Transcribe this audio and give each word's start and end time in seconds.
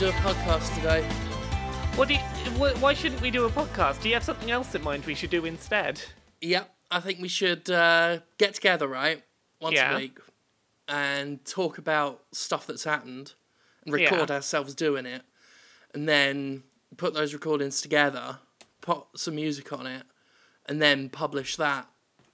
do 0.00 0.08
a 0.08 0.12
podcast 0.12 0.74
today. 0.76 1.02
What 1.94 2.08
do 2.08 2.14
you, 2.14 2.20
wh- 2.56 2.80
why 2.82 2.94
shouldn't 2.94 3.20
we 3.20 3.30
do 3.30 3.44
a 3.44 3.50
podcast? 3.50 4.00
Do 4.00 4.08
you 4.08 4.14
have 4.14 4.24
something 4.24 4.50
else 4.50 4.74
in 4.74 4.82
mind 4.82 5.04
we 5.04 5.14
should 5.14 5.28
do 5.28 5.44
instead? 5.44 6.00
Yep, 6.40 6.72
I 6.90 7.00
think 7.00 7.20
we 7.20 7.28
should 7.28 7.68
uh, 7.68 8.20
get 8.38 8.54
together, 8.54 8.88
right? 8.88 9.22
Once 9.60 9.74
Yeah. 9.76 9.92
a 9.94 9.98
week 9.98 10.16
and 10.88 11.44
talk 11.44 11.76
about 11.76 12.22
stuff 12.32 12.66
that's 12.66 12.84
happened 12.84 13.34
and 13.84 13.92
record 13.92 14.30
ourselves 14.30 14.74
doing 14.74 15.04
it 15.04 15.20
and 15.92 16.08
then 16.08 16.62
put 16.96 17.12
those 17.12 17.34
recordings 17.34 17.82
together, 17.82 18.38
put 18.80 19.02
some 19.16 19.34
music 19.34 19.70
on 19.70 19.86
it, 19.86 20.04
and 20.64 20.80
then 20.80 21.10
publish 21.10 21.56
that 21.56 21.86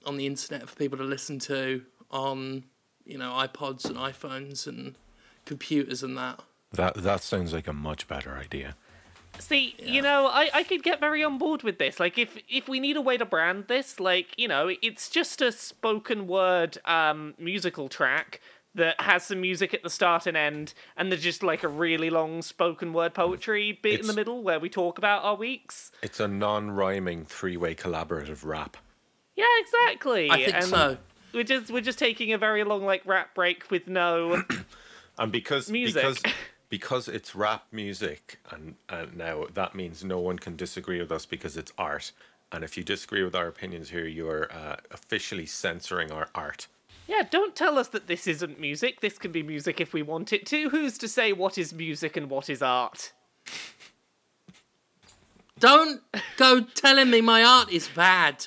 on 0.05 0.15
the 0.15 0.25
internet 0.25 0.69
for 0.69 0.75
people 0.77 0.97
to 0.99 1.03
listen 1.03 1.37
to 1.39 1.83
on, 2.11 2.63
you 3.03 3.17
know, 3.17 3.31
iPods 3.31 3.83
and 3.83 3.97
iPhones 3.97 4.67
and 4.67 4.95
computers 5.43 6.01
and 6.01 6.17
that. 6.17 6.39
That 6.77 6.93
that 6.95 7.21
sounds 7.21 7.53
like 7.53 7.67
a 7.67 7.73
much 7.73 8.07
better 8.07 8.37
idea. 8.37 8.75
See, 9.39 9.75
you 9.77 10.01
know, 10.01 10.27
I, 10.27 10.49
I 10.53 10.63
could 10.63 10.81
get 10.81 10.99
very 10.99 11.23
on 11.23 11.37
board 11.37 11.61
with 11.61 11.77
this. 11.77 11.99
Like, 11.99 12.17
if 12.17 12.37
if 12.49 12.69
we 12.69 12.79
need 12.79 12.97
a 12.97 13.01
way 13.01 13.17
to 13.17 13.25
brand 13.25 13.65
this, 13.67 13.99
like, 13.99 14.27
you 14.37 14.47
know, 14.47 14.71
it's 14.81 15.09
just 15.09 15.41
a 15.41 15.51
spoken 15.51 16.27
word 16.27 16.77
um, 16.85 17.33
musical 17.37 17.89
track 17.89 18.41
that 18.75 18.99
has 19.01 19.23
some 19.23 19.41
music 19.41 19.73
at 19.73 19.81
the 19.81 19.89
start 19.89 20.27
and 20.27 20.37
end, 20.37 20.73
and 20.95 21.11
there's 21.11 21.23
just 21.23 21.43
like 21.43 21.63
a 21.63 21.67
really 21.67 22.09
long 22.09 22.41
spoken 22.41 22.93
word 22.93 23.13
poetry 23.13 23.79
bit 23.81 23.99
in 23.99 24.07
the 24.07 24.13
middle 24.13 24.43
where 24.43 24.59
we 24.59 24.69
talk 24.69 24.97
about 24.97 25.23
our 25.23 25.35
weeks. 25.35 25.91
It's 26.03 26.19
a 26.19 26.27
non-rhyming 26.27 27.25
three-way 27.25 27.73
collaborative 27.73 28.45
rap. 28.45 28.77
Yeah, 29.35 29.45
exactly. 29.59 30.29
I 30.29 30.35
think 30.37 30.55
and 30.55 30.65
so. 30.65 30.97
We're 31.33 31.43
just 31.43 31.71
we're 31.71 31.81
just 31.81 31.99
taking 31.99 32.33
a 32.33 32.37
very 32.37 32.63
long 32.63 32.85
like 32.85 33.03
rap 33.05 33.33
break 33.35 33.69
with 33.69 33.87
no. 33.87 34.43
And 35.19 35.31
because 35.31 35.69
Music. 35.69 36.03
because 36.03 36.33
because 36.69 37.07
it's 37.07 37.35
rap 37.35 37.65
music, 37.71 38.39
and, 38.51 38.75
and 38.89 39.15
now 39.15 39.45
that 39.53 39.75
means 39.75 40.03
no 40.03 40.19
one 40.19 40.39
can 40.39 40.55
disagree 40.55 40.99
with 40.99 41.11
us 41.11 41.25
because 41.25 41.57
it's 41.57 41.71
art. 41.77 42.11
And 42.51 42.63
if 42.63 42.77
you 42.77 42.83
disagree 42.83 43.23
with 43.23 43.35
our 43.35 43.47
opinions 43.47 43.89
here, 43.89 44.05
you 44.05 44.29
are 44.29 44.51
uh, 44.51 44.77
officially 44.91 45.45
censoring 45.45 46.11
our 46.11 46.29
art. 46.33 46.67
Yeah, 47.07 47.23
don't 47.29 47.55
tell 47.55 47.77
us 47.77 47.87
that 47.89 48.07
this 48.07 48.27
isn't 48.27 48.59
music. 48.59 48.99
This 48.99 49.17
can 49.17 49.31
be 49.31 49.43
music 49.43 49.79
if 49.79 49.93
we 49.93 50.01
want 50.01 50.33
it 50.33 50.45
to. 50.47 50.69
Who's 50.69 50.97
to 50.99 51.07
say 51.07 51.31
what 51.31 51.57
is 51.57 51.73
music 51.73 52.17
and 52.17 52.29
what 52.29 52.49
is 52.49 52.61
art? 52.61 53.13
Don't 55.59 56.01
go 56.37 56.61
telling 56.61 57.09
me 57.09 57.21
my 57.21 57.43
art 57.43 57.71
is 57.71 57.87
bad. 57.87 58.45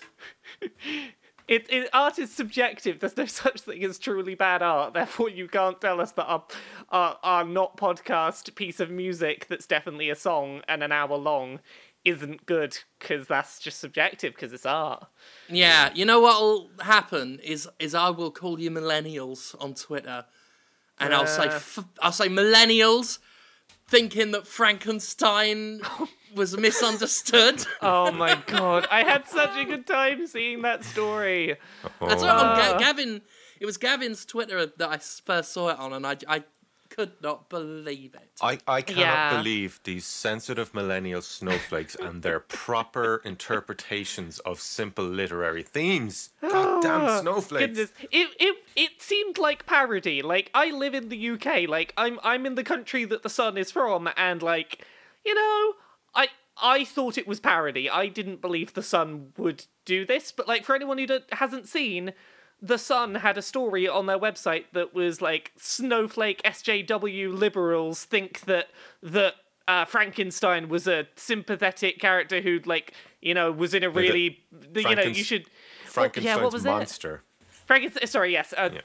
It, 1.50 1.66
it 1.68 1.90
art 1.92 2.18
is 2.20 2.32
subjective. 2.32 3.00
There's 3.00 3.16
no 3.16 3.26
such 3.42 3.62
thing 3.62 3.82
as 3.84 3.98
truly 3.98 4.34
bad 4.36 4.62
art. 4.62 4.94
Therefore, 4.94 5.28
you 5.28 5.48
can't 5.48 5.80
tell 5.80 6.00
us 6.00 6.12
that 6.12 6.24
our, 6.24 6.44
our, 6.90 7.18
our 7.24 7.44
not 7.44 7.76
podcast 7.76 8.54
piece 8.54 8.78
of 8.78 8.88
music 8.90 9.46
that's 9.48 9.66
definitely 9.66 10.08
a 10.10 10.14
song 10.14 10.62
and 10.68 10.82
an 10.84 10.92
hour 10.92 11.16
long 11.16 11.58
isn't 12.04 12.46
good 12.46 12.78
because 12.98 13.26
that's 13.26 13.58
just 13.58 13.80
subjective 13.80 14.32
because 14.34 14.52
it's 14.52 14.64
art. 14.64 15.04
Yeah, 15.48 15.90
you 15.92 16.04
know 16.04 16.20
what'll 16.20 16.70
happen 16.80 17.40
is 17.42 17.68
is 17.78 17.94
I 17.94 18.10
will 18.10 18.30
call 18.30 18.58
you 18.60 18.70
millennials 18.70 19.54
on 19.60 19.74
Twitter, 19.74 20.24
and 20.98 21.12
I'll 21.12 21.26
say 21.26 21.48
Uh. 21.48 21.56
f- 21.56 21.84
I'll 22.00 22.12
say 22.12 22.28
millennials 22.28 23.18
thinking 23.90 24.30
that 24.30 24.46
Frankenstein 24.46 25.80
was 26.34 26.56
misunderstood. 26.56 27.64
Oh 27.82 28.10
my 28.12 28.34
god, 28.46 28.86
I 28.90 29.02
had 29.02 29.28
such 29.28 29.56
a 29.56 29.64
good 29.64 29.86
time 29.86 30.26
seeing 30.26 30.62
that 30.62 30.84
story. 30.84 31.56
That's 32.00 32.22
what 32.22 32.30
on 32.30 32.56
Ga- 32.56 32.74
Uh. 32.74 32.78
Gavin. 32.78 33.22
It 33.60 33.66
was 33.66 33.76
Gavin's 33.76 34.24
Twitter 34.24 34.64
that 34.66 34.88
I 34.88 34.98
first 34.98 35.52
saw 35.52 35.68
it 35.68 35.78
on, 35.78 35.92
and 35.92 36.06
I 36.06 36.16
I 36.26 36.44
could 37.00 37.22
not 37.22 37.48
believe 37.48 38.14
it. 38.14 38.30
I, 38.42 38.58
I 38.68 38.82
cannot 38.82 39.00
Yeah. 39.00 39.36
believe 39.38 39.80
these 39.84 40.04
sensitive 40.04 40.74
millennial 40.74 41.22
snowflakes 41.22 41.94
and 41.94 42.22
their 42.22 42.40
proper 42.66 43.22
interpretations 43.24 44.38
of 44.40 44.60
simple 44.60 45.04
literary 45.04 45.62
themes. 45.62 46.30
Goddamn 46.42 47.22
snowflakes. 47.22 47.66
Goodness, 47.66 47.92
it, 48.10 48.28
it 48.38 48.56
it 48.76 48.90
seemed 49.00 49.38
like 49.38 49.64
parody. 49.66 50.20
Like 50.20 50.50
I 50.54 50.70
live 50.70 50.94
in 50.94 51.08
the 51.08 51.30
UK. 51.30 51.68
Like 51.68 51.94
I'm 51.96 52.20
I'm 52.22 52.44
in 52.44 52.54
the 52.54 52.64
country 52.64 53.06
that 53.06 53.22
the 53.22 53.30
sun 53.30 53.56
is 53.56 53.70
from, 53.72 54.08
and 54.16 54.42
like 54.42 54.84
you 55.24 55.34
know, 55.34 55.74
I 56.14 56.28
I 56.62 56.84
thought 56.84 57.16
it 57.16 57.26
was 57.26 57.40
parody. 57.40 57.88
I 57.88 58.08
didn't 58.08 58.40
believe 58.42 58.74
the 58.74 58.82
sun 58.82 59.32
would 59.38 59.64
do 59.86 60.04
this. 60.04 60.32
But 60.32 60.46
like 60.48 60.64
for 60.66 60.74
anyone 60.74 60.98
who 60.98 61.06
don't, 61.06 61.24
hasn't 61.32 61.66
seen. 61.66 62.12
The 62.62 62.78
Sun 62.78 63.16
had 63.16 63.38
a 63.38 63.42
story 63.42 63.88
on 63.88 64.06
their 64.06 64.18
website 64.18 64.64
that 64.72 64.94
was 64.94 65.22
like 65.22 65.52
snowflake 65.56 66.42
SJW 66.42 67.36
liberals 67.36 68.04
think 68.04 68.40
that 68.42 68.68
that 69.02 69.34
uh, 69.66 69.84
Frankenstein 69.84 70.68
was 70.68 70.86
a 70.86 71.06
sympathetic 71.16 71.98
character 71.98 72.40
who 72.40 72.60
like 72.64 72.92
you 73.20 73.34
know 73.34 73.50
was 73.52 73.72
in 73.72 73.82
a 73.82 73.90
really 73.90 74.40
the, 74.52 74.82
you 74.82 74.94
know 74.96 75.02
you 75.02 75.24
should 75.24 75.46
Frankenstein's 75.84 76.24
yeah, 76.38 76.42
what 76.42 76.52
was 76.52 76.64
it? 76.64 76.68
monster. 76.68 77.22
Frankenstein. 77.48 78.06
Sorry, 78.06 78.32
yes. 78.32 78.52
Uh, 78.56 78.70
Yeah. 78.72 78.80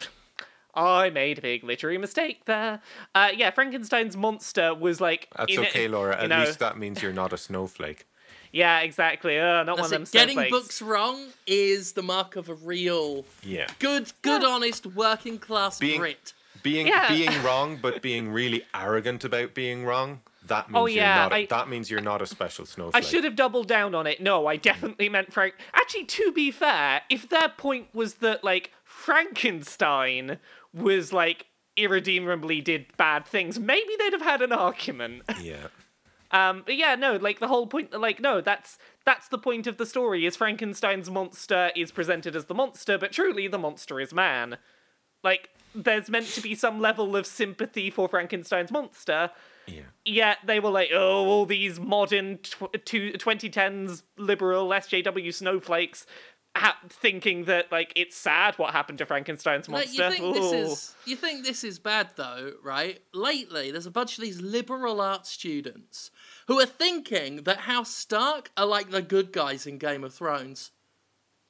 I 0.77 1.09
made 1.09 1.37
a 1.37 1.41
big 1.41 1.63
literary 1.63 1.97
mistake 1.97 2.43
there. 2.45 2.81
Uh, 3.13 3.29
yeah, 3.33 3.49
Frankenstein's 3.51 4.17
monster 4.17 4.75
was 4.75 4.99
like. 4.99 5.29
That's 5.37 5.53
in 5.53 5.63
a- 5.63 5.67
okay, 5.67 5.87
Laura. 5.87 6.21
At 6.21 6.27
know- 6.29 6.39
least 6.39 6.59
that 6.59 6.77
means 6.77 7.01
you're 7.01 7.13
not 7.13 7.31
a 7.31 7.37
snowflake. 7.37 8.05
Yeah, 8.55 8.79
exactly. 8.79 9.37
Uh, 9.37 9.63
not 9.63 9.75
one 9.77 9.85
of 9.85 9.89
them. 9.89 10.03
it. 10.03 10.11
Getting 10.11 10.35
snowflakes. 10.35 10.51
books 10.51 10.81
wrong 10.81 11.27
is 11.45 11.91
the 11.93 12.01
mark 12.03 12.35
of 12.37 12.47
a 12.49 12.53
real 12.53 13.25
Yeah. 13.43 13.67
good, 13.79 14.13
good, 14.21 14.43
honest 14.45 14.85
working 14.85 15.37
class 15.39 15.77
Being- 15.77 15.99
Brit. 15.99 16.33
Being 16.63 16.87
Yeah. 16.87 17.09
being 17.09 17.43
wrong, 17.43 17.77
but 17.81 18.01
being 18.01 18.29
really 18.31 18.65
arrogant 18.73 19.23
about 19.25 19.53
being 19.53 19.83
wrong. 19.85 20.21
That 20.47 20.69
means 20.69 20.81
Oh, 20.81 20.85
you're 20.85 21.03
not. 21.03 21.31
A, 21.31 21.35
I- 21.35 21.45
that 21.47 21.67
means 21.69 21.89
you're 21.91 22.01
not 22.01 22.21
a 22.21 22.25
special 22.27 22.65
snowflake. 22.65 23.03
I 23.03 23.05
should 23.05 23.23
have 23.23 23.35
doubled 23.35 23.67
down 23.67 23.93
on 23.93 24.07
it. 24.07 24.21
No, 24.21 24.47
I 24.47 24.55
definitely 24.57 25.09
meant 25.09 25.33
Frank. 25.33 25.55
Actually, 25.73 26.05
to 26.05 26.31
be 26.31 26.49
fair, 26.51 27.01
if 27.09 27.27
their 27.27 27.49
point 27.49 27.87
was 27.93 28.15
that 28.15 28.43
like 28.43 28.71
Frankenstein 28.83 30.39
was 30.73 31.11
like 31.13 31.47
irredeemably 31.77 32.61
did 32.61 32.85
bad 32.97 33.25
things, 33.25 33.59
maybe 33.59 33.89
they'd 33.99 34.13
have 34.13 34.21
had 34.21 34.41
an 34.41 34.51
argument. 34.51 35.23
Yeah. 35.41 35.67
Um, 36.31 36.63
but 36.65 36.75
yeah, 36.75 36.95
no, 36.95 37.15
like 37.17 37.39
the 37.39 37.47
whole 37.47 37.67
point, 37.67 37.97
like 37.99 38.19
no, 38.19 38.41
that's 38.41 38.77
that's 39.05 39.27
the 39.29 39.37
point 39.37 39.67
of 39.67 39.77
the 39.77 39.85
story. 39.85 40.25
Is 40.25 40.35
Frankenstein's 40.35 41.09
monster 41.09 41.71
is 41.75 41.91
presented 41.91 42.35
as 42.35 42.45
the 42.45 42.55
monster, 42.55 42.97
but 42.97 43.11
truly 43.11 43.47
the 43.47 43.59
monster 43.59 43.99
is 43.99 44.13
man. 44.13 44.57
Like 45.23 45.49
there's 45.73 46.09
meant 46.09 46.27
to 46.27 46.41
be 46.41 46.55
some 46.55 46.79
level 46.79 47.15
of 47.15 47.25
sympathy 47.25 47.89
for 47.89 48.07
Frankenstein's 48.07 48.71
monster. 48.71 49.31
Yeah. 49.67 49.81
Yet 50.05 50.37
they 50.45 50.59
were 50.59 50.69
like, 50.69 50.89
oh, 50.93 51.25
all 51.25 51.45
these 51.45 51.79
modern 51.79 52.37
tw- 52.39 52.85
two- 52.85 53.11
2010s 53.13 54.03
liberal 54.17 54.69
SJW 54.69 55.33
snowflakes, 55.33 56.05
ha- 56.55 56.77
thinking 56.87 57.45
that 57.45 57.71
like 57.71 57.91
it's 57.95 58.15
sad 58.15 58.55
what 58.59 58.73
happened 58.73 58.99
to 58.99 59.05
Frankenstein's 59.07 59.67
Like, 59.67 59.87
monster. 59.87 60.03
you 60.03 60.11
think 60.11 60.35
this 60.35 60.53
is 60.53 60.95
you 61.05 61.15
think 61.15 61.43
this 61.45 61.63
is 61.63 61.79
bad 61.79 62.11
though, 62.15 62.53
right? 62.63 62.99
Lately, 63.13 63.71
there's 63.71 63.87
a 63.87 63.91
bunch 63.91 64.17
of 64.17 64.23
these 64.23 64.39
liberal 64.39 65.01
arts 65.01 65.29
students 65.31 66.11
who 66.47 66.59
are 66.59 66.65
thinking 66.65 67.37
that 67.43 67.59
House 67.59 67.93
Stark 67.93 68.51
are 68.55 68.65
like 68.65 68.91
the 68.91 69.01
good 69.01 69.31
guys 69.31 69.65
in 69.65 69.77
Game 69.77 70.03
of 70.03 70.13
Thrones. 70.13 70.71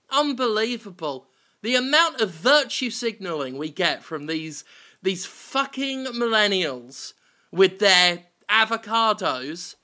Unbelievable. 0.10 1.28
The 1.62 1.76
amount 1.76 2.22
of 2.22 2.32
virtue 2.32 2.90
signaling 2.90 3.58
we 3.58 3.70
get 3.70 4.04
from 4.04 4.28
these 4.28 4.64
these 5.02 5.26
fucking 5.26 6.06
millennials 6.06 7.14
with 7.52 7.80
their 7.80 8.24
avocados. 8.50 9.76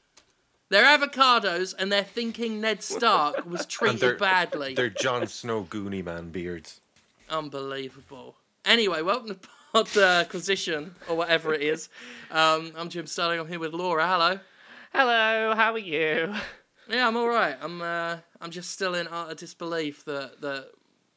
Their 0.69 0.86
avocados 0.86 1.75
and 1.77 1.91
they're 1.91 2.03
thinking 2.03 2.62
Ned 2.62 2.81
Stark 2.81 3.45
was 3.50 3.65
treated 3.65 4.00
they're- 4.00 4.15
badly. 4.18 4.74
They're 4.75 4.89
Jon 4.89 5.27
Snow 5.27 5.63
Goonie 5.63 6.03
Man 6.03 6.30
beards. 6.30 6.80
Unbelievable. 7.30 8.36
Anyway, 8.65 9.01
welcome 9.01 9.30
to 9.30 9.39
Pod 9.74 9.97
uh, 9.97 10.01
Acquisition, 10.01 10.94
or 11.09 11.15
whatever 11.15 11.53
it 11.53 11.62
is. 11.62 11.89
Um, 12.30 12.74
I'm 12.77 12.89
Jim 12.89 13.07
Sterling. 13.07 13.39
I'm 13.39 13.47
here 13.47 13.57
with 13.59 13.74
Laura. 13.74 14.06
Hello. 14.07 14.39
Hello, 14.93 15.53
how 15.55 15.71
are 15.73 15.77
you? 15.79 16.33
Yeah, 16.89 17.07
I'm 17.07 17.15
all 17.15 17.29
right. 17.29 17.55
I'm 17.61 17.81
uh, 17.81 18.17
I'm 18.41 18.51
just 18.51 18.71
still 18.71 18.95
in 18.95 19.07
utter 19.07 19.35
disbelief 19.35 20.03
that 20.05 20.41
that 20.41 20.71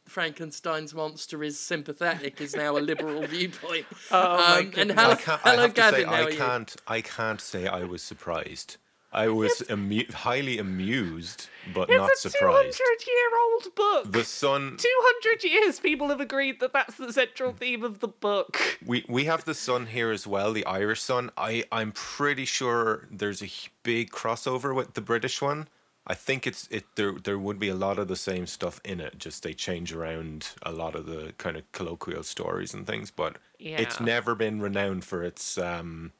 Frankenstein's 0.06 0.94
monster 0.94 1.42
is 1.42 1.58
sympathetic 1.58 2.40
is 2.40 2.54
now 2.54 2.76
a 2.76 2.78
liberal 2.78 3.26
viewpoint. 3.26 3.86
Oh 4.10 4.36
my 4.36 4.58
Um, 4.60 4.72
and 4.76 4.92
hello, 4.92 5.10
I 5.10 5.14
can't. 5.16 5.40
I 5.44 5.50
hello 5.50 5.66
to 5.68 5.74
Gavin. 5.74 6.00
say, 6.00 6.06
I 6.06 6.26
can't. 6.36 6.76
I 6.86 7.00
can't 7.00 7.40
say 7.40 7.66
I 7.66 7.82
was 7.84 8.02
surprised. 8.02 8.76
I 9.14 9.28
was 9.28 9.62
amu- 9.70 10.10
highly 10.12 10.58
amused, 10.58 11.48
but 11.72 11.88
not 11.88 12.10
It's 12.10 12.24
a 12.24 12.30
surprised. 12.30 12.78
200 12.78 13.06
year 13.06 13.30
old 13.42 13.74
book. 13.74 14.12
The 14.12 14.24
sun. 14.24 14.76
200 14.76 15.44
years 15.44 15.80
people 15.80 16.08
have 16.08 16.20
agreed 16.20 16.60
that 16.60 16.72
that's 16.72 16.96
the 16.96 17.12
central 17.12 17.52
theme 17.52 17.84
of 17.84 18.00
the 18.00 18.08
book. 18.08 18.78
We 18.84 19.04
we 19.08 19.24
have 19.24 19.44
the 19.44 19.54
sun 19.54 19.86
here 19.86 20.10
as 20.10 20.26
well, 20.26 20.52
the 20.52 20.66
Irish 20.66 21.00
sun. 21.00 21.30
I 21.36 21.64
I'm 21.70 21.92
pretty 21.92 22.44
sure 22.44 23.06
there's 23.10 23.42
a 23.42 23.50
big 23.82 24.10
crossover 24.10 24.74
with 24.74 24.94
the 24.94 25.00
British 25.00 25.40
one. 25.40 25.68
I 26.06 26.14
think 26.14 26.46
it's 26.46 26.68
it 26.70 26.84
there 26.96 27.12
there 27.12 27.38
would 27.38 27.58
be 27.58 27.68
a 27.68 27.74
lot 27.74 27.98
of 27.98 28.08
the 28.08 28.16
same 28.16 28.46
stuff 28.46 28.80
in 28.84 29.00
it, 29.00 29.18
just 29.18 29.42
they 29.42 29.54
change 29.54 29.92
around 29.92 30.48
a 30.62 30.72
lot 30.72 30.94
of 30.94 31.06
the 31.06 31.32
kind 31.38 31.56
of 31.56 31.70
colloquial 31.72 32.22
stories 32.24 32.74
and 32.74 32.86
things, 32.86 33.10
but 33.10 33.36
yeah. 33.58 33.80
it's 33.80 34.00
never 34.00 34.34
been 34.34 34.60
renowned 34.60 35.04
for 35.04 35.22
its 35.22 35.56
um 35.56 36.12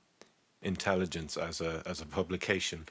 intelligence 0.65 1.37
as 1.37 1.61
a 1.61 1.83
as 1.87 2.01
a 2.01 2.07
publication. 2.07 2.87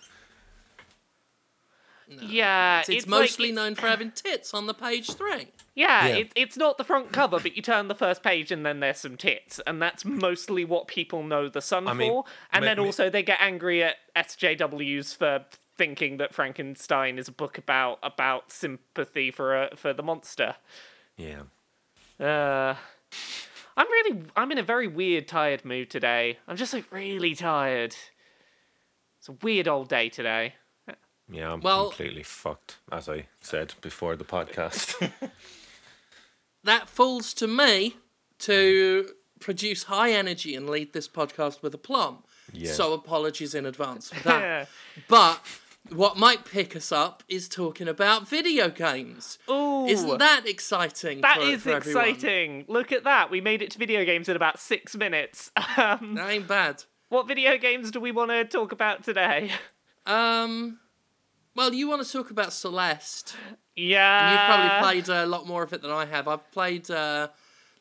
Yeah, 2.09 2.81
It's, 2.81 2.89
it's 2.89 2.97
it's 2.97 3.07
like- 3.07 3.21
mostly 3.21 3.49
it's- 3.49 3.55
known 3.55 3.75
for 3.75 3.87
having 3.87 4.11
tits 4.11 4.53
on 4.53 4.67
the 4.67 4.73
page 4.73 5.11
three. 5.13 5.47
Yeah, 5.73 6.05
Yeah. 6.07 6.15
It, 6.17 6.31
it's 6.35 6.57
not 6.57 6.77
the 6.77 6.83
front 6.83 7.11
cover, 7.11 7.39
but 7.39 7.55
you 7.55 7.61
turn 7.63 7.87
the 7.87 7.95
first 7.95 8.21
page 8.21 8.51
and 8.51 8.65
then 8.65 8.81
there's 8.81 8.99
some 8.99 9.17
tits, 9.17 9.59
and 9.65 9.81
that's 9.81 10.05
mostly 10.05 10.65
what 10.65 10.87
people 10.87 11.23
know 11.23 11.49
the 11.49 11.61
Sun 11.61 11.87
I 11.87 11.93
mean, 11.93 12.11
for. 12.11 12.25
And 12.51 12.63
ma- 12.63 12.69
then 12.69 12.77
ma- 12.77 12.83
also 12.83 13.09
they 13.09 13.23
get 13.23 13.39
angry 13.41 13.83
at 13.83 13.95
SJWs 14.15 15.15
for 15.17 15.45
thinking 15.77 16.17
that 16.17 16.33
Frankenstein 16.35 17.17
is 17.17 17.27
a 17.27 17.31
book 17.31 17.57
about 17.57 17.97
about 18.03 18.51
sympathy 18.51 19.31
for 19.31 19.63
a, 19.63 19.75
for 19.75 19.93
the 19.93 20.03
monster. 20.03 20.55
Yeah. 21.17 21.43
Uh, 22.19 22.75
I'm 23.75 23.87
really 23.87 24.23
I'm 24.35 24.51
in 24.51 24.57
a 24.57 24.63
very 24.63 24.87
weird 24.87 25.27
tired 25.27 25.65
mood 25.65 25.89
today. 25.89 26.37
I'm 26.47 26.57
just 26.57 26.73
like 26.73 26.85
really 26.91 27.33
tired. 27.35 27.95
It's 29.19 29.29
a 29.29 29.33
weird 29.41 29.67
old 29.67 29.89
day 29.89 30.09
today. 30.09 30.53
Yeah, 31.31 31.53
I'm 31.53 31.61
Well- 31.61 31.87
completely 31.89 32.23
fucked, 32.23 32.77
as 32.91 33.07
I 33.09 33.27
said 33.41 33.73
before 33.81 34.15
the 34.15 34.25
podcast. 34.25 35.11
That 36.65 36.87
falls 36.87 37.33
to 37.35 37.47
me 37.47 37.97
to 38.39 39.09
produce 39.41 39.83
high 39.83 40.11
energy 40.11 40.55
and 40.55 40.69
lead 40.69 40.93
this 40.93 41.09
podcast 41.09 41.61
with 41.61 41.73
aplomb. 41.73 42.23
Yeah. 42.53 42.71
So 42.71 42.93
apologies 42.93 43.53
in 43.53 43.65
advance 43.65 44.09
for 44.09 44.23
that. 44.29 44.69
but 45.09 45.41
what 45.89 46.17
might 46.17 46.45
pick 46.45 46.75
us 46.75 46.91
up 46.91 47.23
is 47.27 47.49
talking 47.49 47.87
about 47.87 48.27
video 48.27 48.69
games. 48.69 49.37
Ooh, 49.49 49.85
Isn't 49.85 50.17
that 50.19 50.47
exciting? 50.47 51.21
that 51.21 51.37
for, 51.37 51.43
is 51.43 51.61
for 51.63 51.69
everyone? 51.71 52.07
exciting. 52.09 52.65
Look 52.67 52.91
at 52.91 53.03
that. 53.03 53.29
We 53.29 53.41
made 53.41 53.61
it 53.61 53.71
to 53.71 53.79
video 53.79 54.05
games 54.05 54.29
in 54.29 54.35
about 54.35 54.59
six 54.59 54.95
minutes. 54.95 55.51
Um, 55.77 56.15
That 56.15 56.29
ain't 56.29 56.47
bad. 56.47 56.83
what 57.09 57.27
video 57.27 57.57
games 57.57 57.89
do 57.91 57.99
we 57.99 58.11
want 58.11 58.29
to 58.31 58.45
talk 58.45 58.71
about 58.71 59.03
today? 59.03 59.51
Um, 60.05 60.79
well, 61.55 61.73
you 61.73 61.87
want 61.87 62.05
to 62.05 62.11
talk 62.11 62.29
about 62.31 62.53
Celeste? 62.53 63.35
Yeah. 63.75 64.31
You've 64.31 64.79
probably 64.79 64.79
played 65.03 65.09
a 65.15 65.25
lot 65.25 65.47
more 65.47 65.63
of 65.63 65.73
it 65.73 65.81
than 65.81 65.91
I 65.91 66.05
have. 66.05 66.27
I've 66.27 66.49
played 66.51 66.89
uh, 66.91 67.29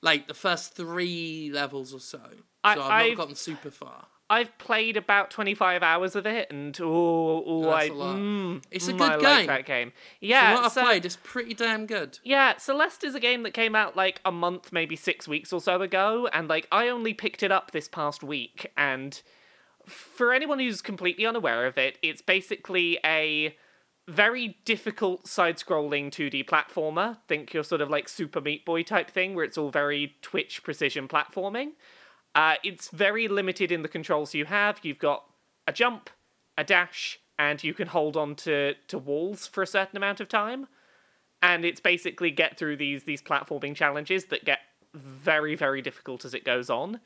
like 0.01 0.27
the 0.29 0.35
first 0.35 0.75
three 0.75 1.51
levels 1.53 1.93
or 1.95 2.01
so, 2.01 2.19
so 2.19 2.35
I- 2.65 2.71
I've 2.73 2.79
not 2.79 2.91
I've- 2.93 3.15
gotten 3.15 3.35
super 3.35 3.71
far. 3.71 4.07
I've 4.33 4.57
played 4.57 4.97
about 4.97 5.31
25 5.31 5.83
hours 5.83 6.17
of 6.17 6.27
it, 6.27 6.51
and 6.51 6.75
oh, 6.81 7.45
oh, 7.47 7.69
I, 7.69 7.91
mm, 7.91 8.63
It's 8.71 8.89
a 8.89 8.95
mm, 8.95 8.99
good 8.99 9.11
I 9.11 9.17
game. 9.17 9.23
like 9.23 9.47
that 9.47 9.67
game. 9.67 9.93
Yeah, 10.21 10.55
what 10.55 10.65
I've 10.65 10.73
played, 10.73 11.05
it's 11.05 11.19
pretty 11.23 11.53
damn 11.53 11.85
good. 11.85 12.19
Yeah, 12.25 12.57
Celeste 12.57 13.05
is 13.05 13.15
a 13.15 13.21
game 13.21 13.43
that 13.43 13.51
came 13.51 13.77
out 13.77 13.95
like 13.95 14.23
a 14.25 14.33
month, 14.33 14.73
maybe 14.73 14.97
six 14.97 15.29
weeks 15.29 15.53
or 15.53 15.61
so 15.61 15.83
ago, 15.83 16.31
and 16.33 16.49
like 16.49 16.67
I 16.73 16.89
only 16.89 17.13
picked 17.13 17.43
it 17.43 17.53
up 17.53 17.73
this 17.73 17.89
past 17.89 18.23
week. 18.23 18.73
And 18.75 19.21
for 19.85 20.33
anyone 20.33 20.59
who's 20.59 20.81
completely 20.81 21.27
unaware 21.27 21.67
of 21.67 21.77
it, 21.77 21.99
it's 22.01 22.23
basically 22.23 22.99
a 23.05 23.55
very 24.09 24.57
difficult 24.65 25.27
side 25.27 25.59
scrolling 25.59 26.11
2D 26.11 26.47
platformer. 26.47 27.19
Think 27.29 27.53
your 27.53 27.65
sort 27.65 27.83
of 27.83 27.91
like 27.91 28.09
Super 28.09 28.41
Meat 28.41 28.65
Boy 28.65 28.83
type 28.83 29.11
thing, 29.11 29.35
where 29.35 29.45
it's 29.45 29.59
all 29.59 29.71
very 29.71 30.17
Twitch 30.23 30.63
precision 30.63 31.07
platforming. 31.07 31.73
Uh, 32.35 32.55
it's 32.63 32.89
very 32.91 33.29
limited 33.29 33.71
in 33.71 33.83
the 33.83 33.89
controls 33.89 34.35
you 34.35 34.47
have. 34.47 34.81
You've 34.83 34.99
got 34.99 35.25
a 35.67 35.73
jump, 35.73 36.11
a 36.57 36.65
dash, 36.65 37.19
and 37.39 37.63
you 37.63 37.75
can 37.75 37.89
hold 37.89 38.17
on 38.17 38.35
to, 38.37 38.75
to 38.89 38.99
walls 38.99 39.47
for 39.47 39.63
a 39.63 39.67
certain 39.67 39.97
amount 39.97 40.21
of 40.21 40.29
time. 40.29 40.67
And 41.43 41.65
it's 41.65 41.81
basically 41.81 42.31
get 42.31 42.57
through 42.57 42.77
these 42.77 43.03
these 43.03 43.21
platforming 43.21 43.75
challenges 43.75 44.27
that 44.27 44.45
get 44.45 44.61
very 44.95 45.57
very 45.57 45.83
difficult 45.83 46.25
as 46.25 46.35
it 46.35 46.45
goes 46.45 46.71
on. 46.71 47.01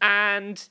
And 0.00 0.68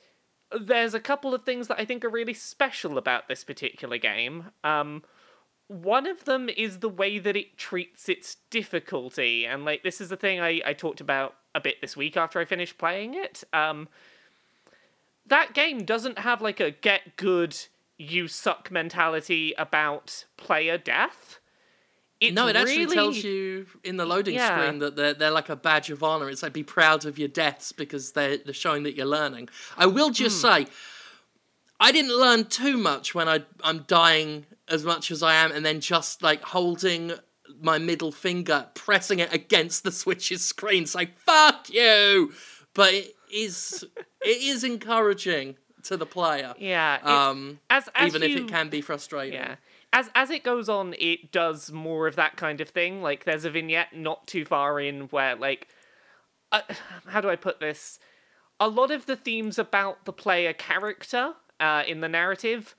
there's 0.59 0.93
a 0.93 0.99
couple 0.99 1.35
of 1.35 1.43
things 1.43 1.67
that 1.67 1.77
i 1.77 1.83
think 1.83 2.05
are 2.05 2.09
really 2.09 2.33
special 2.33 2.97
about 2.97 3.27
this 3.27 3.43
particular 3.43 3.97
game. 3.97 4.45
Um 4.63 5.03
one 5.67 6.07
of 6.07 6.23
them 6.25 6.47
is 6.49 6.79
the 6.79 6.87
way 6.89 7.19
that 7.19 7.35
it 7.35 7.57
treats 7.57 8.07
its 8.07 8.37
difficulty 8.49 9.45
and 9.45 9.65
like 9.65 9.83
this 9.83 9.99
is 9.99 10.09
the 10.09 10.15
thing 10.17 10.39
i, 10.39 10.61
I 10.65 10.73
talked 10.73 11.01
about 11.01 11.35
a 11.53 11.59
bit 11.59 11.81
this 11.81 11.97
week 11.97 12.15
after 12.15 12.39
i 12.39 12.45
finished 12.45 12.77
playing 12.77 13.13
it 13.15 13.43
um 13.53 13.89
that 15.25 15.53
game 15.53 15.83
doesn't 15.83 16.19
have 16.19 16.41
like 16.41 16.59
a 16.59 16.71
get 16.71 17.17
good 17.17 17.57
you 17.97 18.27
suck 18.27 18.71
mentality 18.71 19.53
about 19.57 20.25
player 20.37 20.77
death 20.77 21.39
it's 22.19 22.33
no, 22.33 22.47
it 22.47 22.55
actually 22.55 22.79
really- 22.85 22.95
tells 22.95 23.23
you 23.23 23.67
in 23.83 23.97
the 23.97 24.05
loading 24.05 24.33
Yeah. 24.33 24.59
screen 24.59 24.79
that 24.79 24.95
they're, 24.95 25.13
they're 25.13 25.29
like 25.29 25.49
a 25.49 25.55
badge 25.55 25.91
of 25.91 26.01
honor. 26.01 26.31
It's 26.31 26.41
like 26.41 26.51
be 26.51 26.63
proud 26.63 27.05
of 27.05 27.19
your 27.19 27.27
deaths 27.27 27.71
because 27.71 28.13
they're, 28.13 28.37
they're 28.37 28.55
showing 28.55 28.81
that 28.83 28.95
you're 28.95 29.05
learning. 29.05 29.49
I 29.77 29.85
will 29.85 30.09
just 30.09 30.41
Hmm. 30.43 30.63
say, 30.65 30.67
I 31.79 31.91
didn't 31.91 32.17
learn 32.19 32.45
too 32.45 32.75
much 32.75 33.13
when 33.13 33.29
I, 33.29 33.43
I'm 33.63 33.83
dying 33.87 34.47
as 34.69 34.83
much 34.83 35.11
as 35.11 35.23
I 35.23 35.35
am 35.35 35.51
and 35.51 35.65
then 35.65 35.79
just 35.79 36.21
like 36.21 36.43
holding 36.43 37.13
my 37.61 37.77
middle 37.77 38.11
finger, 38.11 38.67
pressing 38.73 39.19
it 39.19 39.33
against 39.33 39.83
the 39.83 39.91
Switch's 39.91 40.43
screen, 40.43 40.85
saying, 40.85 41.09
fuck 41.15 41.69
you! 41.69 42.33
But 42.73 42.93
it 42.93 43.15
is, 43.33 43.85
it 44.21 44.41
is 44.41 44.63
encouraging 44.63 45.55
to 45.83 45.97
the 45.97 46.05
player. 46.05 46.53
yeah 46.57 46.99
Um, 47.03 47.59
as, 47.69 47.89
as 47.95 48.13
even 48.13 48.23
if 48.23 48.37
it 48.37 48.47
can 48.47 48.69
be 48.69 48.81
frustrating. 48.81 49.33
Yeah. 49.33 49.55
As 49.93 50.09
as 50.15 50.29
it 50.29 50.43
goes 50.43 50.67
on, 50.67 50.93
it 50.99 51.31
does 51.31 51.71
more 51.71 52.07
of 52.07 52.17
that 52.17 52.35
kind 52.35 52.59
of 52.59 52.69
thing. 52.69 53.01
Like 53.01 53.23
there's 53.23 53.45
a 53.45 53.49
vignette 53.49 53.95
not 53.95 54.27
too 54.27 54.43
far 54.43 54.81
in 54.81 55.03
where 55.03 55.35
like 55.35 55.69
uh, 56.51 56.61
how 57.07 57.21
do 57.21 57.29
I 57.29 57.37
put 57.37 57.59
this? 57.59 57.99
A 58.59 58.67
lot 58.67 58.91
of 58.91 59.05
the 59.05 59.15
themes 59.15 59.57
about 59.57 60.05
the 60.05 60.13
player 60.13 60.51
character 60.51 61.33
uh, 61.59 61.83
in 61.87 62.01
the 62.01 62.09
narrative 62.09 62.75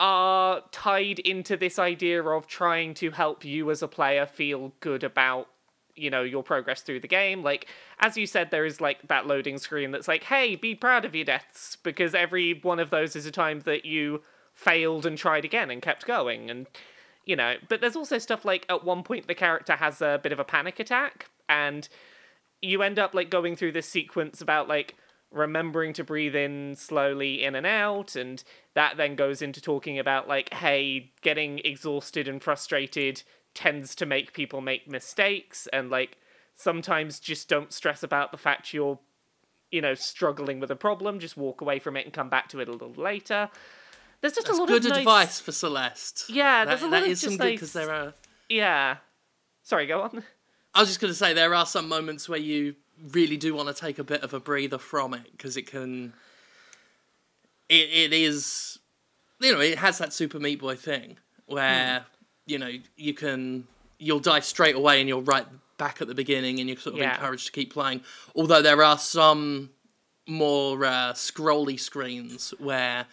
are 0.00 0.62
tied 0.70 1.18
into 1.20 1.56
this 1.56 1.78
idea 1.78 2.22
of 2.22 2.46
trying 2.46 2.94
to 2.94 3.10
help 3.10 3.44
you 3.44 3.70
as 3.70 3.82
a 3.82 3.88
player 3.88 4.26
feel 4.26 4.72
good 4.80 5.02
about 5.02 5.48
you 5.96 6.10
know 6.10 6.22
your 6.22 6.42
progress 6.42 6.82
through 6.82 7.00
the 7.00 7.08
game. 7.08 7.42
Like 7.42 7.66
as 7.98 8.16
you 8.16 8.26
said 8.26 8.50
there 8.50 8.64
is 8.64 8.80
like 8.80 9.06
that 9.08 9.26
loading 9.26 9.58
screen 9.58 9.90
that's 9.90 10.08
like 10.08 10.24
hey 10.24 10.54
be 10.54 10.74
proud 10.74 11.04
of 11.04 11.14
your 11.14 11.24
deaths 11.24 11.76
because 11.82 12.14
every 12.14 12.54
one 12.62 12.78
of 12.78 12.90
those 12.90 13.16
is 13.16 13.26
a 13.26 13.32
time 13.32 13.60
that 13.60 13.84
you 13.84 14.22
failed 14.54 15.06
and 15.06 15.18
tried 15.18 15.44
again 15.44 15.70
and 15.70 15.82
kept 15.82 16.06
going 16.06 16.50
and 16.50 16.66
you 17.24 17.36
know. 17.36 17.56
But 17.68 17.80
there's 17.80 17.96
also 17.96 18.18
stuff 18.18 18.44
like 18.44 18.64
at 18.68 18.84
one 18.84 19.02
point 19.02 19.26
the 19.26 19.34
character 19.34 19.74
has 19.74 20.00
a 20.00 20.20
bit 20.22 20.32
of 20.32 20.38
a 20.38 20.44
panic 20.44 20.78
attack 20.78 21.28
and 21.48 21.88
you 22.62 22.82
end 22.82 22.98
up 22.98 23.14
like 23.14 23.30
going 23.30 23.56
through 23.56 23.72
this 23.72 23.88
sequence 23.88 24.40
about 24.40 24.68
like 24.68 24.96
remembering 25.30 25.92
to 25.92 26.02
breathe 26.04 26.34
in 26.34 26.74
slowly 26.74 27.44
in 27.44 27.54
and 27.54 27.66
out 27.66 28.16
and 28.16 28.42
that 28.74 28.96
then 28.96 29.14
goes 29.14 29.42
into 29.42 29.60
talking 29.60 29.98
about 29.98 30.26
like 30.26 30.52
hey 30.54 31.12
getting 31.20 31.58
exhausted 31.64 32.26
and 32.26 32.42
frustrated 32.42 33.22
tends 33.54 33.94
to 33.94 34.06
make 34.06 34.32
people 34.32 34.60
make 34.62 34.88
mistakes 34.88 35.68
and 35.70 35.90
like 35.90 36.16
sometimes 36.56 37.20
just 37.20 37.48
don't 37.48 37.72
stress 37.74 38.02
about 38.02 38.32
the 38.32 38.38
fact 38.38 38.72
you're 38.72 38.98
you 39.70 39.82
know 39.82 39.94
struggling 39.94 40.60
with 40.60 40.70
a 40.70 40.76
problem 40.76 41.18
just 41.18 41.36
walk 41.36 41.60
away 41.60 41.78
from 41.78 41.94
it 41.94 42.06
and 42.06 42.14
come 42.14 42.30
back 42.30 42.48
to 42.48 42.60
it 42.60 42.68
a 42.68 42.72
little 42.72 42.92
later 42.94 43.50
there's 44.20 44.32
just 44.32 44.46
That's 44.46 44.58
a 44.58 44.62
lot 44.62 44.68
good 44.68 44.84
of 44.84 44.90
nice... 44.90 44.98
advice 44.98 45.40
for 45.40 45.52
Celeste. 45.52 46.28
Yeah, 46.28 46.64
that, 46.64 46.70
there's 46.70 46.82
a 46.82 46.86
lot 46.86 46.90
that 46.90 47.02
of 47.04 47.08
is 47.10 47.20
some 47.20 47.30
good 47.36 47.38
nice- 47.38 47.52
because 47.52 47.72
there 47.74 47.90
are. 47.92 48.14
yeah 48.48 48.96
sorry 49.62 49.86
go 49.86 50.00
on 50.02 50.24
I 50.74 50.80
was 50.80 50.88
just 50.88 51.00
going 51.00 51.12
to 51.12 51.18
say 51.18 51.34
there 51.34 51.54
are 51.54 51.66
some 51.66 51.88
moments 51.88 52.28
where 52.28 52.38
you 52.38 52.76
really 53.12 53.36
do 53.36 53.54
want 53.54 53.68
to 53.68 53.74
take 53.74 53.98
a 53.98 54.04
bit 54.04 54.22
of 54.22 54.32
a 54.34 54.40
breather 54.40 54.78
from 54.78 55.14
it 55.14 55.30
because 55.32 55.56
it 55.56 55.66
can. 55.66 56.12
It 57.68 57.88
it 57.92 58.12
is, 58.12 58.78
you 59.40 59.52
know, 59.52 59.60
it 59.60 59.78
has 59.78 59.98
that 59.98 60.12
Super 60.12 60.38
Meat 60.38 60.60
Boy 60.60 60.76
thing 60.76 61.18
where 61.46 62.04
you 62.46 62.58
know 62.58 62.70
you 62.96 63.14
can 63.14 63.66
you'll 63.98 64.20
die 64.20 64.40
straight 64.40 64.74
away 64.76 65.00
and 65.00 65.08
you're 65.08 65.20
right 65.20 65.46
back 65.76 66.00
at 66.00 66.08
the 66.08 66.14
beginning 66.14 66.58
and 66.60 66.68
you're 66.68 66.78
sort 66.78 66.94
of 66.94 67.00
Yeah. 67.00 67.14
encouraged 67.14 67.46
to 67.46 67.52
keep 67.52 67.72
playing. 67.72 68.02
Although 68.34 68.62
there 68.62 68.82
are 68.82 68.98
some 68.98 69.70
more 70.26 70.84
uh, 70.84 71.12
scrolly 71.14 71.78
screens 71.78 72.52
where 72.58 73.06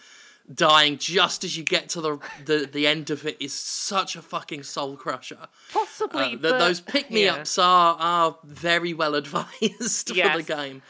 dying 0.54 0.98
just 0.98 1.44
as 1.44 1.58
you 1.58 1.64
get 1.64 1.90
to 1.90 2.02
the, 2.02 2.20
the 2.46 2.70
the 2.72 2.86
end 2.88 3.10
of 3.10 3.26
it 3.26 3.38
is 3.40 3.54
such 3.54 4.16
a 4.16 4.22
fucking 4.22 4.64
soul 4.64 4.96
crusher. 4.96 5.48
possibly 5.72 6.24
Uh, 6.24 6.30
th- 6.30 6.42
but- 6.42 6.60
those 6.60 6.82
pick 6.82 7.10
me 7.10 7.28
ups 7.28 7.58
are 7.58 7.96
are 8.00 8.38
very 8.44 8.94
well 8.94 9.16
advised 9.16 10.10
for 10.16 10.38
the 10.38 10.44
game. 10.46 10.82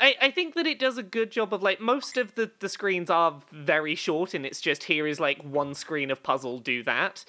I, 0.00 0.14
I 0.22 0.30
think 0.30 0.54
that 0.54 0.66
it 0.66 0.78
does 0.78 0.96
a 0.96 1.02
good 1.02 1.32
job 1.32 1.52
of 1.52 1.60
like 1.62 1.80
most 1.80 2.16
of 2.16 2.36
the, 2.36 2.50
the 2.60 2.68
screens 2.68 3.10
are 3.10 3.40
very 3.50 3.96
short 3.96 4.32
and 4.32 4.46
it's 4.46 4.60
just 4.60 4.84
here 4.84 5.08
is 5.08 5.18
like 5.18 5.42
one 5.42 5.74
screen 5.74 6.10
of 6.12 6.22
puzzle 6.22 6.58
do 6.60 6.84
that. 6.84 7.24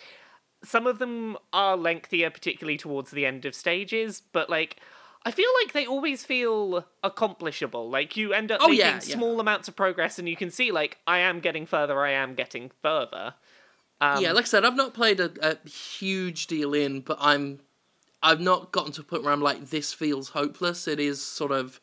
Some 0.63 0.85
of 0.85 0.99
them 0.99 1.37
are 1.51 1.75
lengthier, 1.77 2.29
particularly 2.29 2.77
towards 2.77 3.09
the 3.11 3.25
end 3.25 3.45
of 3.45 3.55
stages, 3.55 4.21
but 4.33 4.49
like 4.51 4.75
I 5.25 5.31
feel 5.31 5.49
like 5.63 5.73
they 5.73 5.85
always 5.85 6.23
feel 6.23 6.85
accomplishable. 7.03 7.89
Like 7.89 8.15
you 8.15 8.33
end 8.33 8.51
up 8.51 8.59
Oh, 8.61 8.69
making 8.69 8.79
yeah, 8.79 8.93
yeah. 8.93 8.99
small 8.99 9.39
amounts 9.39 9.67
of 9.67 9.75
progress 9.75 10.17
and 10.17 10.29
you 10.29 10.35
can 10.35 10.49
see 10.49 10.71
like 10.71 10.97
I 11.05 11.19
am 11.19 11.39
getting 11.39 11.65
further, 11.65 11.99
I 12.03 12.11
am 12.11 12.35
getting 12.35 12.71
further. 12.81 13.33
Um, 14.01 14.23
yeah, 14.23 14.31
like 14.31 14.45
I 14.45 14.47
said, 14.47 14.63
I've 14.63 14.77
not 14.77 14.93
played 14.93 15.19
a, 15.19 15.31
a 15.41 15.67
huge 15.69 16.47
deal 16.47 16.73
in, 16.73 17.01
but 17.01 17.17
I'm 17.19 17.59
I've 18.23 18.39
not 18.39 18.71
gotten 18.71 18.91
to 18.93 19.01
a 19.01 19.03
point 19.03 19.23
where 19.23 19.33
I'm 19.33 19.41
like, 19.41 19.69
this 19.69 19.93
feels 19.93 20.29
hopeless. 20.29 20.87
It 20.87 20.99
is 20.99 21.21
sort 21.21 21.51
of 21.51 21.79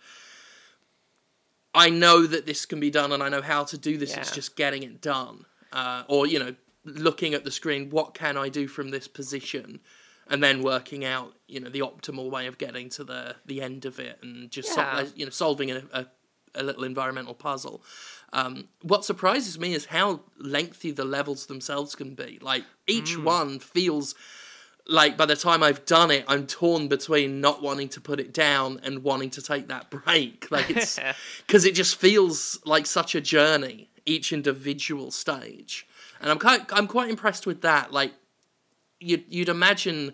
I 1.75 1.91
know 1.91 2.27
that 2.27 2.47
this 2.47 2.65
can 2.65 2.81
be 2.81 2.91
done 2.91 3.13
and 3.13 3.23
I 3.23 3.29
know 3.29 3.43
how 3.43 3.65
to 3.65 3.77
do 3.77 3.99
this. 3.99 4.13
Yeah. 4.13 4.21
It's 4.21 4.33
just 4.33 4.57
getting 4.57 4.83
it 4.83 5.03
done. 5.03 5.45
Uh, 5.73 6.05
or, 6.09 6.27
you 6.27 6.39
know, 6.39 6.55
looking 6.85 7.35
at 7.35 7.45
the 7.45 7.51
screen, 7.51 7.91
what 7.91 8.15
can 8.15 8.39
I 8.39 8.49
do 8.49 8.67
from 8.67 8.91
this 8.91 9.07
position? 9.07 9.81
And 10.29 10.43
then 10.43 10.63
working 10.63 11.05
out, 11.05 11.35
you 11.47 11.61
know, 11.61 11.71
the 11.71 11.81
optimal 11.81 12.31
way 12.31 12.47
of 12.47 12.59
getting 12.59 12.89
to 12.91 13.05
the, 13.05 13.37
the 13.47 13.63
end 13.63 13.85
of 13.85 14.01
it 14.01 14.19
and 14.23 14.51
just, 14.51 14.75
sol- 14.75 15.05
you 15.15 15.25
know, 15.25 15.31
solving 15.31 15.71
a, 15.71 15.83
a, 15.93 16.07
a 16.55 16.63
little 16.65 16.83
environmental 16.83 17.35
puzzle. 17.35 17.83
Um, 18.33 18.65
what 18.83 19.05
surprises 19.05 19.59
me 19.59 19.73
is 19.73 19.87
how 19.87 20.23
lengthy 20.39 20.91
the 20.91 21.05
levels 21.05 21.47
themselves 21.47 21.95
can 21.95 22.15
be. 22.15 22.39
Like, 22.43 22.65
each 22.89 23.17
one 23.17 23.61
feels 23.61 24.17
like 24.89 25.17
by 25.17 25.27
the 25.27 25.37
time 25.37 25.63
I've 25.63 25.85
done 25.85 26.11
it, 26.11 26.25
I'm 26.29 26.47
torn 26.47 26.89
between 26.89 27.41
not 27.41 27.63
wanting 27.63 27.89
to 27.91 28.01
put 28.01 28.21
it 28.21 28.33
down 28.33 28.81
and 28.83 29.03
wanting 29.03 29.31
to 29.31 29.43
take 29.43 29.69
that 29.69 29.91
break. 29.91 30.49
Like 30.57 30.71
it's 30.71 30.99
because 31.47 31.65
it 31.65 31.75
just 31.75 31.97
feels 31.97 32.61
like 32.65 32.87
such 32.87 33.15
a 33.15 33.21
journey, 33.21 33.91
each 34.07 34.33
individual 34.33 35.11
stage, 35.11 35.87
and 36.21 36.31
I'm 36.31 36.39
quite 36.39 36.73
I'm 36.73 36.87
quite 36.87 37.11
impressed 37.11 37.47
with 37.47 37.63
that. 37.63 37.93
Like 37.93 38.13
you'd 39.01 39.25
you'd 39.29 39.49
imagine 39.49 40.13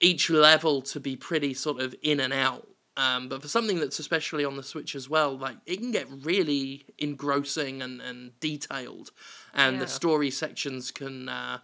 each 0.00 0.30
level 0.30 0.80
to 0.82 1.00
be 1.00 1.16
pretty 1.16 1.54
sort 1.54 1.80
of 1.80 1.94
in 2.02 2.20
and 2.20 2.32
out. 2.32 2.66
Um, 2.96 3.28
but 3.28 3.40
for 3.40 3.48
something 3.48 3.78
that's 3.78 3.98
especially 3.98 4.44
on 4.44 4.56
the 4.56 4.62
Switch 4.62 4.94
as 4.94 5.08
well, 5.08 5.36
like 5.36 5.56
it 5.66 5.76
can 5.78 5.90
get 5.90 6.06
really 6.10 6.84
engrossing 6.98 7.80
and, 7.82 8.00
and 8.00 8.38
detailed, 8.40 9.10
and 9.54 9.74
Yeah. 9.76 9.80
the 9.80 9.88
story 9.88 10.30
sections 10.30 10.90
can 10.90 11.28
uh, 11.28 11.58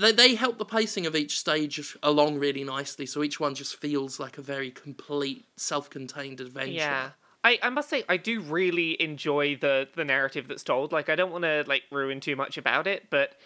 they, 0.00 0.12
they 0.12 0.34
help 0.34 0.58
the 0.58 0.64
pacing 0.64 1.06
of 1.06 1.14
each 1.16 1.38
stage 1.38 1.96
along 2.02 2.38
really 2.38 2.64
nicely 2.64 3.04
so 3.06 3.22
each 3.22 3.40
one 3.40 3.54
just 3.54 3.76
feels 3.76 4.20
like 4.20 4.38
a 4.38 4.42
very 4.42 4.70
complete 4.70 5.46
self-contained 5.56 6.40
adventure 6.40 6.72
Yeah. 6.72 7.10
I, 7.44 7.58
I 7.62 7.70
must 7.70 7.88
say 7.88 8.04
I 8.08 8.16
do 8.16 8.40
really 8.40 9.00
enjoy 9.00 9.56
the 9.56 9.88
the 9.94 10.04
narrative 10.04 10.48
that's 10.48 10.64
told. 10.64 10.90
Like 10.92 11.08
I 11.08 11.14
don't 11.14 11.30
want 11.30 11.44
to 11.44 11.64
like 11.68 11.84
ruin 11.90 12.18
too 12.20 12.34
much 12.34 12.58
about 12.58 12.88
it, 12.88 13.10
but 13.10 13.36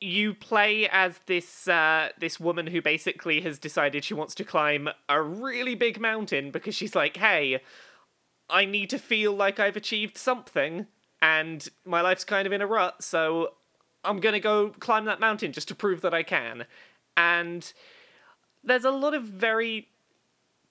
you 0.00 0.32
play 0.32 0.88
as 0.88 1.20
this 1.26 1.68
uh, 1.68 2.08
this 2.18 2.40
woman 2.40 2.66
who 2.66 2.80
basically 2.80 3.40
has 3.42 3.58
decided 3.58 4.04
she 4.04 4.14
wants 4.14 4.34
to 4.36 4.44
climb 4.44 4.88
a 5.08 5.22
really 5.22 5.74
big 5.74 6.00
mountain 6.00 6.50
because 6.50 6.74
she's 6.74 6.94
like, 6.94 7.16
"Hey, 7.18 7.60
I 8.48 8.64
need 8.64 8.90
to 8.90 8.98
feel 8.98 9.32
like 9.32 9.60
I've 9.60 9.76
achieved 9.76 10.16
something 10.16 10.86
and 11.20 11.68
my 11.84 12.00
life's 12.00 12.24
kind 12.24 12.46
of 12.46 12.52
in 12.52 12.62
a 12.62 12.66
rut, 12.66 13.02
so 13.02 13.54
I'm 14.02 14.20
to 14.20 14.40
go 14.40 14.70
climb 14.70 15.04
that 15.04 15.20
mountain 15.20 15.52
just 15.52 15.68
to 15.68 15.74
prove 15.74 16.00
that 16.00 16.14
I 16.14 16.22
can." 16.22 16.66
And 17.16 17.70
there's 18.64 18.84
a 18.84 18.90
lot 18.90 19.14
of 19.14 19.24
very 19.24 19.88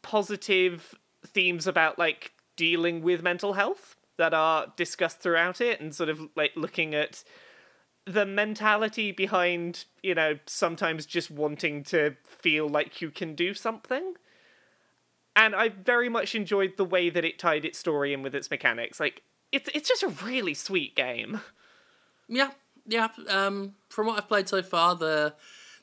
positive 0.01 0.95
themes 1.25 1.67
about 1.67 2.00
like 2.00 2.31
dealing 2.55 3.03
with 3.03 3.21
mental 3.21 3.53
health 3.53 3.95
that 4.17 4.33
are 4.33 4.74
discussed 4.75 5.19
throughout 5.19 5.62
it 5.62 5.79
and 5.79 5.93
sort 5.93 6.09
of 6.09 6.19
like 6.36 6.51
looking 6.55 6.95
at 6.95 7.24
the 8.13 8.25
mentality 8.25 9.11
behind 9.11 9.85
you 10.01 10.15
know 10.15 10.39
sometimes 10.47 11.05
just 11.05 11.29
wanting 11.29 11.83
to 11.83 12.15
feel 12.25 12.67
like 12.67 13.01
you 13.01 13.11
can 13.11 13.35
do 13.35 13.53
something. 13.53 14.15
And 15.35 15.55
i 15.55 15.69
very 15.69 16.09
much 16.09 16.35
enjoyed 16.35 16.73
the 16.77 16.85
way 16.85 17.09
that 17.09 17.23
it 17.23 17.39
tied 17.39 17.63
its 17.65 17.77
story 17.79 18.13
in 18.13 18.21
with 18.23 18.33
its 18.35 18.49
mechanics. 18.49 18.99
Like 18.99 19.21
it's 19.51 19.69
it's 19.73 19.87
just 19.87 20.03
a 20.03 20.09
really 20.25 20.53
sweet 20.53 20.95
game. 20.95 21.41
Yeah 22.27 22.51
yeah 22.87 23.09
um, 23.27 23.75
from 23.89 24.07
what 24.07 24.17
i've 24.17 24.27
played 24.27 24.49
so 24.49 24.63
far 24.63 24.95
the 24.95 25.33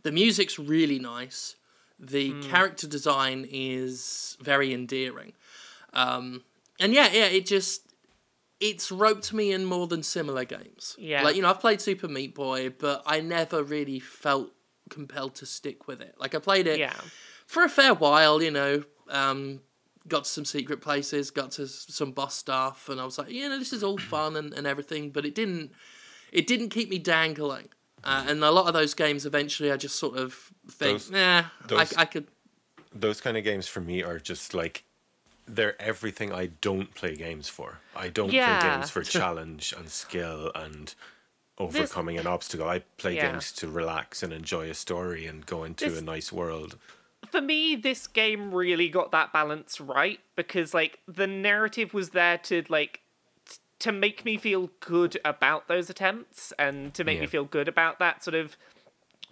the 0.03 0.13
music's 0.13 0.59
really 0.59 0.99
nice. 0.99 1.57
The 1.99 2.31
Hmm. 2.33 2.41
character 2.43 2.87
design 2.87 3.47
is 3.51 4.37
very 4.41 4.73
endearing. 4.75 5.33
Um, 5.93 6.43
and 6.79 6.93
yeah 6.93 7.09
yeah 7.13 7.27
it 7.27 7.47
just 7.47 7.83
it's 8.61 8.91
roped 8.91 9.33
me 9.33 9.53
in 9.53 9.65
more 9.65 9.87
than 9.87 10.03
similar 10.03 10.45
games 10.45 10.97
Yeah. 10.99 11.23
like 11.23 11.37
you 11.37 11.43
know 11.43 11.51
i've 11.51 11.61
played 11.61 11.81
super 11.81 12.09
meat 12.09 12.35
boy 12.35 12.71
but 12.71 13.03
i 13.07 13.21
never 13.21 13.63
really 13.63 14.01
felt 14.01 14.51
compelled 14.89 15.35
to 15.37 15.47
stick 15.47 15.87
with 15.89 16.01
it 16.01 16.15
like 16.19 16.35
i 16.35 16.39
played 16.39 16.67
it 16.67 16.79
yeah 16.79 16.95
for 17.47 17.63
a 17.63 17.69
fair 17.69 17.95
while, 17.95 18.43
you 18.43 18.51
know, 18.51 18.83
um, 19.09 19.61
got 20.09 20.25
to 20.25 20.31
some 20.31 20.45
secret 20.45 20.81
places, 20.81 21.31
got 21.31 21.53
to 21.53 21.69
some 21.69 22.11
boss 22.11 22.35
stuff, 22.35 22.89
and 22.89 23.01
I 23.01 23.05
was 23.05 23.19
like, 23.19 23.31
you 23.31 23.49
know, 23.49 23.57
this 23.57 23.73
is 23.73 23.85
all 23.85 23.99
fun 24.15 24.35
and, 24.35 24.53
and 24.53 24.67
everything, 24.67 25.11
but 25.11 25.25
it 25.25 25.33
didn't, 25.37 25.71
it 26.33 26.49
didn't 26.49 26.71
keep 26.71 26.91
me 26.91 26.99
dangling. 26.99 27.69
Uh, 28.03 28.25
and 28.27 28.43
a 28.43 28.51
lot 28.51 28.67
of 28.67 28.75
those 28.75 28.95
games, 28.95 29.25
eventually, 29.25 29.71
I 29.71 29.77
just 29.77 29.95
sort 29.95 30.17
of 30.19 30.35
think, 30.69 30.99
Those- 31.03 31.11
nah, 31.13 31.45
those- 31.69 31.95
I, 31.95 32.03
I 32.03 32.05
could, 32.05 32.27
Those 32.93 33.21
kind 33.21 33.37
of 33.37 33.45
games 33.45 33.69
for 33.69 33.81
me 33.81 34.03
are 34.03 34.19
just 34.19 34.53
like 34.53 34.83
they're 35.47 35.81
everything 35.81 36.33
I 36.33 36.47
don't 36.61 36.93
play 36.95 37.15
games 37.17 37.49
for. 37.49 37.79
I 37.95 38.09
don't 38.09 38.33
Yeah. 38.33 38.61
play 38.61 38.71
games 38.71 38.91
for 38.91 39.03
challenge 39.19 39.73
and 39.77 39.89
skill 39.91 40.51
and 40.55 40.95
overcoming 41.59 42.19
an 42.19 42.27
obstacle. 42.27 42.69
I 42.69 42.81
play 42.99 43.17
Yeah. 43.17 43.33
games 43.33 43.53
to 43.53 43.69
relax 43.69 44.23
and 44.23 44.33
enjoy 44.33 44.69
a 44.71 44.75
story 44.75 45.27
and 45.27 45.47
go 45.47 45.65
into 45.65 45.89
This- 45.89 45.99
a 46.01 46.05
nice 46.05 46.33
world. 46.33 46.79
for 47.31 47.41
me, 47.41 47.75
this 47.75 48.07
game 48.07 48.55
really 48.55 48.89
got 48.89 49.11
that 49.11 49.33
balance 49.33 49.81
right 49.81 50.21
because 50.37 50.73
like 50.75 51.01
the 51.09 51.27
narrative 51.27 51.93
was 51.93 52.11
there 52.11 52.39
to 52.39 52.63
like 52.69 53.01
t- 53.49 53.57
to 53.81 53.91
make 53.93 54.25
me 54.25 54.37
feel 54.37 54.71
good 54.81 55.19
about 55.25 55.67
those 55.67 55.91
attempts 55.91 56.53
and 56.59 56.95
to 56.95 57.03
make 57.05 57.19
me 57.21 57.27
feel 57.27 57.45
good 57.45 57.67
about 57.69 57.99
that 57.99 58.23
sort 58.23 58.35
of 58.37 58.57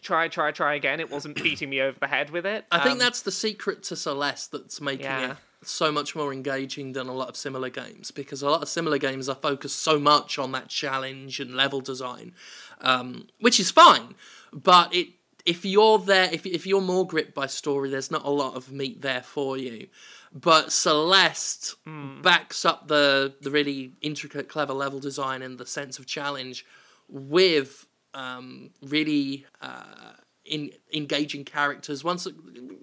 try, 0.02 0.26
try, 0.28 0.50
try 0.50 0.74
again. 0.74 0.98
It 0.98 1.08
wasn't 1.10 1.36
beating 1.42 1.70
me 1.70 1.80
over 1.80 1.98
the 2.00 2.08
head 2.08 2.30
with 2.30 2.44
it. 2.46 2.64
I 2.72 2.80
think 2.80 2.94
Um, 2.94 2.98
that's 2.98 3.22
the 3.22 3.30
secret 3.32 3.82
to 3.84 3.96
Celeste 3.96 4.50
that's 4.52 4.80
making 4.80 5.04
Yeah. 5.06 5.30
it 5.32 5.36
so 5.70 5.90
much 5.90 6.14
more 6.14 6.32
engaging 6.32 6.92
than 6.92 7.08
a 7.08 7.12
lot 7.12 7.28
of 7.28 7.36
similar 7.36 7.70
games 7.70 8.10
because 8.10 8.42
a 8.42 8.50
lot 8.50 8.62
of 8.62 8.68
similar 8.68 8.98
games 8.98 9.28
are 9.28 9.34
focused 9.34 9.82
so 9.82 9.98
much 9.98 10.38
on 10.38 10.52
that 10.52 10.68
challenge 10.68 11.40
and 11.40 11.54
level 11.54 11.80
design, 11.80 12.32
um, 12.80 13.28
which 13.40 13.58
is 13.58 13.70
fine. 13.70 14.14
But 14.52 14.94
it 14.94 15.08
if 15.44 15.64
you're 15.64 15.98
there, 15.98 16.28
if 16.32 16.46
if 16.46 16.66
you're 16.66 16.80
more 16.80 17.06
gripped 17.06 17.34
by 17.34 17.46
story, 17.46 17.90
there's 17.90 18.10
not 18.10 18.24
a 18.24 18.30
lot 18.30 18.54
of 18.56 18.72
meat 18.72 19.02
there 19.02 19.22
for 19.22 19.56
you. 19.58 19.88
But 20.32 20.72
Celeste 20.72 21.76
backs 22.22 22.64
up 22.64 22.88
the 22.88 23.34
the 23.40 23.50
really 23.50 23.92
intricate, 24.00 24.48
clever 24.48 24.72
level 24.72 25.00
design 25.00 25.42
and 25.42 25.58
the 25.58 25.66
sense 25.66 25.98
of 25.98 26.06
challenge 26.06 26.64
with 27.08 27.86
um, 28.14 28.70
really 28.82 29.46
uh, 29.60 30.14
in, 30.44 30.70
engaging 30.92 31.44
characters, 31.44 32.04
ones 32.04 32.24
that 32.24 32.34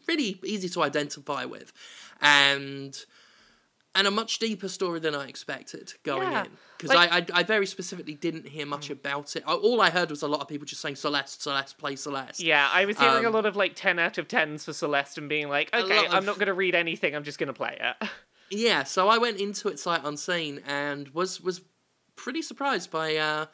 really 0.07 0.39
easy 0.43 0.69
to 0.69 0.81
identify 0.83 1.45
with, 1.45 1.71
and 2.21 3.05
and 3.93 4.07
a 4.07 4.11
much 4.11 4.39
deeper 4.39 4.69
story 4.69 5.01
than 5.01 5.13
I 5.13 5.27
expected 5.27 5.93
going 6.03 6.31
Yeah, 6.31 6.45
in. 6.45 6.51
Because 6.77 6.95
like- 6.95 7.11
I, 7.11 7.17
I 7.17 7.25
I 7.39 7.43
very 7.43 7.65
specifically 7.65 8.13
didn't 8.15 8.47
hear 8.47 8.65
much 8.65 8.89
about 8.89 9.35
it. 9.35 9.43
All 9.45 9.81
I 9.81 9.89
heard 9.89 10.09
was 10.09 10.21
a 10.21 10.27
lot 10.29 10.39
of 10.41 10.47
people 10.47 10.65
just 10.65 10.81
saying 10.81 10.95
Celeste, 10.95 11.41
Celeste, 11.43 11.77
play 11.77 11.95
Celeste. 11.97 12.39
yeah, 12.39 12.69
I 12.71 12.85
was 12.85 12.97
hearing 12.97 13.25
a 13.25 13.27
um, 13.27 13.33
lot 13.33 13.45
of 13.45 13.55
like 13.55 13.73
ten 13.75 13.99
out 13.99 14.17
of 14.17 14.27
tens 14.27 14.63
for 14.65 14.73
Celeste 14.73 15.17
and 15.17 15.27
being 15.27 15.49
like, 15.49 15.73
okay, 15.73 16.07
I'm 16.07 16.19
of- 16.19 16.25
not 16.25 16.35
going 16.37 16.47
to 16.47 16.53
read 16.53 16.73
anything. 16.73 17.15
I'm 17.15 17.23
just 17.23 17.37
going 17.37 17.47
to 17.47 17.53
play 17.53 17.77
it. 17.79 18.07
Yeah, 18.53 18.83
so 18.83 19.07
I 19.07 19.17
went 19.17 19.39
into 19.39 19.69
it 19.69 19.79
sight 19.79 20.01
unseen 20.03 20.61
and 20.67 21.07
was 21.13 21.39
was 21.39 21.61
pretty 22.17 22.41
surprised 22.41 22.91
by 22.91 23.15
uh, 23.15 23.45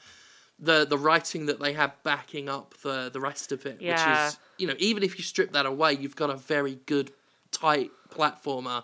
the 0.60 0.86
the 0.86 0.98
writing 0.98 1.46
that 1.46 1.60
they 1.60 1.74
have 1.74 1.92
backing 2.04 2.50
up 2.50 2.76
the 2.82 3.10
the 3.12 3.20
rest 3.20 3.52
of 3.52 3.66
it. 3.66 3.82
Yeah. 3.82 3.92
Which 3.92 4.34
is 4.34 4.40
you 4.58 4.68
know 4.68 4.76
even 4.80 5.04
if 5.04 5.18
you 5.18 5.24
strip 5.24 5.52
that 5.54 5.66
away, 5.66 5.94
you've 5.94 6.16
got 6.16 6.30
a 6.30 6.36
very 6.36 6.80
good 6.86 7.12
tight 7.52 7.92
platformer 8.10 8.84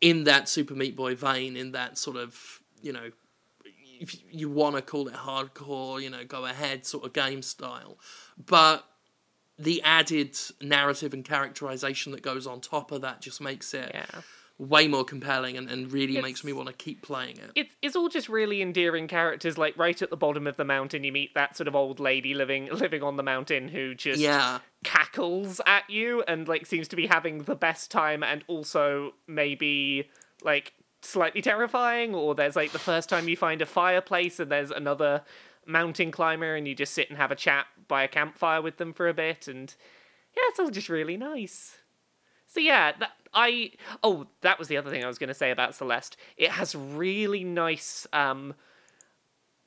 in 0.00 0.24
that 0.24 0.48
Super 0.48 0.74
Meat 0.74 0.96
Boy 0.96 1.14
vein, 1.14 1.56
in 1.56 1.72
that 1.72 1.98
sort 1.98 2.16
of 2.16 2.60
you 2.82 2.92
know. 2.92 3.10
If 3.98 4.14
you 4.30 4.50
want 4.50 4.76
to 4.76 4.82
call 4.82 5.08
it 5.08 5.14
hardcore, 5.14 6.02
you 6.02 6.10
know, 6.10 6.22
go 6.22 6.44
ahead 6.44 6.84
sort 6.84 7.06
of 7.06 7.14
game 7.14 7.40
style, 7.40 7.98
but 8.36 8.84
the 9.58 9.80
added 9.82 10.36
narrative 10.60 11.14
and 11.14 11.24
characterization 11.24 12.12
that 12.12 12.20
goes 12.20 12.46
on 12.46 12.60
top 12.60 12.92
of 12.92 13.00
that 13.00 13.22
just 13.22 13.40
makes 13.40 13.72
it 13.72 13.90
yeah. 13.94 14.20
Way 14.58 14.88
more 14.88 15.04
compelling 15.04 15.56
and, 15.58 15.68
and 15.70 15.92
really 15.92 16.14
It's- 16.14 16.22
makes 16.22 16.42
me 16.42 16.52
want 16.54 16.68
to 16.68 16.72
keep 16.74 17.02
playing 17.02 17.36
it. 17.36 17.50
it's 17.54 17.74
it's 17.82 17.94
all 17.94 18.08
just 18.08 18.28
really 18.28 18.62
endearing 18.62 19.06
characters. 19.06 19.58
Like 19.58 19.76
right 19.76 20.00
at 20.00 20.08
the 20.08 20.16
bottom 20.16 20.46
of 20.46 20.56
the 20.56 20.64
mountain, 20.64 21.04
you 21.04 21.12
meet 21.12 21.34
that 21.34 21.56
sort 21.56 21.68
of 21.68 21.76
old 21.76 22.00
lady 22.00 22.32
living 22.32 22.66
living 22.72 23.02
on 23.02 23.16
the 23.16 23.22
mountain 23.22 23.68
who 23.68 23.94
just 23.94 24.18
Yeah. 24.20 24.60
cackles 24.82 25.60
at 25.66 25.88
you 25.90 26.22
and 26.26 26.48
like 26.48 26.64
seems 26.66 26.88
to 26.88 26.96
be 26.96 27.06
having 27.06 27.42
the 27.44 27.54
best 27.54 27.90
time, 27.90 28.22
and 28.22 28.44
also 28.46 29.12
maybe 29.26 30.08
like 30.42 30.72
slightly 31.02 31.42
terrifying. 31.42 32.14
Or 32.14 32.34
there's 32.34 32.56
like 32.56 32.72
the 32.72 32.78
first 32.78 33.08
time 33.10 33.28
you 33.28 33.36
find 33.36 33.60
a 33.60 33.66
fireplace 33.66 34.40
and 34.40 34.50
there's 34.50 34.70
another 34.70 35.22
mountain 35.66 36.10
climber, 36.10 36.54
and 36.54 36.66
you 36.66 36.74
just 36.74 36.94
sit 36.94 37.10
and 37.10 37.18
have 37.18 37.30
a 37.30 37.36
chat 37.36 37.66
by 37.88 38.04
a 38.04 38.08
campfire 38.08 38.62
with 38.62 38.78
them 38.78 38.94
for 38.94 39.06
a 39.06 39.14
bit, 39.14 39.48
and 39.48 39.74
yeah, 40.34 40.42
it's 40.48 40.58
all 40.58 40.70
just 40.70 40.88
really 40.88 41.16
nice. 41.18 41.76
So 42.46 42.60
yeah, 42.60 42.92
that 43.00 43.10
I 43.36 43.72
oh 44.02 44.26
that 44.40 44.58
was 44.58 44.66
the 44.66 44.76
other 44.76 44.90
thing 44.90 45.04
I 45.04 45.06
was 45.06 45.18
going 45.18 45.28
to 45.28 45.34
say 45.34 45.52
about 45.52 45.76
Celeste. 45.76 46.16
It 46.36 46.50
has 46.50 46.74
really 46.74 47.44
nice 47.44 48.06
um 48.12 48.54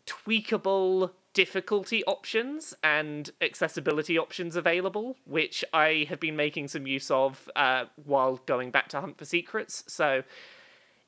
tweakable 0.06 1.12
difficulty 1.34 2.04
options 2.06 2.74
and 2.84 3.30
accessibility 3.42 4.18
options 4.18 4.56
available, 4.56 5.16
which 5.26 5.64
I 5.72 6.08
have 6.10 6.20
been 6.20 6.36
making 6.36 6.68
some 6.70 6.88
use 6.88 7.12
of 7.12 7.50
uh, 7.56 7.86
while 8.04 8.42
going 8.46 8.72
back 8.72 8.90
to 8.90 9.02
hunt 9.02 9.18
for 9.18 9.26
secrets. 9.26 9.84
So 9.88 10.24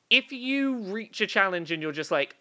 if 0.08 0.30
you 0.30 0.76
reach 0.76 1.20
a 1.20 1.26
challenge 1.26 1.72
and 1.72 1.82
you're 1.82 1.92
just 1.92 2.12
like, 2.12 2.36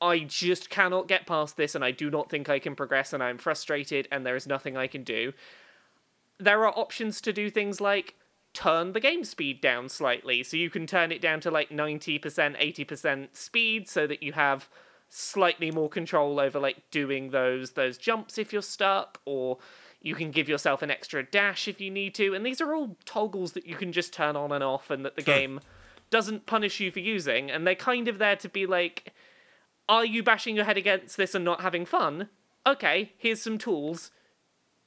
I 0.00 0.20
just 0.20 0.68
cannot 0.68 1.08
get 1.08 1.26
past 1.26 1.56
this 1.56 1.74
and 1.74 1.84
I 1.84 1.92
do 1.92 2.10
not 2.10 2.28
think 2.28 2.48
I 2.48 2.58
can 2.58 2.74
progress 2.74 3.12
and 3.12 3.22
I'm 3.22 3.38
frustrated 3.38 4.08
and 4.12 4.26
there 4.26 4.36
is 4.36 4.46
nothing 4.46 4.76
I 4.76 4.86
can 4.86 5.02
do, 5.02 5.32
there 6.38 6.66
are 6.66 6.78
options 6.78 7.20
to 7.22 7.32
do 7.32 7.48
things 7.48 7.80
like 7.80 8.14
turn 8.54 8.92
the 8.92 9.00
game 9.00 9.24
speed 9.24 9.60
down 9.60 9.88
slightly. 9.88 10.42
So 10.42 10.56
you 10.56 10.70
can 10.70 10.86
turn 10.86 11.12
it 11.12 11.20
down 11.20 11.40
to 11.40 11.50
like 11.50 11.70
90%, 11.70 12.20
80% 12.20 13.28
speed 13.32 13.88
so 13.88 14.06
that 14.06 14.22
you 14.22 14.32
have 14.32 14.68
slightly 15.08 15.70
more 15.70 15.88
control 15.88 16.40
over 16.40 16.58
like 16.58 16.90
doing 16.90 17.30
those 17.30 17.72
those 17.72 17.98
jumps 17.98 18.38
if 18.38 18.50
you're 18.50 18.62
stuck 18.62 19.20
or 19.26 19.58
you 20.00 20.14
can 20.14 20.30
give 20.30 20.48
yourself 20.48 20.80
an 20.80 20.90
extra 20.90 21.22
dash 21.22 21.68
if 21.68 21.80
you 21.80 21.90
need 21.90 22.14
to. 22.14 22.34
And 22.34 22.44
these 22.44 22.60
are 22.60 22.74
all 22.74 22.96
toggles 23.04 23.52
that 23.52 23.66
you 23.66 23.76
can 23.76 23.92
just 23.92 24.12
turn 24.12 24.36
on 24.36 24.52
and 24.52 24.64
off 24.64 24.90
and 24.90 25.04
that 25.04 25.16
the 25.16 25.22
game 25.22 25.60
doesn't 26.10 26.46
punish 26.46 26.80
you 26.80 26.90
for 26.90 27.00
using. 27.00 27.50
And 27.50 27.66
they're 27.66 27.74
kind 27.74 28.08
of 28.08 28.18
there 28.18 28.36
to 28.36 28.48
be 28.48 28.66
like 28.66 29.12
are 29.88 30.04
you 30.04 30.22
bashing 30.22 30.56
your 30.56 30.64
head 30.64 30.78
against 30.78 31.16
this 31.16 31.34
and 31.34 31.44
not 31.44 31.60
having 31.60 31.84
fun? 31.84 32.28
Okay 32.66 33.12
here's 33.16 33.42
some 33.42 33.58
tools 33.58 34.10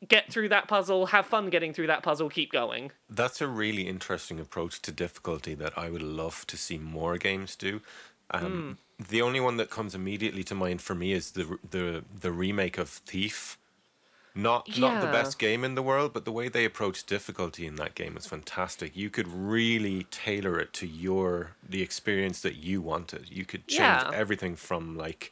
get 0.08 0.32
through 0.32 0.50
that 0.50 0.68
puzzle 0.68 1.08
have 1.08 1.26
fun 1.26 1.50
getting 1.50 1.74
through 1.74 1.88
that 1.88 2.04
puzzle 2.04 2.30
keep 2.30 2.52
going 2.52 2.92
That's 3.10 3.42
a 3.42 3.48
really 3.48 3.88
interesting 3.88 4.40
approach 4.40 4.82
to 4.84 4.92
difficulty 4.92 5.56
that 5.56 5.78
I 5.78 5.90
would 5.90 6.04
love 6.04 6.46
to 6.48 6.58
see 6.58 6.78
more 6.78 7.18
games 7.18 7.56
do. 7.56 7.82
Um, 8.32 8.78
The 9.10 9.22
only 9.22 9.40
one 9.40 9.58
that 9.58 9.70
comes 9.70 9.94
immediately 9.94 10.44
to 10.46 10.56
mind 10.56 10.82
for 10.82 10.96
me 10.96 11.12
is 11.12 11.32
the 11.32 11.46
the 11.70 12.04
the 12.22 12.32
remake 12.32 12.78
of 12.78 12.90
Thief. 12.90 13.58
Not 14.38 14.78
not 14.78 15.00
the 15.00 15.08
best 15.08 15.40
game 15.40 15.64
in 15.64 15.76
the 15.76 15.82
world, 15.82 16.12
but 16.14 16.26
the 16.26 16.32
way 16.32 16.50
they 16.50 16.66
approach 16.66 17.06
difficulty 17.06 17.66
in 17.66 17.76
that 17.76 17.96
game 17.96 18.18
is 18.18 18.26
fantastic. 18.26 18.96
You 18.96 19.10
could 19.10 19.28
really 19.30 20.04
tailor 20.12 20.60
it 20.60 20.74
to 20.74 20.86
your 20.88 21.56
the 21.70 21.82
experience 21.82 22.42
that 22.42 22.56
you 22.56 22.82
wanted. 22.82 23.30
You 23.30 23.46
could 23.46 23.66
change 23.68 24.04
Yeah. 24.04 24.12
everything 24.14 24.56
from 24.58 24.98
like. 24.98 25.32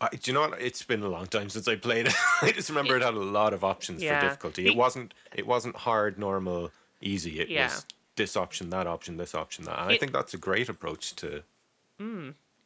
I, 0.00 0.08
do 0.10 0.30
you 0.30 0.32
know 0.34 0.40
what? 0.48 0.60
It's 0.60 0.82
been 0.82 1.02
a 1.02 1.08
long 1.08 1.26
time 1.26 1.50
since 1.50 1.68
I 1.68 1.76
played 1.76 2.06
it. 2.06 2.14
I 2.42 2.52
just 2.52 2.68
remember 2.70 2.96
it 2.96 3.02
had 3.02 3.14
a 3.14 3.18
lot 3.18 3.52
of 3.52 3.62
options 3.64 4.02
Yeah. 4.02 4.18
for 4.20 4.26
difficulty. 4.26 4.64
It- 4.66 4.70
It 4.70 4.76
wasn't. 4.76 5.12
It 5.34 5.46
wasn't 5.46 5.76
hard, 5.76 6.18
normal, 6.18 6.70
easy. 7.00 7.38
It 7.40 7.48
Yeah. 7.48 7.64
was 7.66 7.86
this 8.16 8.36
option, 8.36 8.70
that 8.70 8.86
option, 8.86 9.16
this 9.18 9.34
option, 9.34 9.64
that. 9.64 9.78
And 9.78 9.92
I 9.92 9.98
think 9.98 10.12
that's 10.12 10.32
a 10.34 10.38
great 10.38 10.68
approach 10.68 11.14
to. 11.16 11.42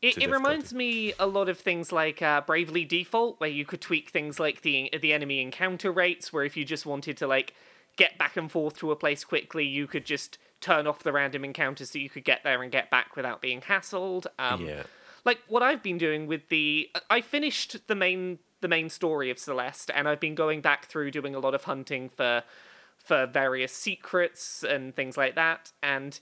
It, 0.03 0.14
to 0.17 0.23
it 0.23 0.31
reminds 0.31 0.73
me 0.75 1.14
a 1.19 1.26
lot 1.26 1.49
of 1.49 1.59
things 1.59 1.91
like 1.91 2.21
uh, 2.23 2.41
Bravely 2.43 2.85
Default, 2.85 3.41
where 3.41 3.49
you 3.50 3.64
could 3.64 3.81
tweak 3.81 4.11
things 4.11 4.38
like 4.38 4.62
the 4.62 4.91
the 5.00 5.12
enemy 5.12 5.41
encounter 5.41 5.91
rates, 5.91 6.33
where 6.33 6.45
if 6.45 6.57
you 6.57 6.64
just 6.64 6.85
wanted 6.87 7.17
to 7.19 7.26
like 7.26 7.55
get 7.97 8.19
back 8.19 8.37
and 8.37 8.50
forth 8.50 8.76
to 8.79 8.91
a 8.91 8.97
place 8.97 9.25
quickly, 9.25 9.64
you 9.64 9.87
could 9.87 10.05
just 10.05 10.38
turn 10.61 10.87
off 10.87 11.00
the 11.03 11.12
random 11.12 11.45
encounters 11.45 11.91
so 11.91 11.99
you 11.99 12.11
could 12.11 12.25
get 12.25 12.43
there 12.45 12.62
and 12.62 12.71
get 12.73 12.91
back 12.91 13.17
without 13.17 13.41
being 13.41 13.61
hassled. 13.62 14.26
Um, 14.38 14.64
Yeah. 14.67 14.83
Like 15.25 15.40
what 15.49 15.62
I've 15.62 15.83
been 15.83 15.99
doing 15.99 16.26
with 16.26 16.49
the 16.49 16.90
I 17.11 17.21
finished 17.21 17.87
the 17.87 17.95
main 17.95 18.38
the 18.61 18.69
main 18.69 18.88
story 18.88 19.31
of 19.31 19.38
Celeste 19.38 19.90
and 19.95 20.09
I've 20.09 20.21
been 20.21 20.35
going 20.35 20.61
back 20.61 20.87
through 20.87 21.11
doing 21.11 21.35
a 21.35 21.38
lot 21.38 21.54
of 21.54 21.64
hunting 21.64 22.09
for 22.09 22.43
for 22.99 23.26
various 23.26 23.73
secrets 23.73 24.62
and 24.62 24.95
things 24.95 25.16
like 25.16 25.35
that 25.35 25.73
and 25.83 26.19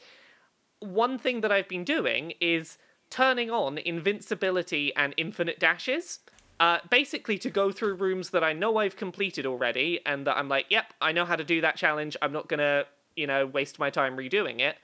one 0.81 1.19
thing 1.19 1.43
that 1.43 1.53
I've 1.53 1.69
been 1.69 1.85
doing 1.85 2.33
is 2.41 2.77
turning 3.09 3.51
on 3.51 3.79
invincibility 3.79 4.93
and 4.97 5.15
infinite 5.17 5.61
dashes 5.61 6.19
uh, 6.63 6.79
basically 6.91 7.39
to 7.39 7.51
go 7.51 7.73
through 7.73 7.95
rooms 7.95 8.31
that 8.31 8.45
I 8.45 8.53
know 8.53 8.77
I've 8.77 8.97
completed 8.97 9.47
already 9.47 10.01
and 10.07 10.27
that 10.29 10.37
I'm 10.37 10.49
like, 10.49 10.67
yep, 10.71 10.95
I 11.01 11.11
know 11.11 11.25
how 11.25 11.35
to 11.35 11.43
do 11.43 11.61
that 11.61 11.77
challenge. 11.77 12.17
I'm 12.23 12.33
not 12.33 12.49
gonna, 12.49 12.85
you 13.17 13.27
know, 13.27 13.47
waste 13.47 13.79
my 13.79 13.91
time 13.91 14.17
redoing 14.17 14.61
it. 14.61 14.77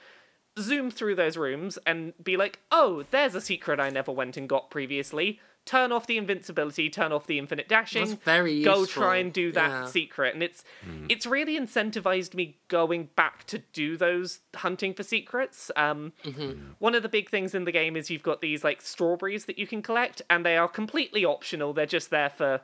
Zoom 0.58 0.90
through 0.90 1.14
those 1.14 1.36
rooms 1.36 1.78
and 1.86 2.12
be 2.22 2.36
like, 2.36 2.60
oh, 2.70 3.04
there's 3.10 3.34
a 3.34 3.40
secret 3.40 3.80
I 3.80 3.90
never 3.90 4.12
went 4.12 4.36
and 4.36 4.48
got 4.48 4.70
previously. 4.70 5.40
Turn 5.64 5.92
off 5.92 6.06
the 6.06 6.16
invincibility, 6.16 6.88
turn 6.88 7.12
off 7.12 7.26
the 7.26 7.38
infinite 7.38 7.68
dashing. 7.68 8.08
That's 8.08 8.22
very 8.22 8.62
Go 8.62 8.80
useful. 8.80 9.02
try 9.02 9.16
and 9.18 9.30
do 9.30 9.52
that 9.52 9.68
Yeah. 9.68 9.86
secret, 9.86 10.32
and 10.32 10.42
it's 10.42 10.64
hmm. 10.82 11.04
it's 11.10 11.26
really 11.26 11.58
incentivized 11.58 12.32
me 12.32 12.56
going 12.68 13.10
back 13.16 13.44
to 13.48 13.58
do 13.58 13.98
those 13.98 14.40
hunting 14.54 14.94
for 14.94 15.02
secrets. 15.02 15.70
Um, 15.76 16.14
mm-hmm. 16.24 16.70
one 16.78 16.94
of 16.94 17.02
the 17.02 17.08
big 17.08 17.28
things 17.28 17.54
in 17.54 17.64
the 17.64 17.72
game 17.72 17.96
is 17.96 18.08
you've 18.08 18.22
got 18.22 18.40
these 18.40 18.64
like 18.64 18.80
strawberries 18.80 19.44
that 19.44 19.58
you 19.58 19.66
can 19.66 19.82
collect, 19.82 20.22
and 20.30 20.46
they 20.46 20.56
are 20.56 20.68
completely 20.68 21.22
optional. 21.22 21.74
They're 21.74 21.84
just 21.84 22.08
there 22.08 22.30
for 22.30 22.62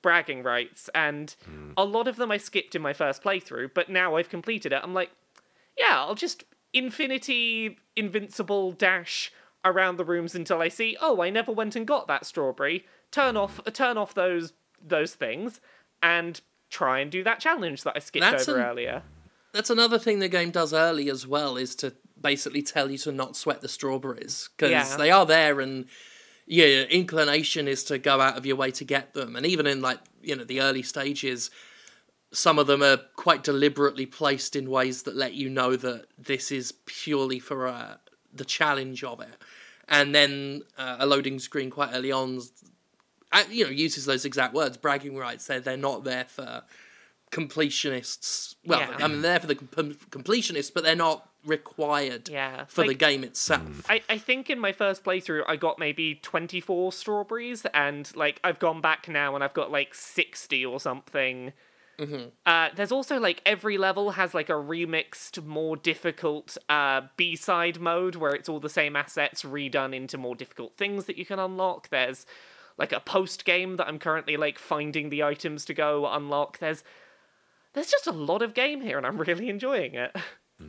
bragging 0.00 0.42
rights, 0.42 0.88
and 0.94 1.34
hmm. 1.44 1.72
a 1.76 1.84
lot 1.84 2.08
of 2.08 2.16
them 2.16 2.30
I 2.30 2.38
skipped 2.38 2.74
in 2.74 2.80
my 2.80 2.94
first 2.94 3.22
playthrough, 3.22 3.74
but 3.74 3.90
now 3.90 4.16
I've 4.16 4.30
completed 4.30 4.72
it. 4.72 4.80
I'm 4.82 4.94
like, 4.94 5.10
yeah, 5.76 5.98
I'll 5.98 6.14
just 6.14 6.44
infinity 6.72 7.78
invincible 7.96 8.72
dash 8.72 9.32
around 9.64 9.96
the 9.96 10.04
rooms 10.04 10.34
until 10.34 10.60
I 10.60 10.68
see, 10.68 10.96
oh, 11.00 11.20
I 11.20 11.30
never 11.30 11.52
went 11.52 11.76
and 11.76 11.86
got 11.86 12.06
that 12.08 12.24
strawberry. 12.26 12.86
Turn 13.10 13.36
off 13.36 13.60
uh, 13.66 13.70
turn 13.70 13.96
off 13.96 14.14
those 14.14 14.52
those 14.86 15.14
things 15.14 15.60
and 16.02 16.40
try 16.70 17.00
and 17.00 17.10
do 17.10 17.24
that 17.24 17.40
challenge 17.40 17.82
that 17.82 17.94
I 17.96 17.98
skipped 17.98 18.22
That's 18.22 18.48
over 18.48 18.58
an- 18.60 18.66
earlier. 18.66 19.02
That's 19.52 19.70
another 19.70 19.98
thing 19.98 20.18
the 20.18 20.28
game 20.28 20.50
does 20.50 20.74
early 20.74 21.08
as 21.10 21.26
well 21.26 21.56
is 21.56 21.74
to 21.76 21.94
basically 22.20 22.62
tell 22.62 22.90
you 22.90 22.98
to 22.98 23.12
not 23.12 23.34
sweat 23.34 23.62
the 23.62 23.68
strawberries 23.68 24.50
because 24.56 24.70
Yeah. 24.70 24.96
they 24.96 25.10
are 25.10 25.24
there 25.24 25.60
and 25.60 25.86
yeah, 26.46 26.66
your 26.66 26.84
inclination 26.84 27.66
is 27.68 27.82
to 27.84 27.98
go 27.98 28.20
out 28.20 28.36
of 28.38 28.46
your 28.46 28.56
way 28.56 28.70
to 28.72 28.84
get 28.84 29.14
them. 29.14 29.36
And 29.36 29.44
even 29.46 29.66
in 29.66 29.80
like 29.80 30.00
you 30.22 30.36
know 30.36 30.44
the 30.44 30.60
early 30.60 30.82
stages, 30.82 31.50
some 32.30 32.58
of 32.58 32.66
them 32.66 32.82
are 32.82 32.98
quite 33.16 33.42
deliberately 33.42 34.06
placed 34.06 34.54
in 34.54 34.70
ways 34.70 35.04
that 35.04 35.16
let 35.16 35.34
you 35.34 35.48
know 35.48 35.76
that 35.76 36.06
this 36.18 36.52
is 36.52 36.72
purely 36.86 37.38
for 37.38 37.66
uh, 37.66 37.96
the 38.32 38.44
challenge 38.44 39.02
of 39.02 39.20
it. 39.20 39.42
And 39.88 40.14
then 40.14 40.62
uh, 40.76 40.96
a 40.98 41.06
loading 41.06 41.38
screen 41.38 41.70
quite 41.70 41.90
early 41.94 42.12
on, 42.12 42.40
uh, 43.32 43.44
you 43.50 43.64
know, 43.64 43.70
uses 43.70 44.04
those 44.04 44.24
exact 44.26 44.52
words, 44.52 44.76
bragging 44.76 45.16
rights. 45.16 45.46
They're 45.46 45.60
they're 45.60 45.76
not 45.78 46.04
there 46.04 46.26
for 46.26 46.62
completionists. 47.30 48.56
Well, 48.64 48.80
Yeah. 48.80 48.96
I 49.04 49.08
mean, 49.08 49.22
they're 49.22 49.40
for 49.40 49.46
the 49.46 49.54
com- 49.54 49.94
completionists, 50.10 50.72
but 50.72 50.84
they're 50.84 50.94
not 50.96 51.28
required 51.44 52.28
Yeah, 52.28 52.64
for 52.66 52.84
the 52.86 52.94
game 52.94 53.24
itself. 53.24 53.86
I, 53.88 54.02
I 54.08 54.18
think 54.18 54.50
in 54.50 54.58
my 54.58 54.72
first 54.72 55.04
playthrough 55.04 55.44
I 55.46 55.56
got 55.56 55.78
maybe 55.78 56.16
24 56.16 56.92
strawberries 56.92 57.64
and 57.72 58.14
like 58.16 58.40
I've 58.44 58.58
gone 58.58 58.80
back 58.80 59.08
now 59.08 59.34
and 59.34 59.42
I've 59.42 59.54
got 59.54 59.70
like 59.70 59.94
60 59.94 60.66
or 60.66 60.80
something. 60.80 61.52
Uh, 62.46 62.68
there's 62.76 62.92
also 62.92 63.18
like 63.18 63.42
every 63.44 63.76
level 63.76 64.12
has 64.12 64.34
like 64.34 64.48
a 64.48 64.52
remixed, 64.52 65.44
more 65.44 65.76
difficult 65.76 66.56
uh, 66.68 67.02
B-side 67.16 67.80
mode 67.80 68.14
where 68.14 68.32
it's 68.32 68.48
all 68.48 68.60
the 68.60 68.68
same 68.68 68.94
assets 68.96 69.42
redone 69.42 69.94
into 69.94 70.16
more 70.16 70.34
difficult 70.34 70.76
things 70.76 71.06
that 71.06 71.18
you 71.18 71.26
can 71.26 71.38
unlock. 71.38 71.88
There's 71.88 72.24
like 72.76 72.92
a 72.92 73.00
post 73.00 73.44
game 73.44 73.76
that 73.76 73.88
I'm 73.88 73.98
currently 73.98 74.36
like 74.36 74.58
finding 74.58 75.10
the 75.10 75.24
items 75.24 75.64
to 75.66 75.74
go 75.74 76.06
unlock. 76.06 76.58
There's 76.58 76.84
there's 77.74 77.90
just 77.90 78.06
a 78.06 78.12
lot 78.12 78.42
of 78.42 78.54
game 78.54 78.80
here 78.80 78.96
and 78.96 79.06
I'm 79.06 79.18
really 79.18 79.48
enjoying 79.48 79.94
it. 79.94 80.14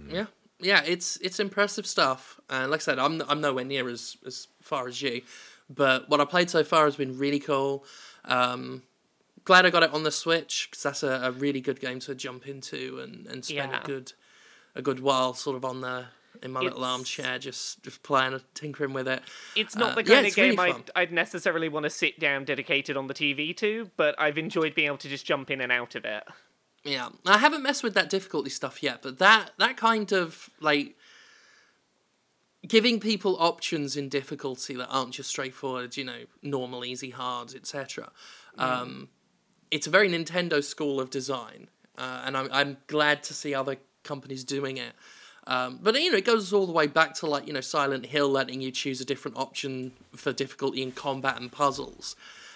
Yeah, 0.10 0.26
yeah, 0.60 0.84
it's 0.86 1.18
it's 1.18 1.39
impressive 1.39 1.86
stuff. 1.88 2.39
And 2.50 2.72
like 2.72 2.82
I 2.82 2.84
said, 2.84 3.00
I'm 3.00 3.22
I'm 3.28 3.42
nowhere 3.42 3.65
near 3.65 3.88
as 3.88 4.18
as 4.26 4.48
far 4.62 4.88
as 4.88 5.02
you, 5.02 5.22
but 5.70 6.10
what 6.10 6.20
I 6.20 6.26
played 6.26 6.50
so 6.50 6.63
far 6.63 6.86
has 6.86 6.96
been 6.96 7.18
really 7.18 7.39
cool. 7.39 7.86
Um, 8.26 8.84
glad 9.50 9.66
I 9.66 9.72
got 9.72 9.82
it 9.82 9.92
on 9.92 10.04
the 10.04 10.12
Switch 10.12 10.68
because 10.70 10.84
that's 10.84 11.02
a, 11.02 11.22
a 11.24 11.32
really 11.32 11.60
good 11.60 11.80
game 11.80 12.00
to 12.02 12.14
jump 12.14 12.48
into 12.48 13.00
and, 13.04 13.26
and 13.26 13.44
spend 13.44 13.72
Yeah. 13.72 13.82
a 13.82 13.84
good 13.84 14.14
a 14.76 14.82
good 14.84 15.00
while 15.00 15.34
sort 15.34 15.56
of 15.56 15.66
on 15.66 15.82
the 15.82 16.06
in 16.44 16.52
my 16.52 16.60
little 16.60 16.84
armchair 16.86 17.40
just 17.40 17.82
just 17.84 18.04
playing 18.04 18.34
and 18.34 18.44
tinkering 18.54 18.94
with 18.94 19.08
it. 19.08 19.24
It's 19.56 19.76
not 19.76 19.94
Uh, 19.94 19.96
the 19.96 20.04
kind 20.04 20.28
it's 20.28 20.38
of 20.38 20.44
game 20.44 20.56
really 20.56 20.74
I'd. 20.74 20.92
I'd 20.96 21.12
necessarily 21.12 21.68
want 21.68 21.86
to 21.86 21.90
sit 21.90 22.20
down 22.20 22.46
dedicated 22.46 22.96
on 22.96 23.08
the 23.08 23.16
TV 23.16 23.58
to, 23.58 23.90
but 23.98 24.14
I've 24.20 24.38
enjoyed 24.38 24.76
being 24.76 24.86
able 24.88 24.98
to 25.00 25.10
just 25.10 25.26
jump 25.26 25.50
in 25.50 25.62
and 25.62 25.72
out 25.72 25.96
of 25.96 26.06
it. 26.06 26.24
Yeah, 26.84 27.10
I 27.26 27.40
haven't 27.40 27.64
messed 27.64 27.82
with 27.84 27.96
that 27.96 28.10
difficulty 28.12 28.52
stuff 28.52 28.84
yet, 28.84 29.02
but 29.02 29.18
that 29.18 29.52
that 29.58 29.76
kind 29.78 30.12
of 30.14 30.52
like 30.62 30.96
giving 32.68 33.00
people 33.00 33.36
options 33.40 33.98
in 33.98 34.10
difficulty 34.10 34.76
that 34.76 34.88
aren't 34.90 35.14
just 35.14 35.30
straightforward, 35.30 35.98
you 35.98 36.04
know, 36.04 36.22
normal, 36.44 36.86
easy, 36.86 37.10
hard, 37.10 37.56
etc. 37.56 38.12
Um, 38.58 39.10
it's 39.72 39.88
a 39.88 39.90
very 39.90 40.10
Nintendo 40.10 40.64
school 40.64 41.00
of 41.00 41.10
design, 41.10 41.70
uh, 41.98 42.24
and 42.26 42.36
I'm 42.38 42.50
I'm 42.52 42.78
glad 42.88 43.24
to 43.24 43.34
see 43.34 43.54
other 43.54 43.78
companies 44.04 44.44
doing 44.44 44.78
it. 44.78 44.94
Um, 45.48 45.80
but 45.82 46.00
you 46.00 46.12
know, 46.12 46.18
it 46.18 46.26
goes 46.26 46.54
all 46.54 46.68
the 46.68 46.72
way 46.74 46.88
back 46.88 47.14
to 47.16 47.26
like 47.26 47.48
you 47.48 47.54
know 47.54 47.62
Silent 47.62 48.06
Hill 48.08 48.30
letting 48.30 48.62
you 48.62 48.72
choose 48.72 49.02
a 49.02 49.06
different 49.06 49.38
option 49.38 49.94
for 50.16 50.32
difficulty 50.32 50.82
in 50.82 50.92
combat 50.92 51.40
and 51.40 51.52
puzzles, 51.52 52.16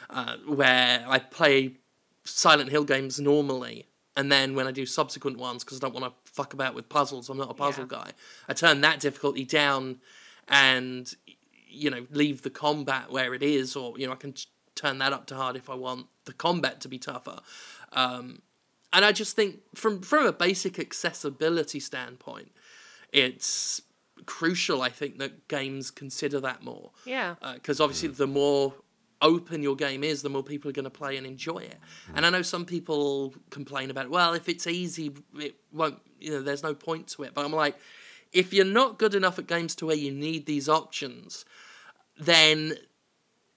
uh, 0.10 0.38
where 0.46 1.04
I 1.08 1.20
play 1.20 1.74
Silent 2.24 2.70
Hill 2.70 2.84
games 2.84 3.20
normally, 3.20 3.88
and 4.16 4.32
then 4.32 4.56
when 4.56 4.68
I 4.68 4.72
do 4.72 4.86
subsequent 4.86 5.38
ones, 5.38 5.64
because 5.64 5.80
I 5.80 5.82
don't 5.82 5.94
want 6.00 6.06
to 6.06 6.32
fuck 6.32 6.54
about 6.54 6.76
with 6.76 6.88
puzzles, 6.90 7.30
I'm 7.30 7.38
not 7.38 7.50
a 7.50 7.54
puzzle 7.54 7.84
Yeah. 7.86 7.98
guy. 7.98 8.12
I 8.48 8.54
turn 8.54 8.82
that 8.82 9.00
difficulty 9.00 9.44
down, 9.46 10.00
and 10.48 11.14
you 11.68 11.90
know 11.90 12.06
leave 12.12 12.44
the 12.44 12.50
combat 12.52 13.12
where 13.12 13.34
it 13.34 13.42
is, 13.44 13.76
or 13.76 13.98
you 13.98 14.06
know 14.06 14.14
I 14.14 14.18
can 14.18 14.34
turn 14.76 14.98
that 15.00 15.14
up 15.14 15.26
to 15.28 15.36
hard 15.36 15.56
if 15.56 15.70
I 15.70 15.76
want 15.76 16.08
the 16.26 16.34
combat 16.34 16.82
to 16.82 16.88
be 16.88 16.98
tougher. 16.98 17.40
Um, 17.92 18.42
and 18.92 19.04
I 19.04 19.12
just 19.12 19.36
think 19.36 19.60
from 19.76 20.02
from 20.02 20.26
a 20.26 20.34
basic 20.34 20.80
accessibility 20.80 21.80
standpoint, 21.80 22.52
it's 23.12 23.82
crucial. 24.26 24.82
I 24.82 24.90
think 24.90 25.18
that 25.18 25.48
games 25.48 25.92
consider 25.92 26.40
that 26.42 26.64
more. 26.64 26.92
Yeah. 27.06 27.36
Because 27.54 27.82
obviously, 27.82 28.10
the 28.10 28.28
more 28.28 28.74
open 29.22 29.64
your 29.64 29.76
game 29.76 30.04
is, 30.04 30.22
the 30.22 30.30
more 30.30 30.44
people 30.44 30.70
are 30.70 30.74
going 30.74 30.84
to 30.84 30.90
play 30.90 31.18
and 31.18 31.26
enjoy 31.26 31.58
it. 31.58 31.78
And 32.14 32.26
I 32.26 32.30
know 32.30 32.42
some 32.42 32.66
people 32.66 33.34
complain 33.50 33.90
about, 33.90 34.10
well, 34.10 34.34
if 34.34 34.50
it's 34.50 34.68
easy, 34.68 35.14
it 35.36 35.56
won't. 35.72 36.00
You 36.20 36.32
know, 36.32 36.42
there's 36.42 36.64
no 36.64 36.74
point 36.74 37.08
to 37.10 37.24
it. 37.24 37.34
But 37.34 37.46
I'm 37.46 37.54
like, 37.54 37.76
if 38.32 38.54
you're 38.54 38.66
not 38.66 39.00
good 39.00 39.16
enough 39.16 39.40
at 39.40 39.48
games 39.48 39.76
to 39.76 39.86
where 39.86 39.96
you 39.96 40.12
need 40.12 40.46
these 40.46 40.70
options, 40.70 41.46
then 42.18 42.76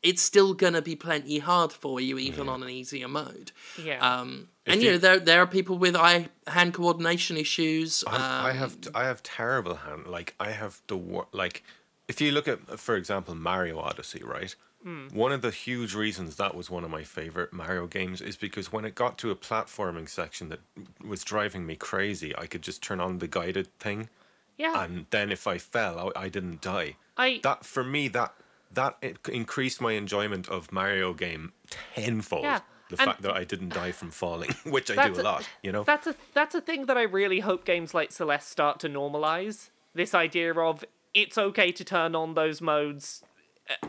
it's 0.08 0.22
still 0.22 0.54
gonna 0.62 0.82
be 0.82 0.96
plenty 0.96 1.38
hard 1.40 1.72
for 1.82 2.00
you, 2.00 2.14
even 2.18 2.48
on 2.48 2.62
an 2.62 2.70
easier 2.80 3.08
mode. 3.08 3.48
Yeah. 3.88 3.98
Um, 4.10 4.48
and 4.64 4.80
you 4.80 4.86
you- 4.86 4.92
know 4.92 4.98
there 5.06 5.18
there 5.28 5.40
are 5.42 5.46
people 5.58 5.76
with 5.78 5.94
eye 5.96 6.28
hand 6.46 6.72
coordination 6.74 7.36
issues. 7.36 8.04
I'm- 8.06 8.46
I 8.48 8.50
um, 8.50 8.56
have 8.62 8.80
t- 8.82 8.90
I 8.94 9.04
have 9.10 9.22
terrible 9.22 9.76
hand. 9.86 10.06
Like 10.06 10.34
I 10.48 10.50
have 10.62 10.74
the 10.86 10.96
wor- 10.96 11.28
like, 11.42 11.56
if 12.08 12.20
you 12.20 12.30
look 12.36 12.46
at, 12.48 12.58
for 12.88 12.94
example, 12.96 13.34
Mario 13.34 13.78
Odyssey, 13.78 14.22
right? 14.36 14.54
One 15.24 15.32
of 15.32 15.42
the 15.42 15.50
huge 15.50 15.96
reasons 15.96 16.36
that 16.36 16.54
was 16.54 16.70
one 16.70 16.84
of 16.84 16.90
my 16.98 17.02
favorite 17.02 17.52
Mario 17.52 17.88
games 17.88 18.20
is 18.20 18.36
because 18.36 18.70
when 18.70 18.84
it 18.84 18.94
got 18.94 19.18
to 19.18 19.32
a 19.32 19.34
platforming 19.48 20.08
section 20.08 20.48
that 20.50 20.60
was 21.12 21.24
driving 21.24 21.66
me 21.66 21.74
crazy, 21.74 22.30
I 22.38 22.46
could 22.46 22.62
just 22.62 22.84
turn 22.84 23.00
on 23.00 23.18
the 23.18 23.26
guided 23.26 23.66
thing, 23.80 24.00
yeah. 24.56 24.84
and 24.84 25.06
then 25.10 25.32
if 25.32 25.48
I 25.48 25.58
fell, 25.58 26.12
I, 26.14 26.26
I 26.26 26.28
didn't 26.28 26.60
die. 26.60 26.90
I 27.16 27.40
That 27.42 27.64
for 27.64 27.82
me, 27.82 28.06
that 28.18 28.32
that 28.72 28.96
increased 29.28 29.80
my 29.80 29.92
enjoyment 29.92 30.48
of 30.48 30.70
Mario 30.72 31.12
game 31.14 31.52
tenfold. 31.94 32.42
Yeah, 32.44 32.60
The 32.90 32.96
and- 33.00 33.08
fact 33.10 33.22
that 33.22 33.32
I 33.34 33.44
didn't 33.44 33.70
die 33.70 33.92
from 33.92 34.10
falling, 34.10 34.50
which 34.64 34.90
I 34.90 35.08
do 35.08 35.16
a 35.16 35.20
a- 35.20 35.22
lot, 35.22 35.48
you 35.62 35.72
know. 35.72 35.84
That's 35.84 36.06
a 36.06 36.14
that's 36.34 36.54
a 36.54 36.60
thing 36.60 36.86
that 36.86 36.96
I 36.96 37.02
really 37.02 37.40
hope 37.40 37.64
games 37.64 37.94
like 37.94 38.12
Celeste 38.12 38.48
start 38.48 38.80
to 38.80 38.88
normalize. 38.88 39.70
This 39.94 40.14
idea 40.14 40.52
of 40.54 40.84
it's 41.14 41.38
okay 41.38 41.72
to 41.72 41.84
turn 41.84 42.14
on 42.14 42.34
those 42.34 42.60
modes 42.60 43.22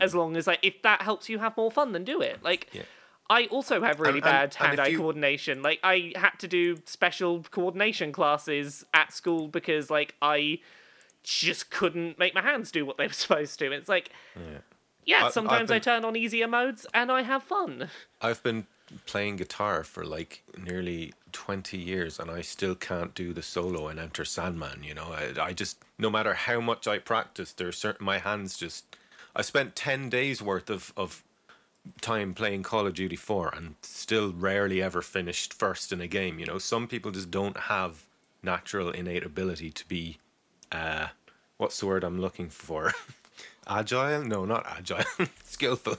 as 0.00 0.14
long 0.14 0.36
as 0.36 0.46
like 0.46 0.58
if 0.62 0.80
that 0.82 1.02
helps 1.02 1.28
you 1.28 1.38
have 1.38 1.56
more 1.56 1.70
fun, 1.70 1.92
then 1.92 2.04
do 2.04 2.20
it. 2.20 2.42
Like 2.42 2.68
Yeah. 2.72 2.82
I 3.30 3.44
also 3.46 3.82
have 3.82 4.00
really 4.00 4.20
And- 4.20 4.24
and- 4.26 4.32
bad 4.32 4.42
and 4.44 4.52
if 4.52 4.56
hand-eye 4.78 4.86
you- 4.88 4.98
coordination. 4.98 5.62
Like 5.62 5.80
I 5.84 6.12
had 6.16 6.38
to 6.38 6.48
do 6.48 6.78
special 6.86 7.42
coordination 7.50 8.10
classes 8.10 8.86
at 8.94 9.12
school 9.12 9.48
because 9.48 9.90
like 9.90 10.14
I 10.22 10.60
just 11.24 11.70
couldn't 11.70 12.18
make 12.18 12.34
my 12.34 12.42
hands 12.42 12.70
do 12.70 12.86
what 12.86 12.96
they 12.96 13.06
were 13.06 13.12
supposed 13.24 13.58
to. 13.58 13.72
It's 13.72 13.88
like 13.88 14.10
Yeah. 14.36 14.58
yeah, 15.04 15.28
sometimes 15.30 15.70
I 15.70 15.78
turn 15.78 16.04
on 16.04 16.16
easier 16.16 16.48
modes 16.48 16.86
and 16.94 17.10
I 17.12 17.22
have 17.22 17.42
fun. 17.42 17.90
I've 18.20 18.42
been 18.42 18.66
playing 19.06 19.36
guitar 19.36 19.84
for 19.84 20.04
like 20.04 20.42
nearly 20.56 21.12
20 21.32 21.76
years 21.76 22.18
and 22.18 22.30
I 22.30 22.40
still 22.40 22.74
can't 22.74 23.14
do 23.14 23.34
the 23.34 23.42
solo 23.42 23.88
in 23.88 23.98
Enter 23.98 24.24
Sandman, 24.24 24.82
you 24.82 24.94
know. 24.94 25.12
I, 25.12 25.48
I 25.48 25.52
just 25.52 25.78
no 25.98 26.08
matter 26.08 26.34
how 26.34 26.60
much 26.60 26.88
I 26.88 26.98
practice 26.98 27.52
there's 27.52 27.76
certain 27.76 28.06
my 28.06 28.18
hands 28.18 28.56
just 28.56 28.96
I 29.36 29.42
spent 29.42 29.76
10 29.76 30.08
days 30.08 30.40
worth 30.40 30.70
of 30.70 30.92
of 30.96 31.22
time 32.00 32.34
playing 32.34 32.62
Call 32.62 32.86
of 32.86 32.94
Duty 32.94 33.16
4 33.16 33.54
and 33.54 33.74
still 33.82 34.32
rarely 34.32 34.82
ever 34.82 35.00
finished 35.00 35.54
first 35.54 35.92
in 35.92 36.00
a 36.00 36.06
game, 36.06 36.38
you 36.38 36.46
know. 36.46 36.58
Some 36.58 36.86
people 36.86 37.10
just 37.10 37.30
don't 37.30 37.56
have 37.56 38.04
natural 38.42 38.90
innate 38.90 39.24
ability 39.24 39.70
to 39.70 39.86
be 39.88 40.18
uh 40.72 41.08
what's 41.56 41.78
the 41.80 41.86
word 41.86 42.04
I'm 42.04 42.20
looking 42.20 42.48
for? 42.48 42.92
agile? 43.66 44.24
No, 44.24 44.44
not 44.44 44.66
agile. 44.66 45.04
Skillful. 45.44 45.98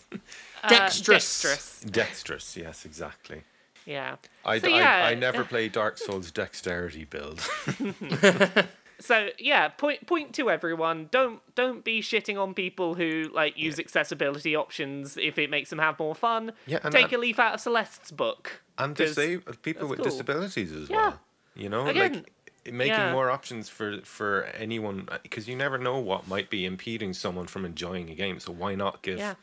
Uh, 0.63 0.69
Dexterous. 0.69 1.41
dexterous. 1.41 1.81
Dexterous, 1.81 2.57
yes, 2.57 2.85
exactly. 2.85 3.43
Yeah. 3.85 4.17
I, 4.45 4.59
So, 4.59 4.67
I, 4.67 4.77
yeah, 4.77 5.05
I 5.07 5.15
never 5.15 5.43
play 5.43 5.67
Dark 5.69 5.97
Souls 5.97 6.31
dexterity 6.31 7.05
build. 7.05 7.41
So 9.01 9.29
yeah, 9.39 9.69
point 9.69 10.05
point 10.07 10.33
to 10.35 10.49
everyone. 10.49 11.07
Don't 11.09 11.39
don't 11.55 11.85
be 11.85 12.01
shitting 12.01 12.37
on 12.37 12.53
people 12.53 12.95
who 12.95 13.29
like 13.33 13.57
use 13.57 13.79
accessibility 13.79 14.57
options 14.57 15.15
if 15.15 15.37
it 15.37 15.49
makes 15.49 15.69
them 15.69 15.79
have 15.79 15.97
more 15.97 16.13
fun. 16.13 16.51
Yeah, 16.67 16.79
and 16.83 16.91
Take 16.93 17.13
a 17.13 17.17
leaf 17.17 17.39
out 17.39 17.53
of 17.53 17.59
Celeste's 17.61 18.11
book. 18.11 18.61
And 18.77 18.97
disab- 18.97 19.61
people 19.61 19.87
with 19.87 19.99
cool. 19.99 20.03
disabilities 20.09 20.73
as 20.73 20.89
Yeah. 20.89 20.97
well. 20.97 21.19
You 21.55 21.69
know, 21.69 21.87
Again, 21.87 22.13
like 22.13 22.31
making 22.65 22.93
yeah. 22.93 23.11
more 23.11 23.29
options 23.29 23.69
for 23.69 24.01
for 24.01 24.43
anyone 24.57 25.07
because 25.23 25.47
you 25.47 25.55
never 25.55 25.77
know 25.77 25.97
what 25.99 26.27
might 26.27 26.49
be 26.49 26.65
impeding 26.65 27.13
someone 27.13 27.47
from 27.47 27.65
enjoying 27.65 28.09
a 28.09 28.15
game. 28.15 28.39
So 28.39 28.51
why 28.51 28.75
not 28.75 29.01
give 29.01 29.19
Yeah. 29.19 29.35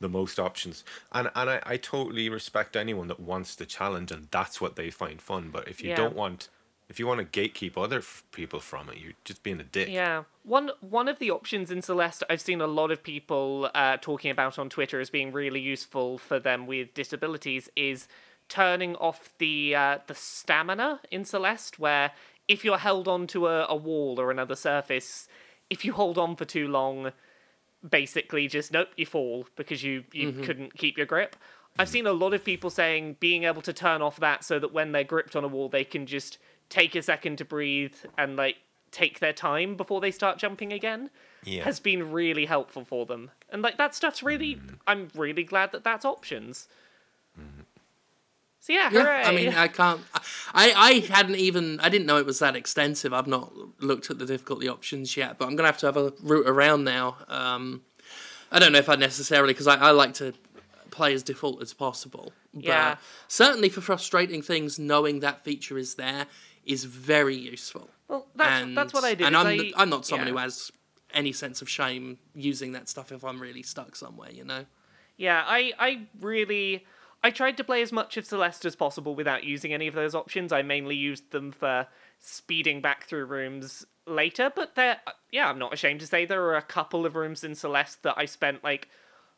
the 0.00 0.08
most 0.08 0.38
options? 0.38 0.84
And 1.12 1.30
and 1.34 1.50
I, 1.50 1.62
I 1.64 1.76
totally 1.76 2.28
respect 2.28 2.76
anyone 2.76 3.08
that 3.08 3.20
wants 3.20 3.54
the 3.54 3.66
challenge 3.66 4.10
and 4.10 4.28
that's 4.30 4.60
what 4.60 4.76
they 4.76 4.90
find 4.90 5.20
fun. 5.20 5.50
But 5.50 5.68
if 5.68 5.82
you 5.82 5.90
Yeah. 5.90 5.96
don't 5.96 6.16
want 6.16 6.48
if 6.88 6.98
you 6.98 7.06
want 7.06 7.20
to 7.20 7.40
gatekeep 7.40 7.82
other 7.82 7.98
f- 7.98 8.22
people 8.30 8.60
from 8.60 8.90
it, 8.90 8.98
you're 8.98 9.14
just 9.24 9.42
being 9.42 9.58
a 9.58 9.64
dick. 9.64 9.88
Yeah. 9.88 10.24
One 10.42 10.70
one 10.80 11.08
of 11.08 11.18
the 11.18 11.30
options 11.30 11.70
in 11.70 11.80
Celeste 11.82 12.24
I've 12.28 12.40
seen 12.40 12.60
a 12.60 12.66
lot 12.66 12.90
of 12.90 13.02
people 13.02 13.70
uh, 13.74 13.96
talking 13.96 14.30
about 14.30 14.58
on 14.58 14.68
Twitter 14.68 15.00
as 15.00 15.10
being 15.10 15.32
really 15.32 15.60
useful 15.60 16.18
for 16.18 16.38
them 16.38 16.66
with 16.66 16.92
disabilities 16.94 17.70
is 17.76 18.06
turning 18.48 18.94
off 18.96 19.32
the 19.38 19.74
uh, 19.74 19.98
the 20.06 20.14
stamina 20.14 21.00
in 21.10 21.24
Celeste, 21.24 21.78
where 21.78 22.12
if 22.48 22.64
you're 22.64 22.78
held 22.78 23.08
onto 23.08 23.46
a, 23.46 23.66
a 23.68 23.76
wall 23.76 24.20
or 24.20 24.30
another 24.30 24.54
surface, 24.56 25.28
if 25.70 25.84
you 25.84 25.92
hold 25.92 26.18
on 26.18 26.36
for 26.36 26.44
too 26.44 26.68
long, 26.68 27.12
basically 27.88 28.48
just 28.48 28.72
nope, 28.72 28.88
you 28.96 29.06
fall 29.06 29.46
because 29.56 29.82
you 29.82 30.04
you 30.12 30.32
couldn't 30.32 30.76
keep 30.76 30.96
your 30.96 31.06
grip. 31.06 31.36
I've 31.76 31.88
seen 31.88 32.06
a 32.06 32.12
lot 32.12 32.32
of 32.34 32.44
people 32.44 32.70
saying 32.70 33.16
being 33.18 33.42
able 33.44 33.62
to 33.62 33.72
turn 33.72 34.00
off 34.00 34.20
that 34.20 34.44
so 34.44 34.60
that 34.60 34.72
when 34.72 34.92
they're 34.92 35.02
gripped 35.02 35.34
on 35.34 35.42
a 35.42 35.48
wall, 35.48 35.68
they 35.68 35.82
can 35.82 36.06
just 36.06 36.38
take 36.68 36.94
a 36.94 37.02
second 37.02 37.38
to 37.38 37.44
breathe 37.44 37.94
and 38.16 38.36
like 38.36 38.56
take 38.92 39.18
their 39.18 39.32
time 39.32 39.74
before 39.76 40.00
they 40.00 40.12
start 40.12 40.38
jumping 40.38 40.72
again 40.72 41.10
Yeah. 41.42 41.64
has 41.64 41.80
been 41.80 42.12
really 42.12 42.46
helpful 42.46 42.84
for 42.84 43.06
them. 43.06 43.32
And 43.50 43.60
like 43.60 43.76
that 43.76 43.92
stuff's 43.92 44.22
really, 44.22 44.54
Mm. 44.54 44.78
I'm 44.86 45.08
really 45.16 45.42
glad 45.42 45.72
that 45.72 45.82
that's 45.82 46.04
options. 46.04 46.68
So 48.64 48.72
yeah, 48.72 48.88
Yeah, 48.90 49.02
hooray! 49.02 49.22
I 49.24 49.32
mean, 49.34 49.52
I 49.52 49.68
can't. 49.68 50.00
I, 50.54 50.72
I 50.74 50.92
hadn't 51.14 51.36
even. 51.36 51.78
I 51.80 51.90
didn't 51.90 52.06
know 52.06 52.16
it 52.16 52.24
was 52.24 52.38
that 52.38 52.56
extensive. 52.56 53.12
I've 53.12 53.26
not 53.26 53.52
looked 53.82 54.08
at 54.10 54.18
the 54.18 54.24
difficulty 54.24 54.68
options 54.68 55.18
yet, 55.18 55.36
but 55.36 55.46
I'm 55.48 55.54
gonna 55.54 55.68
have 55.68 55.76
to 55.80 55.86
have 55.86 55.98
a 55.98 56.14
route 56.22 56.46
around 56.48 56.84
now. 56.84 57.18
Um, 57.28 57.82
I 58.50 58.58
don't 58.58 58.72
know 58.72 58.78
if 58.78 58.88
I 58.88 58.94
necessarily 58.96 59.52
because 59.52 59.66
I, 59.66 59.74
I 59.74 59.90
like 59.90 60.14
to 60.14 60.32
play 60.90 61.12
as 61.12 61.22
default 61.22 61.60
as 61.60 61.74
possible. 61.74 62.32
But 62.54 62.64
Yeah. 62.64 62.96
certainly 63.28 63.68
for 63.68 63.82
frustrating 63.82 64.40
things, 64.40 64.78
knowing 64.78 65.20
that 65.20 65.44
feature 65.44 65.76
is 65.76 65.96
there 65.96 66.24
is 66.64 66.84
very 66.84 67.36
useful. 67.36 67.90
well, 68.08 68.28
that's 68.34 68.62
and, 68.62 68.74
that's 68.74 68.94
what 68.94 69.04
I 69.04 69.12
do. 69.12 69.26
And 69.26 69.36
I'm 69.36 69.46
I- 69.46 69.72
I'm 69.76 69.90
not 69.90 70.06
someone 70.06 70.28
yeah. 70.28 70.32
who 70.32 70.38
has 70.38 70.72
any 71.12 71.32
sense 71.32 71.60
of 71.60 71.68
shame 71.68 72.16
using 72.34 72.72
that 72.72 72.88
stuff 72.88 73.12
if 73.12 73.24
I'm 73.24 73.40
really 73.42 73.62
stuck 73.62 73.94
somewhere. 73.94 74.30
You 74.32 74.44
know. 74.44 74.64
Yeah, 75.18 75.44
I, 75.46 75.72
I 75.78 76.06
really 76.18 76.86
I 77.24 77.30
tried 77.30 77.56
to 77.56 77.64
play 77.64 77.80
as 77.80 77.90
much 77.90 78.18
of 78.18 78.26
Celeste 78.26 78.66
as 78.66 78.76
possible 78.76 79.14
without 79.14 79.44
using 79.44 79.72
any 79.72 79.86
of 79.86 79.94
those 79.94 80.14
options. 80.14 80.52
I 80.52 80.60
mainly 80.60 80.94
used 80.94 81.30
them 81.30 81.52
for 81.52 81.86
speeding 82.18 82.82
back 82.82 83.06
through 83.06 83.24
rooms 83.24 83.86
later, 84.06 84.52
but 84.54 84.74
there 84.74 85.00
yeah, 85.32 85.48
I'm 85.48 85.58
not 85.58 85.72
ashamed 85.72 86.00
to 86.00 86.06
say 86.06 86.26
there 86.26 86.44
are 86.44 86.56
a 86.56 86.62
couple 86.62 87.06
of 87.06 87.16
rooms 87.16 87.42
in 87.42 87.54
Celeste 87.54 88.02
that 88.02 88.16
I 88.18 88.26
spent 88.26 88.62
like 88.62 88.90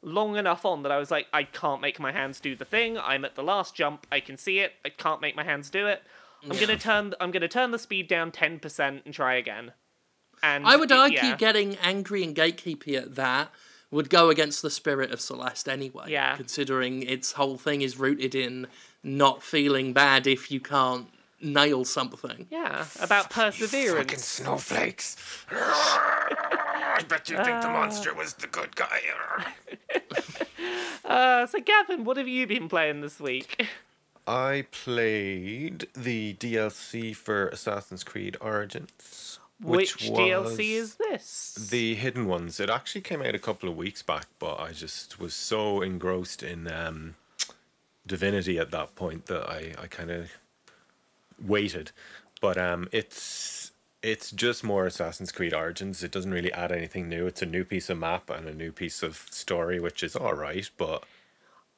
long 0.03 0.37
enough 0.37 0.65
on 0.65 0.83
that 0.83 0.91
I 0.91 0.99
was 0.99 1.13
like 1.13 1.29
I 1.33 1.45
can't 1.45 1.81
make 1.81 2.01
my 2.01 2.11
hands 2.11 2.41
do 2.41 2.57
the 2.57 2.65
thing. 2.65 2.99
I'm 2.99 3.25
at 3.25 3.37
the 3.37 3.45
last 3.45 3.77
jump. 3.77 4.05
I 4.11 4.19
can 4.19 4.37
see 4.37 4.59
it. 4.59 4.73
I 4.85 4.89
can't 4.89 5.21
make 5.21 5.37
my 5.37 5.45
hands 5.45 5.71
do 5.71 5.87
it. 5.87 6.03
I'm 6.43 6.57
going 6.57 6.67
to 6.67 6.79
turn 6.79 7.15
I'm 7.21 7.31
to 7.31 7.49
turn 7.49 7.71
the 7.71 7.79
speed 7.79 8.09
down 8.09 8.33
10% 8.33 9.03
and 9.05 9.15
try 9.15 9.37
again. 9.37 9.73
And 10.43 10.67
I 10.67 10.75
would 10.77 10.91
it- 10.91 10.97
argue 10.97 11.19
yeah. 11.19 11.37
getting 11.37 11.77
angry 11.77 12.25
and 12.25 12.35
gatekeepy 12.35 12.97
at 12.97 13.15
that 13.15 13.53
would 13.91 14.11
go 14.11 14.31
against 14.31 14.63
the 14.63 14.71
spirit 14.71 15.13
of 15.13 15.21
Celeste 15.21 15.69
anyway. 15.69 16.07
Yeah. 16.09 16.37
Considering 16.37 17.03
its 17.03 17.33
whole 17.33 17.57
thing 17.57 17.83
is 17.83 17.99
rooted 17.99 18.35
in 18.35 18.67
not 19.03 19.43
feeling 19.43 19.93
bad 19.93 20.27
if 20.27 20.51
you 20.51 20.61
can't 20.61 21.09
nail 21.41 21.85
something. 21.85 22.47
yeah, 22.51 22.87
about 23.01 23.31
perseverance. 23.31 23.99
Fucking 23.99 24.19
snowflakes. 24.19 25.17
I 25.51 27.03
bet 27.09 27.29
you 27.29 27.37
think 27.37 27.61
the 27.63 27.69
monster 27.69 28.15
was 28.15 28.35
the 28.35 28.47
good 28.47 28.75
guy. 28.77 29.01
Uh, 31.05 31.47
so 31.47 31.61
Gavin, 31.61 32.03
what 32.05 32.17
have 32.17 32.27
you 32.27 32.49
been 32.49 32.69
playing 32.69 33.01
this 33.01 33.21
week? 33.21 33.65
I 34.27 34.67
played 34.73 35.87
the 35.95 36.35
DLC 36.35 37.15
for 37.15 37.47
Assassin's 37.49 38.03
Creed 38.03 38.37
Origins. 38.41 39.39
Which, 39.63 39.95
Which, 39.95 40.11
DLC 40.11 40.71
is 40.73 40.97
this? 40.97 41.55
The 41.71 41.95
hidden 41.95 42.27
ones. 42.27 42.61
It 42.61 42.69
actually 42.69 43.01
came 43.01 43.23
out 43.23 43.35
a 43.35 43.39
couple 43.39 43.69
of 43.69 43.77
weeks 43.77 44.03
back, 44.03 44.27
but 44.39 44.61
I 44.61 44.73
just 44.73 45.19
was 45.19 45.33
so 45.33 45.81
engrossed 45.81 46.43
in 46.43 46.71
um, 46.71 47.15
Divinity 48.07 48.59
at 48.59 48.71
that 48.71 48.95
point 48.95 49.27
that 49.27 49.49
I, 49.49 49.73
I 49.83 49.87
kind 49.87 50.11
of 50.11 50.33
waited. 51.43 51.91
But 52.41 52.59
um, 52.59 52.89
it's 52.93 53.73
it's 54.03 54.31
just 54.31 54.63
more 54.63 54.87
Assassin's 54.87 55.33
Creed 55.33 55.55
Origins. 55.55 56.05
It 56.05 56.13
doesn't 56.13 56.31
really 56.31 56.53
add 56.53 56.71
anything 56.71 57.09
new. 57.09 57.27
It's 57.27 57.43
a 57.43 57.47
new 57.47 57.65
piece 57.65 57.89
of 57.89 57.99
map 57.99 58.29
and 58.29 58.47
a 58.47 58.55
new 58.55 58.73
piece 58.73 59.03
of 59.03 59.27
story, 59.31 59.81
which 59.81 60.03
is 60.03 60.15
all 60.15 60.35
right. 60.35 60.69
But 60.77 61.05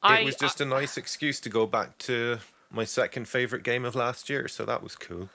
I, 0.03 0.19
it 0.19 0.25
was 0.25 0.35
just 0.35 0.59
a 0.61 0.65
nice 0.65 0.97
excuse 0.97 1.39
to 1.39 1.49
go 1.49 1.65
back 1.65 1.97
to 1.99 2.39
my 2.69 2.83
second 2.83 3.27
favorite 3.27 3.63
game 3.63 3.85
of 3.85 3.95
last 3.95 4.29
year, 4.29 4.47
so 4.47 4.65
that 4.65 4.83
was 4.83 4.95
cool. 4.95 5.29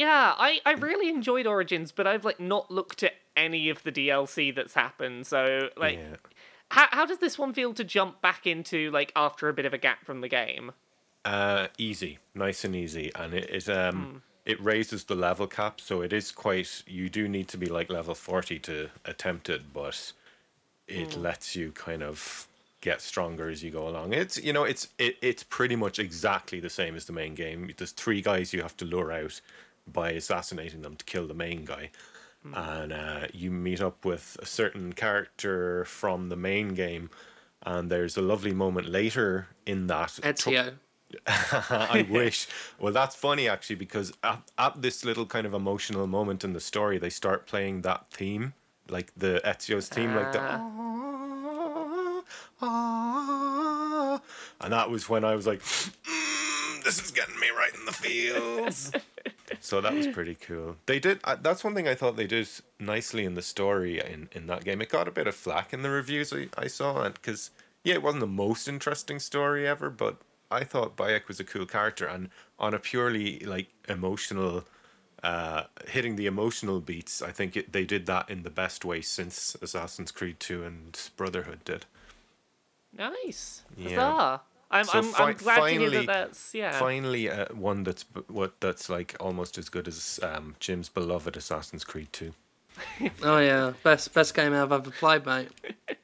Yeah, 0.00 0.34
I, 0.38 0.60
I 0.64 0.72
really 0.72 1.10
enjoyed 1.10 1.46
Origins, 1.46 1.92
but 1.92 2.06
I've 2.06 2.24
like 2.24 2.40
not 2.40 2.70
looked 2.70 3.02
at 3.02 3.12
any 3.36 3.68
of 3.68 3.82
the 3.82 3.92
DLC 3.92 4.54
that's 4.54 4.72
happened. 4.72 5.26
So 5.26 5.68
like, 5.76 5.98
Yeah. 5.98 6.16
how 6.70 6.86
how 6.90 7.04
does 7.04 7.18
this 7.18 7.38
one 7.38 7.52
feel 7.52 7.74
to 7.74 7.84
jump 7.84 8.22
back 8.22 8.46
into 8.46 8.90
like 8.92 9.12
after 9.14 9.50
a 9.50 9.52
bit 9.52 9.66
of 9.66 9.74
a 9.74 9.78
gap 9.78 10.06
from 10.06 10.22
the 10.22 10.28
game? 10.28 10.72
Uh, 11.22 11.66
easy, 11.76 12.18
nice 12.34 12.64
and 12.64 12.74
easy, 12.74 13.12
and 13.14 13.34
it 13.34 13.50
is 13.50 13.68
um 13.68 14.22
it 14.46 14.58
raises 14.64 15.04
the 15.04 15.14
level 15.14 15.46
cap, 15.46 15.82
so 15.82 16.00
it 16.00 16.14
is 16.14 16.32
quite. 16.32 16.82
You 16.86 17.10
do 17.10 17.28
need 17.28 17.48
to 17.48 17.58
be 17.58 17.66
like 17.66 17.90
level 17.90 18.14
forty 18.14 18.58
to 18.60 18.88
attempt 19.04 19.50
it, 19.50 19.70
but 19.74 20.14
it 20.88 21.14
lets 21.14 21.54
you 21.54 21.72
kind 21.72 22.02
of 22.02 22.48
get 22.80 23.02
stronger 23.02 23.50
as 23.50 23.62
you 23.62 23.70
go 23.70 23.86
along. 23.86 24.14
It's 24.14 24.42
you 24.42 24.54
know 24.54 24.64
it's 24.64 24.88
it, 24.96 25.18
it's 25.20 25.42
pretty 25.42 25.76
much 25.76 25.98
exactly 25.98 26.58
the 26.58 26.70
same 26.70 26.96
as 26.96 27.04
the 27.04 27.12
main 27.12 27.34
game. 27.34 27.70
There's 27.76 27.92
three 27.92 28.22
guys 28.22 28.54
you 28.54 28.62
have 28.62 28.78
to 28.78 28.86
lure 28.86 29.12
out 29.12 29.42
by 29.86 30.12
assassinating 30.12 30.82
them 30.82 30.96
to 30.96 31.04
kill 31.04 31.26
the 31.26 31.34
main 31.34 31.64
guy. 31.64 31.90
And 32.54 32.92
uh, 32.92 33.26
you 33.34 33.50
meet 33.50 33.82
up 33.82 34.04
with 34.04 34.38
a 34.40 34.46
certain 34.46 34.94
character 34.94 35.84
from 35.84 36.30
the 36.30 36.36
main 36.36 36.68
game, 36.74 37.10
and 37.62 37.90
there's 37.90 38.16
a 38.16 38.22
lovely 38.22 38.54
moment 38.54 38.88
later 38.88 39.48
in 39.66 39.88
that 39.88 40.18
Ezio. 40.22 40.72
I 41.26 42.06
wish. 42.08 42.48
Well, 42.78 42.94
that's 42.94 43.14
funny 43.14 43.46
actually 43.48 43.76
because 43.76 44.12
at, 44.22 44.40
at 44.56 44.80
this 44.80 45.04
little 45.04 45.26
kind 45.26 45.46
of 45.46 45.52
emotional 45.52 46.06
moment 46.06 46.42
in 46.44 46.54
the 46.54 46.60
story, 46.60 46.96
they 46.98 47.10
start 47.10 47.46
playing 47.46 47.82
that 47.82 48.06
theme, 48.10 48.54
like 48.88 49.12
the 49.16 49.42
Ezio's 49.44 49.88
theme, 49.88 50.14
like 50.14 50.32
the. 50.32 50.40
"Ah, 50.40 52.22
ah," 52.62 54.20
And 54.62 54.72
that 54.72 54.88
was 54.90 55.08
when 55.08 55.24
I 55.24 55.34
was 55.34 55.46
like, 55.46 55.60
"Mm, 55.60 55.92
"This 56.84 57.02
is 57.02 57.10
getting 57.10 57.38
me 57.38 57.50
right 57.50 57.74
in 57.74 57.84
the 57.86 57.92
feels." 57.92 58.92
so 59.60 59.80
that 59.80 59.94
was 59.94 60.06
pretty 60.06 60.34
cool. 60.34 60.76
They 60.86 60.98
did. 60.98 61.20
Uh, 61.24 61.36
that's 61.40 61.64
one 61.64 61.74
thing 61.74 61.88
I 61.88 61.94
thought 61.94 62.16
they 62.16 62.26
did 62.26 62.48
nicely 62.78 63.24
in 63.24 63.34
the 63.34 63.42
story 63.42 64.00
in 64.00 64.28
in 64.32 64.46
that 64.46 64.64
game. 64.64 64.80
It 64.80 64.88
got 64.88 65.08
a 65.08 65.12
bit 65.12 65.26
of 65.26 65.34
flack 65.34 65.72
in 65.72 65.82
the 65.82 65.90
reviews 65.90 66.32
I, 66.32 66.48
I 66.56 66.66
saw, 66.66 67.02
and 67.02 67.14
because 67.14 67.50
yeah, 67.84 67.94
it 67.94 68.02
wasn't 68.02 68.20
the 68.20 68.26
most 68.26 68.68
interesting 68.68 69.18
story 69.18 69.66
ever, 69.66 69.90
but 69.90 70.16
I 70.50 70.64
thought 70.64 70.96
Bayek 70.96 71.28
was 71.28 71.40
a 71.40 71.44
cool 71.44 71.66
character, 71.66 72.06
and 72.06 72.28
on 72.58 72.74
a 72.74 72.78
purely 72.78 73.40
like 73.40 73.68
emotional, 73.88 74.64
uh, 75.22 75.64
hitting 75.88 76.16
the 76.16 76.26
emotional 76.26 76.80
beats, 76.80 77.22
I 77.22 77.30
think 77.30 77.56
it, 77.56 77.72
they 77.72 77.84
did 77.84 78.06
that 78.06 78.28
in 78.28 78.42
the 78.42 78.50
best 78.50 78.84
way 78.84 79.00
since 79.00 79.56
Assassin's 79.62 80.10
Creed 80.10 80.40
Two 80.40 80.64
and 80.64 80.98
Brotherhood 81.16 81.60
did. 81.64 81.86
Nice. 82.96 83.62
Yeah. 83.76 83.88
Huzzah. 83.90 84.40
I'm 84.70 84.84
So 84.84 84.98
I'm, 84.98 85.04
fi- 85.04 85.24
I'm 85.24 85.34
glad 85.36 85.56
to 85.56 85.68
hear 85.70 85.80
finally- 85.80 86.06
that 86.06 86.12
that's 86.28 86.54
yeah. 86.54 86.78
Finally, 86.78 87.30
uh, 87.30 87.46
one 87.54 87.82
that's 87.82 88.04
what 88.28 88.60
that's 88.60 88.88
like 88.88 89.16
almost 89.20 89.58
as 89.58 89.68
good 89.68 89.88
as 89.88 90.20
um, 90.22 90.54
Jim's 90.60 90.88
beloved 90.88 91.36
Assassin's 91.36 91.84
Creed 91.84 92.08
Two. 92.12 92.32
Oh 93.22 93.38
yeah, 93.38 93.72
best 93.82 94.14
best 94.14 94.34
game 94.34 94.52
I've 94.54 94.72
ever 94.72 94.90
played, 94.90 95.26
mate. 95.26 95.48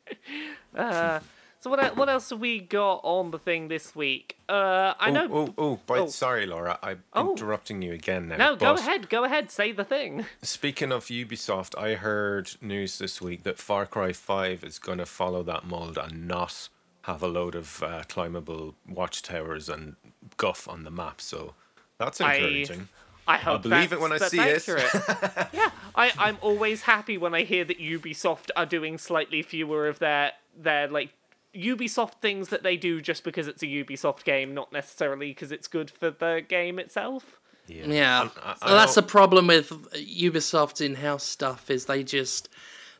Uh, 0.74 1.20
so 1.60 1.70
what 1.70 1.96
what 1.96 2.08
else 2.10 2.28
have 2.30 2.38
we 2.40 2.60
got 2.60 3.00
on 3.02 3.30
the 3.30 3.38
thing 3.38 3.68
this 3.68 3.94
week? 3.96 4.36
Uh, 4.48 4.92
I 5.00 5.08
oh, 5.08 5.10
know. 5.12 5.28
oh, 5.32 5.54
oh, 5.56 5.80
but 5.86 5.98
Oh. 6.00 6.06
sorry, 6.08 6.44
Laura, 6.46 6.78
I'm 6.82 7.02
Oh. 7.14 7.30
interrupting 7.32 7.80
you 7.80 7.92
again 7.94 8.28
now. 8.28 8.36
no, 8.36 8.56
go 8.56 8.74
ahead, 8.74 9.08
go 9.08 9.24
ahead, 9.24 9.50
say 9.50 9.72
the 9.72 9.84
thing. 9.84 10.26
Speaking 10.42 10.92
of 10.92 11.06
Ubisoft, 11.06 11.76
I 11.80 11.94
heard 11.94 12.50
news 12.60 12.98
this 12.98 13.22
week 13.22 13.42
that 13.44 13.58
Far 13.58 13.86
Cry 13.86 14.12
5 14.12 14.64
is 14.64 14.78
going 14.78 14.98
to 14.98 15.06
follow 15.06 15.42
that 15.44 15.64
mold 15.64 15.96
and 15.96 16.28
not 16.28 16.68
have 17.06 17.22
a 17.22 17.28
load 17.28 17.54
of 17.54 17.82
uh, 17.82 18.02
climbable 18.08 18.74
watchtowers 18.88 19.68
and 19.68 19.96
guff 20.36 20.68
on 20.68 20.84
the 20.84 20.90
map. 20.90 21.20
So 21.20 21.54
that's 21.98 22.20
encouraging. 22.20 22.88
I 23.28 23.38
hope 23.38 23.62
believe 23.62 23.92
it 23.92 23.98
that's- 23.98 24.00
when 24.00 24.12
I 24.12 24.18
see 24.18 24.38
it. 24.40 24.56
accurate. 24.56 25.48
yeah, 25.52 25.70
I, 25.96 26.12
I'm 26.18 26.38
always 26.40 26.82
happy 26.82 27.18
when 27.18 27.34
I 27.34 27.42
hear 27.42 27.64
that 27.64 27.78
Ubisoft 27.80 28.50
are 28.54 28.66
doing 28.66 28.98
slightly 28.98 29.42
fewer 29.42 29.88
of 29.88 29.98
their 29.98 30.32
their 30.56 30.86
like 30.88 31.10
Ubisoft 31.54 32.20
things 32.20 32.50
that 32.50 32.62
they 32.62 32.76
do 32.76 33.00
just 33.00 33.24
because 33.24 33.48
it's 33.48 33.62
a 33.62 33.66
Ubisoft 33.66 34.24
game, 34.24 34.54
not 34.54 34.72
necessarily 34.72 35.28
because 35.30 35.50
it's 35.50 35.66
good 35.68 35.90
for 35.90 36.10
the 36.10 36.44
game 36.46 36.78
itself. 36.78 37.40
Yeah, 37.66 37.82
And 38.22 38.30
I- 38.44 38.56
I 38.62 38.66
well, 38.66 38.76
that's 38.76 38.96
a 38.96 39.02
problem 39.02 39.48
with 39.48 39.70
Ubisoft's 39.92 40.80
in-house 40.80 41.24
stuff 41.24 41.68
is 41.70 41.86
they 41.86 42.04
just 42.04 42.48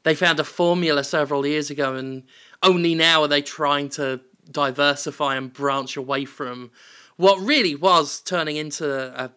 they 0.07 0.15
found 0.15 0.39
a 0.39 0.45
formula 0.45 1.03
several 1.03 1.45
years 1.45 1.69
ago, 1.69 1.95
and 1.97 2.23
only 2.63 2.95
now 2.95 3.23
are 3.23 3.29
they 3.29 3.43
trying 3.43 3.89
to 3.91 4.21
diversify 4.49 5.35
and 5.35 5.53
branch 5.53 5.97
away 5.97 6.25
from 6.25 6.71
what 7.17 7.37
really 7.41 7.75
was 7.75 8.21
turning 8.21 8.57
into 8.57 8.87
a. 9.25 9.33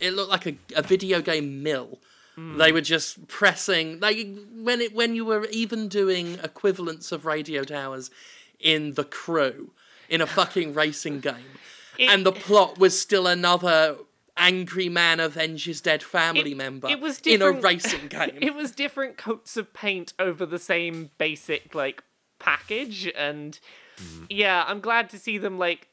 It 0.00 0.12
looked 0.14 0.30
like 0.30 0.46
a, 0.46 0.56
a 0.74 0.82
video 0.82 1.20
game 1.20 1.62
mill. 1.62 2.00
Hmm. 2.34 2.58
They 2.58 2.72
were 2.72 2.80
just 2.80 3.28
pressing 3.28 4.00
like 4.00 4.16
when 4.56 4.80
it 4.80 4.92
when 4.92 5.14
you 5.14 5.24
were 5.24 5.46
even 5.52 5.86
doing 5.88 6.38
equivalents 6.42 7.12
of 7.12 7.24
radio 7.24 7.62
towers 7.62 8.10
in 8.58 8.94
the 8.94 9.04
crew 9.04 9.70
in 10.08 10.20
a 10.20 10.26
fucking 10.26 10.74
racing 10.74 11.20
game 11.20 11.52
It- 11.98 12.10
and 12.10 12.26
the 12.26 12.32
plot 12.32 12.78
was 12.78 13.00
still 13.00 13.26
another 13.28 13.96
angry 14.36 14.88
man 14.88 15.20
avenges 15.20 15.80
dead 15.80 16.02
family 16.02 16.52
It- 16.52 16.56
member 16.56 16.88
it 16.88 17.00
was 17.00 17.20
in 17.20 17.42
a 17.42 17.50
racing 17.50 18.06
game. 18.08 18.38
It 18.40 18.54
was 18.54 18.72
different 18.72 19.16
coats 19.16 19.56
of 19.56 19.72
paint 19.72 20.14
over 20.18 20.46
the 20.46 20.58
same 20.58 21.10
basic 21.18 21.74
like 21.74 22.02
package, 22.38 23.10
and 23.16 23.58
mm-hmm. 23.96 24.24
yeah, 24.30 24.64
I'm 24.66 24.80
glad 24.80 25.10
to 25.10 25.18
see 25.18 25.38
them 25.38 25.58
like 25.58 25.88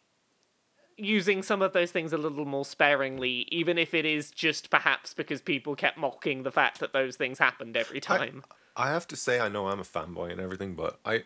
using 0.98 1.42
some 1.42 1.62
of 1.62 1.74
those 1.74 1.92
things 1.92 2.12
a 2.12 2.18
little 2.18 2.46
more 2.46 2.66
sparingly, 2.66 3.48
even 3.50 3.78
if 3.78 3.94
it 3.94 4.06
is 4.06 4.32
just 4.32 4.70
perhaps 4.70 5.14
because 5.14 5.42
people 5.42 5.76
kept 5.76 5.98
mocking 5.98 6.44
the 6.44 6.52
fact 6.52 6.80
that 6.80 6.94
those 6.94 7.16
things 7.16 7.40
happened 7.40 7.78
every 7.78 8.02
time. 8.02 8.44
I 8.76 8.90
have 8.90 9.08
to 9.08 9.16
say, 9.16 9.40
I 9.40 9.50
know 9.50 9.68
I'm 9.68 9.80
a 9.80 9.84
fanboy 9.84 10.32
and 10.32 10.42
everything, 10.42 10.76
but 10.76 11.00
I 11.06 11.24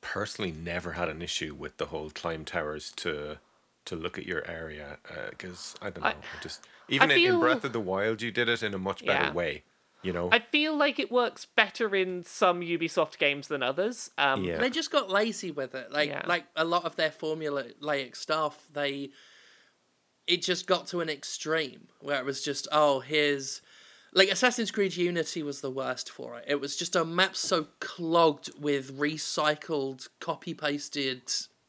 personally 0.00 0.52
never 0.52 0.92
had 0.92 1.08
an 1.08 1.22
issue 1.22 1.54
with 1.54 1.76
the 1.76 1.86
whole 1.86 2.10
climb 2.10 2.44
towers 2.44 2.92
to 2.96 3.38
to 3.86 3.96
look 3.96 4.18
at 4.18 4.26
your 4.26 4.48
area 4.50 4.98
because 5.30 5.74
I 5.80 5.90
don't 5.90 6.02
know, 6.02 6.08
I- 6.10 6.12
I 6.12 6.42
just 6.42 6.66
even 6.88 7.10
in, 7.10 7.18
in 7.34 7.38
Breath 7.40 7.64
of 7.64 7.72
the 7.72 7.80
Wild, 7.80 8.20
you 8.22 8.30
did 8.30 8.48
it 8.48 8.62
in 8.62 8.74
a 8.74 8.78
much 8.78 9.04
better 9.04 9.26
Yeah. 9.26 9.32
way. 9.32 9.62
You 10.02 10.12
know, 10.14 10.30
I 10.32 10.38
feel 10.38 10.74
like 10.76 10.98
it 10.98 11.12
works 11.12 11.44
better 11.44 11.94
in 11.94 12.24
some 12.24 12.62
Ubisoft 12.62 13.18
games 13.18 13.48
than 13.48 13.62
others. 13.62 14.10
Um, 14.16 14.42
yeah. 14.44 14.56
They 14.58 14.70
just 14.70 14.90
got 14.90 15.10
lazy 15.10 15.50
with 15.50 15.74
it. 15.74 15.92
Like 15.92 16.08
Yeah. 16.08 16.22
like 16.26 16.46
a 16.56 16.64
lot 16.64 16.84
of 16.84 16.96
their 16.96 17.10
formulaic 17.10 18.16
stuff, 18.16 18.64
they 18.72 19.10
it 20.26 20.42
just 20.42 20.66
got 20.66 20.86
to 20.88 21.00
an 21.00 21.08
extreme 21.08 21.88
where 22.00 22.18
it 22.18 22.24
was 22.24 22.42
just 22.42 22.66
oh 22.72 23.00
here's 23.00 23.60
like 24.12 24.28
Assassin's 24.28 24.70
Creed 24.70 24.96
Unity 24.96 25.42
was 25.42 25.60
the 25.60 25.70
worst 25.70 26.10
for 26.10 26.36
it. 26.38 26.44
It 26.48 26.60
was 26.60 26.76
just 26.76 26.96
a 26.96 27.04
map 27.04 27.36
so 27.36 27.68
clogged 27.78 28.50
with 28.58 28.98
recycled, 28.98 30.08
copy 30.18 30.52
pasted, 30.54 31.22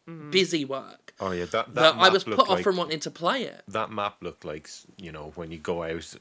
Mm-hmm. 0.10 0.32
busy 0.32 0.66
work 0.66 1.14
Oh 1.20 1.32
yeah, 1.32 1.46
that 1.46 1.76
that 1.76 1.76
that 1.76 1.96
I 1.96 2.10
was 2.10 2.24
put 2.24 2.40
off 2.40 2.50
like- 2.50 2.64
from 2.64 2.76
wanting 2.78 3.00
to 3.02 3.12
play 3.12 3.44
it. 3.44 3.62
that 3.68 3.92
map 3.92 4.16
looked 4.22 4.44
like 4.44 4.68
you 4.98 5.12
know 5.12 5.32
when 5.36 5.52
you 5.52 5.60
go 5.60 5.84
out, 5.84 6.16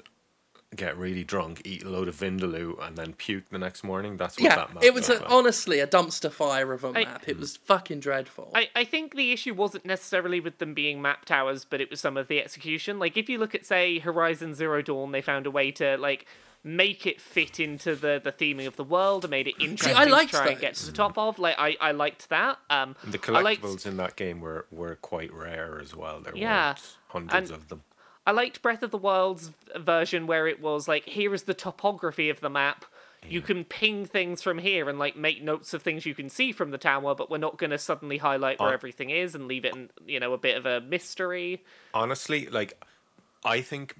get 0.77 0.97
really 0.99 1.25
drunk, 1.25 1.63
eat 1.65 1.83
a 1.83 1.89
load 1.89 2.07
of 2.07 2.15
vindaloo, 2.17 2.79
and 2.87 2.97
then 2.99 3.15
puke 3.15 3.49
the 3.49 3.59
next 3.59 3.83
morning. 3.83 4.17
That's 4.19 4.37
what 4.37 4.45
Yeah, 4.45 4.57
that 4.57 4.75
map 4.75 4.85
it 4.85 4.93
was 4.95 5.09
looked 5.09 5.23
a, 5.23 5.25
like. 5.25 5.33
honestly 5.33 5.81
a 5.81 5.87
dumpster 5.87 6.31
fire 6.31 6.73
of 6.75 6.85
a 6.85 6.89
I- 6.89 7.05
map. 7.05 7.25
It 7.27 7.39
was 7.41 7.57
fucking 7.57 8.01
dreadful. 8.01 8.53
I, 8.55 8.69
I 8.77 8.85
think 8.85 9.17
the 9.17 9.33
issue 9.33 9.55
wasn't 9.55 9.87
necessarily 9.87 10.39
with 10.41 10.59
them 10.59 10.75
being 10.75 11.01
map 11.01 11.25
towers, 11.25 11.65
but 11.65 11.81
it 11.81 11.91
was 11.91 12.01
some 12.01 12.17
of 12.19 12.29
the 12.29 12.39
execution. 12.41 12.99
Like 12.99 13.17
if 13.17 13.29
you 13.31 13.39
look 13.39 13.55
at 13.55 13.65
say 13.67 13.99
Horizon 13.99 14.55
Zero 14.55 14.83
Dawn, 14.83 15.11
they 15.13 15.23
found 15.23 15.47
a 15.47 15.51
way 15.51 15.71
to 15.73 15.97
like 15.97 16.27
make 16.63 17.07
it 17.07 17.21
fit 17.21 17.59
into 17.59 17.95
the 17.97 18.21
the 18.23 18.33
theming 18.33 18.67
of 18.67 18.77
the 18.77 18.85
world 18.85 19.25
and 19.25 19.31
made 19.31 19.49
it 19.49 19.55
interesting 19.59 20.11
liked 20.11 20.33
to 20.33 20.39
try 20.39 20.49
and 20.51 20.61
get 20.61 20.75
to 20.75 20.87
the 20.87 20.93
top 20.93 21.17
of. 21.17 21.39
Like 21.39 21.57
I, 21.59 21.77
I 21.81 21.93
liked 21.93 22.29
that. 22.29 22.59
Um 22.69 22.97
the 23.05 23.19
I 23.35 23.41
liked 23.41 23.63
collectibles 23.63 23.87
in 23.87 23.97
that 23.97 24.17
game 24.17 24.41
were 24.41 24.67
were 24.71 24.97
quite 24.97 25.33
rare 25.33 25.81
as 25.81 25.95
well. 25.95 26.21
There 26.21 26.37
Yeah, 26.37 26.69
weren't 26.69 26.81
hundreds 27.09 27.51
and- 27.51 27.59
of 27.59 27.69
them. 27.69 27.83
I 28.27 28.33
liked 28.33 28.61
Breath 28.61 28.83
of 28.83 28.91
the 28.91 28.99
Wild's 28.99 29.51
version 29.77 30.27
where 30.27 30.47
it 30.47 30.61
was 30.61 30.87
like 30.87 31.07
here 31.07 31.33
is 31.35 31.45
the 31.45 31.55
topography 31.55 32.29
of 32.29 32.41
the 32.41 32.51
map. 32.51 32.85
You 33.29 33.43
can 33.43 33.65
ping 33.65 34.07
things 34.07 34.41
from 34.43 34.59
here 34.59 34.89
and 34.89 34.99
like 34.99 35.15
make 35.17 35.43
notes 35.43 35.75
of 35.75 35.83
things 35.83 36.07
you 36.07 36.15
can 36.15 36.29
see 36.31 36.53
from 36.53 36.71
the 36.71 36.79
tower, 36.79 37.15
but 37.15 37.31
we're 37.31 37.37
not 37.39 37.59
going 37.59 37.71
to 37.71 37.77
suddenly 37.79 38.17
highlight 38.19 38.59
where 38.61 38.71
Uh, 38.71 38.73
everything 38.73 39.11
is 39.11 39.35
and 39.35 39.47
leave 39.47 39.65
it 39.67 39.75
in 39.75 39.91
you 40.07 40.21
know 40.21 40.33
a 40.35 40.39
bit 40.39 40.57
of 40.57 40.65
a 40.67 40.81
mystery. 40.83 41.63
honestly, 41.95 42.47
like 42.47 42.83
I 43.45 43.61
think 43.63 43.95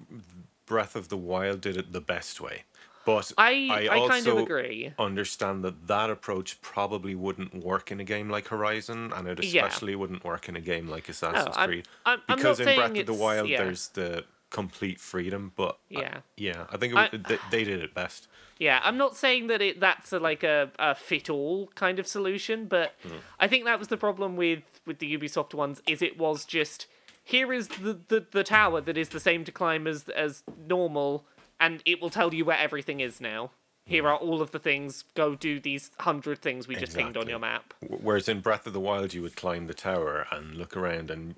Breath 0.71 0.95
of 0.95 1.09
the 1.09 1.17
Wild 1.17 1.61
did 1.61 1.77
it 1.77 1.91
the 1.93 2.01
best 2.01 2.41
way. 2.41 2.63
But 3.05 3.33
I- 3.37 3.89
I 3.91 3.97
also 3.99 4.09
kind 4.13 4.27
of 4.29 4.39
agree. 4.39 4.93
understand 5.01 5.65
that 5.65 5.89
that 5.89 6.11
approach 6.11 6.61
probably 6.63 7.15
wouldn't 7.17 7.53
work 7.55 7.91
in 7.91 7.99
a 7.99 8.05
game 8.05 8.29
like 8.31 8.47
Horizon, 8.49 9.13
and 9.13 9.27
it 9.27 9.43
Yeah. 9.43 9.67
especially 9.67 9.97
wouldn't 9.97 10.23
work 10.25 10.49
in 10.49 10.55
a 10.55 10.61
game 10.61 10.87
like 10.87 11.09
Assassin's 11.09 11.57
I'm- 11.57 11.69
Creed. 11.69 11.89
I'm- 12.07 12.23
I'm 12.29 12.37
because 12.37 12.61
not 12.61 12.69
in 12.69 12.77
Breath 12.77 12.97
of 13.01 13.07
the 13.07 13.15
Wild, 13.15 13.49
yeah. 13.49 13.65
there's 13.65 13.89
the 13.89 14.25
complete 14.51 15.01
freedom. 15.01 15.53
But 15.57 15.79
I- 15.97 16.01
Yeah. 16.01 16.21
yeah, 16.37 16.67
I 16.71 16.77
think 16.77 16.93
it, 16.93 16.99
I- 16.99 17.09
they, 17.17 17.39
they 17.51 17.65
did 17.65 17.81
it 17.83 17.95
best. 17.95 18.29
Yeah, 18.61 18.81
I'm 18.85 18.99
not 18.99 19.17
saying 19.17 19.47
that 19.49 19.61
it 19.63 19.81
that's 19.81 20.13
a, 20.13 20.21
like 20.21 20.45
a, 20.45 20.71
a 20.79 20.95
fit 20.95 21.29
all 21.31 21.69
kind 21.75 21.99
of 21.99 22.07
solution, 22.07 22.67
but 22.67 22.95
Hmm. 23.03 23.17
I 23.41 23.49
think 23.49 23.65
that 23.65 23.79
was 23.81 23.89
the 23.89 23.97
problem 23.97 24.37
with 24.37 24.63
with 24.87 24.99
the 25.01 25.17
Ubisoft 25.19 25.53
ones 25.55 25.83
is 25.89 26.01
it 26.03 26.17
was 26.19 26.45
just 26.45 26.87
here 27.31 27.53
is 27.53 27.69
the, 27.69 27.99
the, 28.09 28.27
the 28.31 28.45
tower 28.45 28.81
that 28.81 28.97
is 28.97 29.09
the 29.11 29.21
same 29.21 29.45
to 29.45 29.53
climb 29.53 29.87
as 29.87 30.09
as 30.11 30.43
normal, 30.67 31.25
and 31.59 31.83
it 31.85 32.01
will 32.03 32.11
tell 32.11 32.33
you 32.35 32.45
where 32.45 32.59
everything 32.59 33.01
is 33.01 33.21
now. 33.21 33.51
Here 33.87 34.07
are 34.07 34.17
all 34.17 34.41
of 34.41 34.53
the 34.53 34.59
things. 34.59 35.05
Go 35.15 35.35
do 35.35 35.59
these 35.59 35.91
hundred 36.01 36.39
things 36.41 36.69
we 36.69 36.77
just 36.77 36.95
pinged 36.95 37.17
on 37.17 37.23
Exactly. 37.23 37.31
your 37.33 37.39
map. 37.41 37.75
Whereas 37.89 38.29
in 38.29 38.41
Breath 38.41 38.67
of 38.67 38.73
the 38.73 38.81
Wild, 38.81 39.15
you 39.15 39.23
would 39.23 39.35
climb 39.37 39.67
the 39.67 39.75
tower 39.75 40.27
and 40.31 40.55
look 40.57 40.77
around, 40.77 41.11
and 41.11 41.35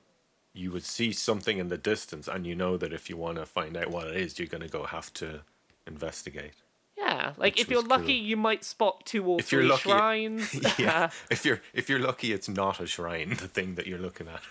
you 0.52 0.70
would 0.70 0.84
see 0.84 1.12
something 1.12 1.56
in 1.58 1.68
the 1.68 1.78
distance, 1.78 2.28
and 2.28 2.46
you 2.46 2.54
know 2.54 2.76
that 2.76 2.92
if 2.92 3.08
you 3.08 3.16
want 3.16 3.38
to 3.38 3.46
find 3.46 3.74
out 3.76 3.90
what 3.90 4.08
it 4.08 4.16
is, 4.16 4.38
you're 4.38 4.48
going 4.48 4.62
to 4.62 4.68
go 4.68 4.84
have 4.84 5.12
to 5.14 5.40
investigate. 5.86 6.52
Yeah, 6.98 7.32
like 7.38 7.54
Which 7.54 7.62
if 7.62 7.70
you're 7.70 7.80
was 7.80 7.88
lucky, 7.88 8.18
cool. 8.18 8.26
you 8.28 8.36
might 8.36 8.64
spot 8.64 9.06
two 9.06 9.24
or 9.24 9.40
If 9.40 9.50
you're 9.50 9.62
three 9.62 9.70
lucky- 9.70 9.82
shrines. 9.90 10.78
yeah, 10.78 11.08
if 11.30 11.44
you're 11.46 11.60
if 11.72 11.88
you're 11.88 11.98
lucky, 12.00 12.32
it's 12.34 12.50
not 12.50 12.80
a 12.80 12.86
shrine. 12.86 13.30
The 13.40 13.48
thing 13.48 13.76
that 13.76 13.86
you're 13.86 13.98
looking 13.98 14.28
at. 14.28 14.42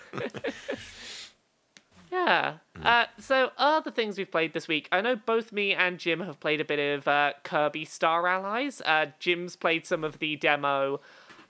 Yeah. 2.12 2.58
Hmm. 2.76 2.86
Uh, 2.86 3.04
so, 3.18 3.50
other 3.56 3.90
things 3.90 4.18
we've 4.18 4.30
played 4.30 4.52
this 4.52 4.68
week. 4.68 4.86
I 4.92 5.00
know 5.00 5.16
both 5.16 5.50
me 5.50 5.72
and 5.74 5.98
Jim 5.98 6.20
have 6.20 6.38
played 6.40 6.60
a 6.60 6.64
bit 6.64 6.78
of 6.78 7.08
uh, 7.08 7.32
Kirby 7.42 7.86
Star 7.86 8.26
Allies. 8.28 8.82
Uh, 8.84 9.06
Jim's 9.18 9.56
played 9.56 9.86
some 9.86 10.04
of 10.04 10.18
the 10.18 10.36
demo. 10.36 11.00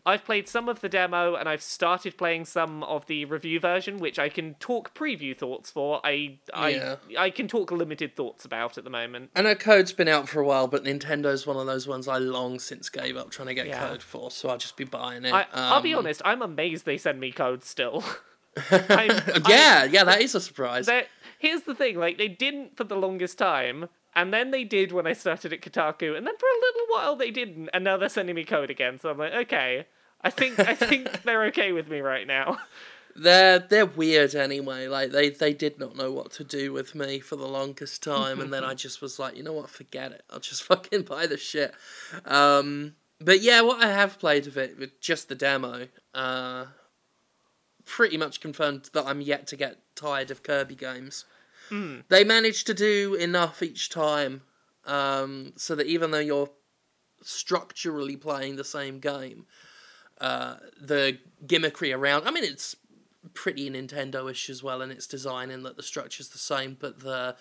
I've 0.04 0.24
played 0.24 0.48
some 0.48 0.68
of 0.68 0.80
the 0.80 0.88
demo, 0.88 1.36
and 1.36 1.48
I've 1.48 1.62
started 1.62 2.16
playing 2.18 2.44
some 2.44 2.82
of 2.84 3.06
the 3.06 3.24
review 3.24 3.60
version, 3.60 3.98
which 3.98 4.18
I 4.18 4.28
can 4.28 4.54
talk 4.54 4.94
preview 4.94 5.36
thoughts 5.36 5.70
for. 5.70 6.00
I 6.04 6.38
I 6.52 6.68
Yeah. 6.70 6.96
I 7.18 7.30
can 7.30 7.46
talk 7.46 7.70
limited 7.70 8.16
thoughts 8.16 8.44
about 8.44 8.76
at 8.78 8.82
the 8.84 8.90
moment. 8.90 9.30
I 9.36 9.42
know 9.42 9.54
code's 9.54 9.92
been 9.92 10.08
out 10.08 10.28
for 10.28 10.40
a 10.40 10.44
while, 10.44 10.66
but 10.66 10.82
Nintendo's 10.82 11.46
one 11.46 11.56
of 11.56 11.66
those 11.66 11.86
ones 11.86 12.08
I 12.08 12.18
long 12.18 12.58
since 12.58 12.88
gave 12.88 13.16
up 13.16 13.30
trying 13.30 13.46
to 13.48 13.54
get 13.54 13.66
Yeah. 13.68 13.88
code 13.88 14.02
for, 14.02 14.32
so 14.32 14.48
I'll 14.48 14.58
just 14.58 14.76
be 14.76 14.82
buying 14.84 15.24
it. 15.24 15.32
I, 15.32 15.46
I'll 15.52 15.80
be 15.80 15.92
Um, 15.94 16.00
honest, 16.00 16.20
I'm 16.24 16.42
amazed 16.42 16.84
they 16.84 16.98
send 16.98 17.20
me 17.20 17.30
code 17.30 17.62
still. 17.62 18.02
Yeah, 19.48 19.84
yeah, 19.84 20.04
that 20.04 20.20
is 20.20 20.34
a 20.34 20.40
surprise. 20.40 20.88
Here's 21.38 21.62
the 21.62 21.74
thing, 21.74 21.98
like 21.98 22.18
they 22.18 22.28
didn't 22.28 22.76
for 22.76 22.84
the 22.84 22.94
longest 22.94 23.36
time, 23.36 23.88
and 24.14 24.32
then 24.32 24.52
they 24.52 24.62
did 24.62 24.92
when 24.92 25.06
I 25.08 25.12
started 25.12 25.52
at 25.52 25.60
Kotaku, 25.60 26.16
and 26.16 26.24
then 26.26 26.36
for 26.36 26.46
a 26.46 26.60
little 26.60 26.86
while 26.88 27.16
they 27.16 27.32
didn't, 27.32 27.68
and 27.74 27.82
now 27.82 27.96
they're 27.96 28.08
sending 28.08 28.36
me 28.36 28.44
code 28.44 28.70
again. 28.70 29.00
So 29.00 29.10
I'm 29.10 29.18
like, 29.18 29.32
okay, 29.32 29.86
I 30.20 30.30
think 30.30 30.60
I 30.60 30.74
think 30.74 31.22
they're 31.24 31.44
okay 31.46 31.72
with 31.72 31.88
me 31.88 32.00
right 32.00 32.26
now. 32.26 32.58
They're 33.16 33.58
they're 33.58 33.86
weird 33.86 34.34
anyway. 34.34 34.86
Like 34.86 35.10
they 35.10 35.30
they 35.30 35.52
did 35.52 35.78
not 35.78 35.96
know 35.96 36.12
what 36.12 36.30
to 36.32 36.44
do 36.44 36.72
with 36.72 36.94
me 36.94 37.18
for 37.18 37.36
the 37.36 37.48
longest 37.48 38.02
time, 38.02 38.40
and 38.40 38.52
then 38.52 38.64
I 38.64 38.74
just 38.74 39.02
was 39.02 39.18
like, 39.18 39.36
you 39.36 39.42
know 39.42 39.52
what, 39.52 39.68
forget 39.68 40.12
it. 40.12 40.22
I'll 40.30 40.40
just 40.40 40.62
fucking 40.62 41.02
buy 41.02 41.26
the 41.26 41.36
shit. 41.36 41.74
Um, 42.24 42.94
but 43.20 43.42
yeah, 43.42 43.60
what 43.62 43.82
I 43.82 43.90
have 43.90 44.18
played 44.18 44.46
of 44.46 44.56
it 44.56 44.78
with 44.78 45.00
just 45.00 45.28
the 45.28 45.34
demo, 45.34 45.88
uh, 46.14 46.66
pretty 47.92 48.16
much 48.16 48.40
confirmed 48.40 48.88
that 48.94 49.06
I'm 49.06 49.20
yet 49.20 49.46
to 49.48 49.56
get 49.56 49.76
tired 49.94 50.30
of 50.30 50.42
Kirby 50.42 50.74
games. 50.74 51.26
They 52.08 52.24
manage 52.24 52.64
to 52.64 52.72
do 52.72 53.14
enough 53.14 53.62
each 53.62 53.90
time, 53.90 54.40
um, 54.86 55.52
so 55.56 55.74
that 55.74 55.86
even 55.86 56.10
though 56.10 56.18
you're 56.18 56.48
structurally 57.20 58.16
playing 58.16 58.56
the 58.56 58.64
same 58.64 58.98
game, 58.98 59.44
uh, 60.22 60.54
the 60.80 61.18
gimmickry 61.46 61.94
around. 61.94 62.26
I 62.26 62.30
mean, 62.30 62.44
it's 62.44 62.74
pretty 63.34 63.68
Nintendo-ish 63.68 64.48
as 64.48 64.62
well 64.62 64.80
in 64.80 64.90
its 64.90 65.06
design, 65.06 65.50
in 65.50 65.62
that 65.64 65.76
the 65.76 65.82
structure's 65.82 66.30
the 66.30 66.38
same, 66.38 66.78
but 66.80 67.00
the 67.00 67.36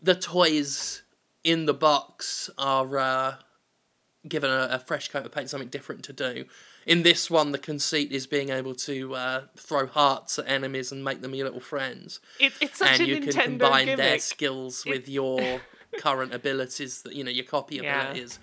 the 0.00 0.14
toys 0.14 1.02
in 1.42 1.66
the 1.66 1.74
box 1.74 2.48
are 2.56 2.96
uh, 2.96 3.34
given 4.26 4.50
a, 4.50 4.68
a 4.70 4.78
fresh 4.78 5.08
coat 5.08 5.26
of 5.26 5.32
paint, 5.32 5.50
something 5.50 5.68
different 5.68 6.02
to 6.04 6.14
do. 6.14 6.46
In 6.86 7.02
this 7.02 7.30
one, 7.30 7.52
the 7.52 7.58
conceit 7.58 8.12
is 8.12 8.26
being 8.26 8.50
able 8.50 8.74
to 8.74 9.14
uh, 9.14 9.42
throw 9.56 9.86
hearts 9.86 10.38
at 10.38 10.46
enemies 10.48 10.92
and 10.92 11.02
make 11.04 11.22
them 11.22 11.34
your 11.34 11.46
little 11.46 11.60
friends, 11.60 12.20
It's 12.38 12.60
it's 12.60 12.78
such 12.78 13.00
and 13.00 13.02
a 13.02 13.06
you 13.06 13.16
Nintendo 13.16 13.32
can 13.32 13.40
combine 13.52 13.84
gimmick. 13.86 13.96
their 13.96 14.18
skills 14.18 14.84
with 14.84 15.08
your 15.08 15.60
current 15.98 16.34
abilities, 16.34 17.02
that 17.02 17.14
you 17.14 17.24
know 17.24 17.30
your 17.30 17.44
copy 17.46 17.76
Yeah. 17.76 18.00
abilities. 18.00 18.38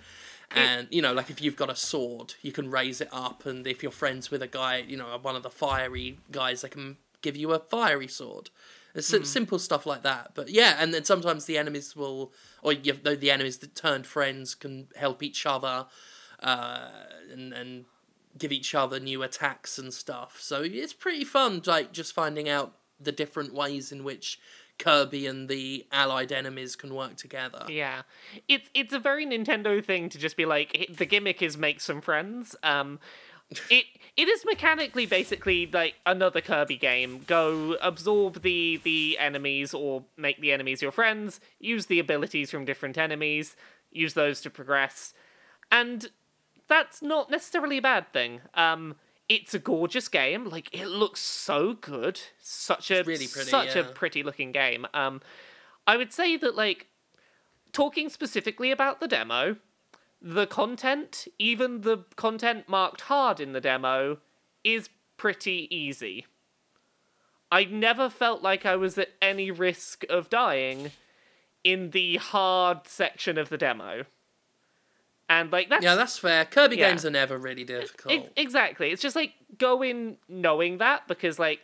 And 0.54 0.86
you 0.90 1.00
know, 1.00 1.14
like 1.14 1.30
if 1.30 1.40
you've 1.40 1.56
got 1.56 1.70
a 1.70 1.76
sword, 1.76 2.34
you 2.42 2.52
can 2.52 2.70
raise 2.70 3.00
it 3.00 3.08
up, 3.12 3.46
and 3.46 3.66
if 3.66 3.82
you're 3.82 3.92
friends 3.92 4.30
with 4.30 4.42
a 4.42 4.46
guy, 4.48 4.78
you 4.86 4.96
know, 4.98 5.18
one 5.22 5.34
of 5.36 5.42
the 5.42 5.48
fiery 5.50 6.18
guys, 6.30 6.60
they 6.60 6.68
can 6.68 6.98
give 7.22 7.36
you 7.36 7.52
a 7.52 7.58
fiery 7.58 8.08
sword. 8.08 8.50
It's 8.94 9.06
sim- 9.06 9.24
simple 9.24 9.58
stuff 9.58 9.86
like 9.86 10.02
that. 10.02 10.32
But 10.34 10.50
yeah, 10.50 10.76
and 10.78 10.92
then 10.92 11.04
sometimes 11.04 11.46
the 11.46 11.56
enemies 11.56 11.96
will, 11.96 12.32
or 12.60 12.74
you, 12.74 12.92
the, 12.92 13.16
the 13.16 13.30
enemies 13.30 13.58
that 13.58 13.74
turned 13.74 14.06
friends 14.06 14.54
can 14.54 14.88
help 14.96 15.22
each 15.22 15.46
other, 15.46 15.86
uh, 16.42 16.88
and 17.32 17.54
and 17.54 17.84
give 18.36 18.52
each 18.52 18.74
other 18.74 18.98
new 18.98 19.22
attacks 19.22 19.78
and 19.78 19.92
stuff. 19.92 20.38
So 20.40 20.62
it's 20.62 20.92
pretty 20.92 21.24
fun, 21.24 21.62
like 21.66 21.92
just 21.92 22.12
finding 22.12 22.48
out 22.48 22.74
the 23.00 23.12
different 23.12 23.52
ways 23.54 23.92
in 23.92 24.04
which 24.04 24.38
Kirby 24.78 25.26
and 25.26 25.48
the 25.48 25.86
allied 25.92 26.32
enemies 26.32 26.76
can 26.76 26.94
work 26.94 27.16
together. 27.16 27.64
Yeah, 27.68 28.02
it's 28.48 28.68
it's 28.74 28.92
a 28.92 28.98
very 28.98 29.26
Nintendo 29.26 29.84
thing 29.84 30.08
to 30.08 30.18
just 30.18 30.36
be 30.36 30.44
like 30.44 30.74
"Hey, 30.74 30.86
the 30.86 31.06
gimmick 31.06 31.42
is 31.42 31.56
make 31.56 31.80
some 31.80 32.00
friends. 32.00 32.56
Um, 32.62 32.98
it 33.70 33.84
it 34.16 34.28
is 34.28 34.44
mechanically 34.44 35.06
basically 35.06 35.68
like 35.72 35.94
another 36.06 36.40
Kirby 36.40 36.76
game. 36.76 37.22
Go 37.26 37.76
absorb 37.80 38.42
the 38.42 38.80
the 38.82 39.18
enemies 39.18 39.74
or 39.74 40.04
make 40.16 40.40
the 40.40 40.52
enemies 40.52 40.82
your 40.82 40.92
friends. 40.92 41.40
Use 41.60 41.86
the 41.86 41.98
abilities 41.98 42.50
from 42.50 42.64
different 42.64 42.98
enemies. 42.98 43.56
Use 43.90 44.14
those 44.14 44.40
to 44.40 44.50
progress, 44.50 45.12
and 45.70 46.10
that's 46.68 47.02
not 47.02 47.30
necessarily 47.30 47.78
a 47.78 47.82
bad 47.82 48.12
thing. 48.12 48.40
Um, 48.54 48.96
it's 49.28 49.54
a 49.54 49.58
gorgeous 49.58 50.08
game. 50.08 50.44
Like 50.48 50.68
it 50.72 50.86
looks 50.86 51.20
so 51.20 51.74
good. 51.74 52.20
Such 52.40 52.90
a 52.90 53.02
really 53.02 53.26
pretty, 53.26 53.50
such 53.50 53.76
a 53.76 53.84
pretty 53.84 54.22
looking 54.22 54.52
game. 54.52 54.86
Um, 54.94 55.20
I 55.86 55.96
would 55.96 56.12
say 56.12 56.36
that 56.36 56.56
like 56.56 56.88
talking 57.72 58.08
specifically 58.08 58.70
about 58.70 59.00
the 59.00 59.08
demo, 59.08 59.56
the 60.20 60.46
content, 60.46 61.26
even 61.38 61.80
the 61.80 62.04
content 62.16 62.68
marked 62.68 63.02
hard 63.02 63.40
in 63.40 63.52
the 63.52 63.60
demo, 63.60 64.18
is 64.62 64.88
pretty 65.16 65.68
easy. 65.70 66.26
I 67.50 67.64
never 67.64 68.08
felt 68.08 68.42
like 68.42 68.64
I 68.64 68.76
was 68.76 68.96
at 68.96 69.10
any 69.20 69.50
risk 69.50 70.04
of 70.08 70.30
dying 70.30 70.90
in 71.64 71.90
the 71.90 72.16
hard 72.16 72.86
section 72.86 73.36
of 73.38 73.48
the 73.48 73.58
demo. 73.58 74.04
And 75.40 75.50
like 75.50 75.68
that's 75.70 75.82
Yeah, 75.84 75.94
that's 75.94 76.18
fair. 76.18 76.44
Kirby 76.44 76.76
Yeah. 76.76 76.90
games 76.90 77.04
are 77.06 77.10
never 77.10 77.38
really 77.38 77.64
difficult. 77.64 78.12
Ex- 78.14 78.30
exactly. 78.36 78.90
It's 78.90 79.00
just 79.02 79.16
like 79.16 79.32
go 79.58 79.82
in 79.82 80.18
knowing 80.28 80.78
that 80.78 81.08
because 81.08 81.38
like 81.38 81.60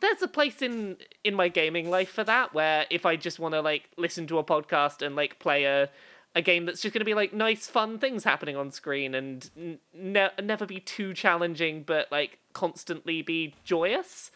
there's 0.00 0.22
a 0.22 0.28
place 0.28 0.62
in 0.62 0.96
in 1.22 1.34
my 1.34 1.48
gaming 1.48 1.90
life 1.90 2.10
for 2.10 2.24
that 2.24 2.54
where 2.54 2.86
if 2.90 3.04
I 3.04 3.16
just 3.16 3.38
want 3.38 3.54
to 3.54 3.60
like 3.60 3.90
listen 3.96 4.26
to 4.28 4.38
a 4.38 4.44
podcast 4.44 5.04
and 5.04 5.14
like 5.14 5.38
play 5.38 5.64
a 5.64 5.90
a 6.36 6.42
game 6.42 6.64
that's 6.66 6.80
just 6.80 6.92
going 6.92 7.00
to 7.00 7.04
be 7.04 7.14
like 7.14 7.32
nice 7.32 7.68
fun 7.68 7.98
things 7.98 8.24
happening 8.24 8.56
on 8.56 8.72
screen 8.72 9.14
and 9.14 9.78
ne- 9.92 10.30
never 10.42 10.66
be 10.66 10.80
too 10.80 11.14
challenging 11.14 11.84
but 11.84 12.10
like 12.10 12.38
constantly 12.54 13.22
be 13.22 13.54
joyous. 13.64 14.30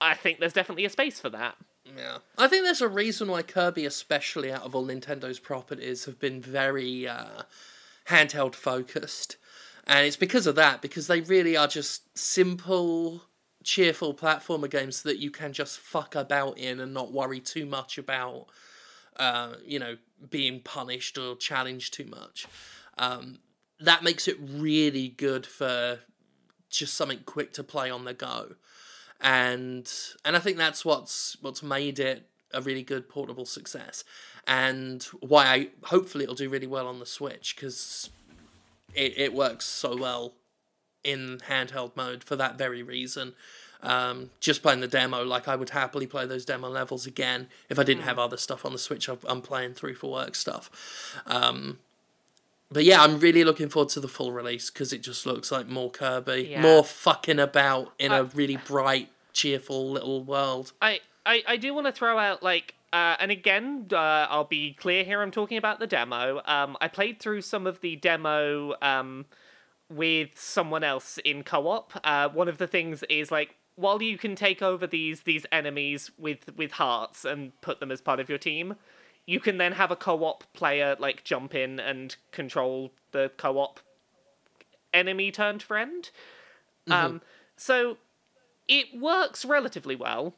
I 0.00 0.14
think 0.14 0.40
there's 0.40 0.52
definitely 0.52 0.84
a 0.84 0.90
space 0.90 1.20
for 1.20 1.30
that. 1.30 1.56
Yeah, 1.84 2.18
I 2.38 2.46
think 2.48 2.64
there's 2.64 2.80
a 2.80 2.88
reason 2.88 3.28
why 3.28 3.42
Kirby, 3.42 3.84
especially 3.84 4.52
out 4.52 4.62
of 4.62 4.74
all 4.74 4.86
Nintendo's 4.86 5.40
properties, 5.40 6.04
have 6.04 6.18
been 6.18 6.40
very 6.40 7.08
uh, 7.08 7.42
handheld 8.08 8.54
focused, 8.54 9.36
and 9.86 10.06
it's 10.06 10.16
because 10.16 10.46
of 10.46 10.54
that. 10.54 10.80
Because 10.80 11.06
they 11.08 11.20
really 11.20 11.56
are 11.56 11.66
just 11.66 12.16
simple, 12.16 13.22
cheerful 13.64 14.14
platformer 14.14 14.70
games 14.70 15.02
that 15.02 15.18
you 15.18 15.30
can 15.30 15.52
just 15.52 15.78
fuck 15.78 16.14
about 16.14 16.56
in 16.56 16.78
and 16.78 16.94
not 16.94 17.12
worry 17.12 17.40
too 17.40 17.66
much 17.66 17.98
about, 17.98 18.46
uh, 19.16 19.54
you 19.66 19.78
know, 19.78 19.96
being 20.30 20.60
punished 20.60 21.18
or 21.18 21.36
challenged 21.36 21.94
too 21.94 22.06
much. 22.06 22.46
Um, 22.96 23.38
that 23.80 24.04
makes 24.04 24.28
it 24.28 24.36
really 24.40 25.08
good 25.08 25.46
for 25.46 25.98
just 26.70 26.94
something 26.94 27.20
quick 27.26 27.52
to 27.54 27.64
play 27.64 27.90
on 27.90 28.04
the 28.04 28.14
go 28.14 28.54
and 29.22 29.90
and 30.24 30.36
I 30.36 30.40
think 30.40 30.56
that's 30.56 30.84
what's 30.84 31.36
what's 31.40 31.62
made 31.62 31.98
it 31.98 32.28
a 32.52 32.60
really 32.60 32.82
good 32.82 33.08
portable 33.08 33.46
success, 33.46 34.04
and 34.46 35.02
why 35.20 35.46
I 35.46 35.68
hopefully 35.84 36.24
it'll 36.24 36.36
do 36.36 36.50
really 36.50 36.66
well 36.66 36.86
on 36.86 36.98
the 36.98 37.06
Switch 37.06 37.54
because 37.56 38.10
it 38.94 39.14
it 39.16 39.32
works 39.32 39.64
so 39.64 39.96
well 39.96 40.34
in 41.04 41.38
handheld 41.48 41.96
mode 41.96 42.22
for 42.24 42.36
that 42.36 42.58
very 42.58 42.82
reason. 42.82 43.34
Um, 43.82 44.30
just 44.38 44.62
playing 44.62 44.78
the 44.78 44.86
demo, 44.86 45.24
like 45.24 45.48
I 45.48 45.56
would 45.56 45.70
happily 45.70 46.06
play 46.06 46.24
those 46.24 46.44
demo 46.44 46.68
levels 46.68 47.04
again 47.04 47.48
if 47.68 47.80
I 47.80 47.82
didn't 47.82 48.04
have 48.04 48.16
other 48.16 48.36
stuff 48.36 48.64
on 48.64 48.72
the 48.72 48.78
Switch. 48.78 49.08
I'm- 49.08 49.18
I'm 49.24 49.42
playing 49.42 49.74
through 49.74 49.96
for 49.96 50.08
work 50.12 50.36
stuff. 50.36 50.70
Um, 51.26 51.80
but 52.72 52.84
yeah, 52.84 53.02
I'm 53.02 53.18
really 53.20 53.44
looking 53.44 53.68
forward 53.68 53.90
to 53.90 54.00
the 54.00 54.08
full 54.08 54.32
release 54.32 54.70
because 54.70 54.92
it 54.92 55.02
just 55.02 55.26
looks 55.26 55.50
like 55.52 55.68
more 55.68 55.90
Kirby, 55.90 56.48
Yeah. 56.50 56.62
more 56.62 56.82
fucking 56.84 57.38
about 57.38 57.92
in 57.98 58.12
I- 58.12 58.18
a 58.18 58.22
really 58.24 58.56
bright, 58.56 59.08
cheerful 59.32 59.90
little 59.90 60.22
world. 60.24 60.72
I, 60.80 61.00
I, 61.26 61.42
I 61.46 61.56
do 61.56 61.72
want 61.74 61.86
to 61.86 61.92
throw 61.92 62.18
out 62.18 62.42
like 62.42 62.74
uh, 62.92 63.16
and 63.20 63.30
again 63.30 63.86
uh, 63.92 63.96
I'll 64.28 64.44
be 64.44 64.74
clear 64.74 65.02
here 65.04 65.22
I'm 65.22 65.30
talking 65.30 65.56
about 65.56 65.78
the 65.80 65.86
demo 65.86 66.42
um, 66.44 66.76
I 66.80 66.88
played 66.88 67.20
through 67.20 67.40
some 67.42 67.66
of 67.66 67.80
the 67.80 67.96
demo 67.96 68.74
um, 68.82 69.24
with 69.88 70.30
someone 70.38 70.84
else 70.84 71.18
in 71.24 71.42
co-op 71.42 71.92
uh, 72.04 72.28
one 72.28 72.48
of 72.48 72.58
the 72.58 72.66
things 72.66 73.02
is 73.08 73.30
like 73.30 73.56
while 73.76 74.02
you 74.02 74.18
can 74.18 74.34
take 74.36 74.60
over 74.60 74.86
these 74.86 75.22
these 75.22 75.46
enemies 75.50 76.10
with 76.18 76.54
with 76.56 76.72
hearts 76.72 77.24
and 77.24 77.58
put 77.62 77.80
them 77.80 77.90
as 77.90 78.02
part 78.02 78.20
of 78.20 78.28
your 78.28 78.36
team, 78.38 78.74
you 79.26 79.40
can 79.40 79.58
then 79.58 79.72
have 79.72 79.90
a 79.90 79.96
co-op 79.96 80.44
player 80.52 80.96
like 80.98 81.24
jump 81.24 81.54
in 81.54 81.78
and 81.78 82.16
control 82.32 82.92
the 83.12 83.30
co-op 83.36 83.80
enemy 84.92 85.30
turned 85.30 85.62
friend. 85.62 86.10
Um, 86.90 87.22
so 87.56 87.98
it 88.68 88.86
works 88.98 89.44
relatively 89.44 89.94
well. 89.94 90.34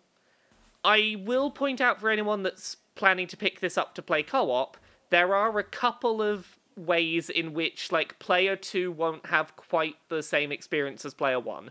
I 0.85 1.16
will 1.24 1.51
point 1.51 1.80
out 1.80 2.01
for 2.01 2.11
anyone 2.11 2.43
that's 2.43 2.76
planning 2.95 3.26
to 3.28 3.37
pick 3.37 3.61
this 3.61 3.78
up 3.78 3.95
to 3.95 4.03
play 4.03 4.22
co-op, 4.22 4.76
there 5.11 5.35
are 5.35 5.59
a 5.59 5.64
couple 5.64 6.20
of 6.20 6.59
ways 6.76 7.30
in 7.30 7.55
which 7.55 7.93
like 7.93 8.18
player 8.18 8.57
2 8.57 8.91
won't 8.93 9.26
have 9.26 9.57
quite 9.57 9.97
the 10.09 10.22
same 10.22 10.53
experience 10.53 11.05
as 11.05 11.14
player 11.14 11.41
1. 11.41 11.70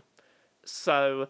So 0.64 1.28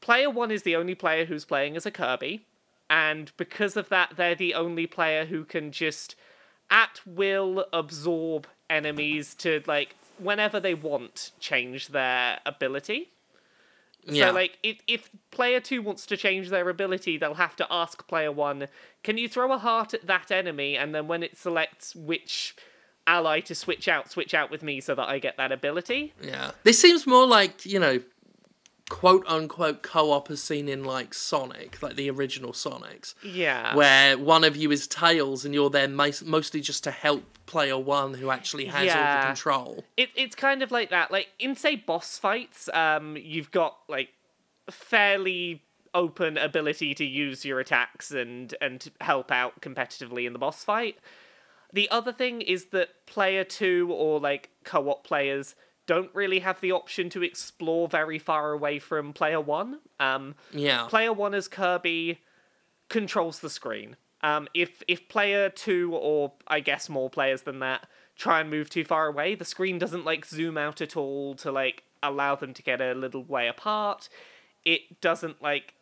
player 0.00 0.30
1 0.30 0.50
is 0.50 0.62
the 0.62 0.76
only 0.76 0.94
player 0.94 1.24
who's 1.26 1.44
playing 1.44 1.76
as 1.76 1.84
a 1.84 1.90
Kirby, 1.90 2.46
and 2.92 3.32
because 3.38 3.76
of 3.76 3.88
that 3.88 4.12
they're 4.16 4.34
the 4.34 4.54
only 4.54 4.86
player 4.86 5.24
who 5.24 5.44
can 5.44 5.72
just 5.72 6.14
at 6.70 7.00
will 7.06 7.64
absorb 7.72 8.46
enemies 8.68 9.34
to 9.34 9.62
like 9.66 9.96
whenever 10.18 10.60
they 10.60 10.74
want 10.74 11.32
change 11.40 11.88
their 11.88 12.38
ability. 12.46 13.08
Yeah. 14.04 14.28
So 14.28 14.34
like 14.34 14.58
if 14.62 14.78
if 14.86 15.10
player 15.30 15.58
2 15.58 15.80
wants 15.80 16.06
to 16.06 16.16
change 16.16 16.50
their 16.50 16.68
ability, 16.68 17.16
they'll 17.16 17.34
have 17.34 17.56
to 17.56 17.66
ask 17.70 18.06
player 18.06 18.30
1, 18.30 18.68
"Can 19.02 19.16
you 19.16 19.28
throw 19.28 19.52
a 19.52 19.58
heart 19.58 19.94
at 19.94 20.06
that 20.06 20.30
enemy?" 20.30 20.76
and 20.76 20.94
then 20.94 21.08
when 21.08 21.22
it 21.22 21.36
selects 21.36 21.94
which 21.96 22.54
ally 23.06 23.40
to 23.40 23.54
switch 23.54 23.88
out, 23.88 24.10
switch 24.10 24.34
out 24.34 24.50
with 24.50 24.62
me 24.62 24.80
so 24.80 24.94
that 24.94 25.08
I 25.08 25.18
get 25.18 25.36
that 25.36 25.50
ability. 25.50 26.12
Yeah. 26.20 26.52
This 26.62 26.80
seems 26.80 27.06
more 27.06 27.26
like, 27.26 27.66
you 27.66 27.80
know, 27.80 28.00
quote 28.88 29.24
unquote 29.26 29.82
co 29.82 30.12
op 30.12 30.30
as 30.30 30.42
seen 30.42 30.68
in 30.68 30.84
like 30.84 31.14
Sonic, 31.14 31.82
like 31.82 31.96
the 31.96 32.10
original 32.10 32.52
Sonics. 32.52 33.14
Yeah. 33.24 33.74
Where 33.74 34.18
one 34.18 34.44
of 34.44 34.56
you 34.56 34.70
is 34.70 34.86
Tails 34.86 35.44
and 35.44 35.54
you're 35.54 35.70
there 35.70 35.88
mostly 35.88 36.60
just 36.60 36.84
to 36.84 36.90
help 36.90 37.24
player 37.46 37.78
one 37.78 38.14
who 38.14 38.30
actually 38.30 38.66
has 38.66 38.94
all 38.94 39.20
the 39.20 39.26
control. 39.26 39.84
it, 39.96 40.10
it's 40.14 40.34
kind 40.34 40.62
of 40.62 40.70
like 40.70 40.90
that. 40.90 41.10
Like 41.10 41.28
in 41.38 41.54
say 41.54 41.76
boss 41.76 42.18
fights, 42.18 42.68
um, 42.72 43.16
you've 43.16 43.50
got 43.50 43.76
like 43.88 44.10
fairly 44.70 45.62
open 45.94 46.38
ability 46.38 46.94
to 46.94 47.04
use 47.04 47.44
your 47.44 47.60
attacks 47.60 48.10
and 48.10 48.54
and 48.60 48.90
help 49.00 49.30
out 49.30 49.60
competitively 49.60 50.26
in 50.26 50.32
the 50.32 50.38
boss 50.38 50.64
fight. 50.64 50.98
The 51.72 51.90
other 51.90 52.12
thing 52.12 52.42
is 52.42 52.66
that 52.66 53.06
player 53.06 53.44
two 53.44 53.88
or 53.90 54.20
like 54.20 54.50
co-op 54.64 55.04
players 55.06 55.54
don't 55.92 56.14
really 56.14 56.38
have 56.40 56.58
the 56.62 56.72
option 56.72 57.10
to 57.10 57.22
explore 57.22 57.86
very 57.86 58.18
far 58.18 58.52
away 58.52 58.78
from 58.78 59.12
player 59.12 59.40
one. 59.40 59.80
Um, 60.00 60.34
Yeah. 60.50 60.86
player 60.88 61.12
one 61.12 61.34
as 61.34 61.48
Kirby 61.48 62.18
controls 62.88 63.40
the 63.40 63.50
screen. 63.50 63.96
Um, 64.22 64.48
if 64.54 64.82
if 64.88 65.06
player 65.08 65.50
two 65.50 65.94
or 65.94 66.32
I 66.46 66.60
guess 66.60 66.88
more 66.88 67.10
players 67.10 67.42
than 67.42 67.58
that 67.58 67.88
try 68.16 68.40
and 68.40 68.48
move 68.48 68.70
too 68.70 68.84
far 68.84 69.06
away, 69.06 69.34
the 69.34 69.44
screen 69.44 69.78
doesn't 69.78 70.04
like 70.04 70.24
zoom 70.24 70.56
out 70.56 70.80
at 70.80 70.96
all 70.96 71.34
to 71.34 71.52
like 71.52 71.82
allow 72.02 72.36
them 72.36 72.54
to 72.54 72.62
get 72.62 72.80
a 72.80 72.94
little 72.94 73.24
way 73.24 73.46
apart. 73.48 74.08
It 74.64 75.00
doesn't 75.00 75.42
like 75.42 75.74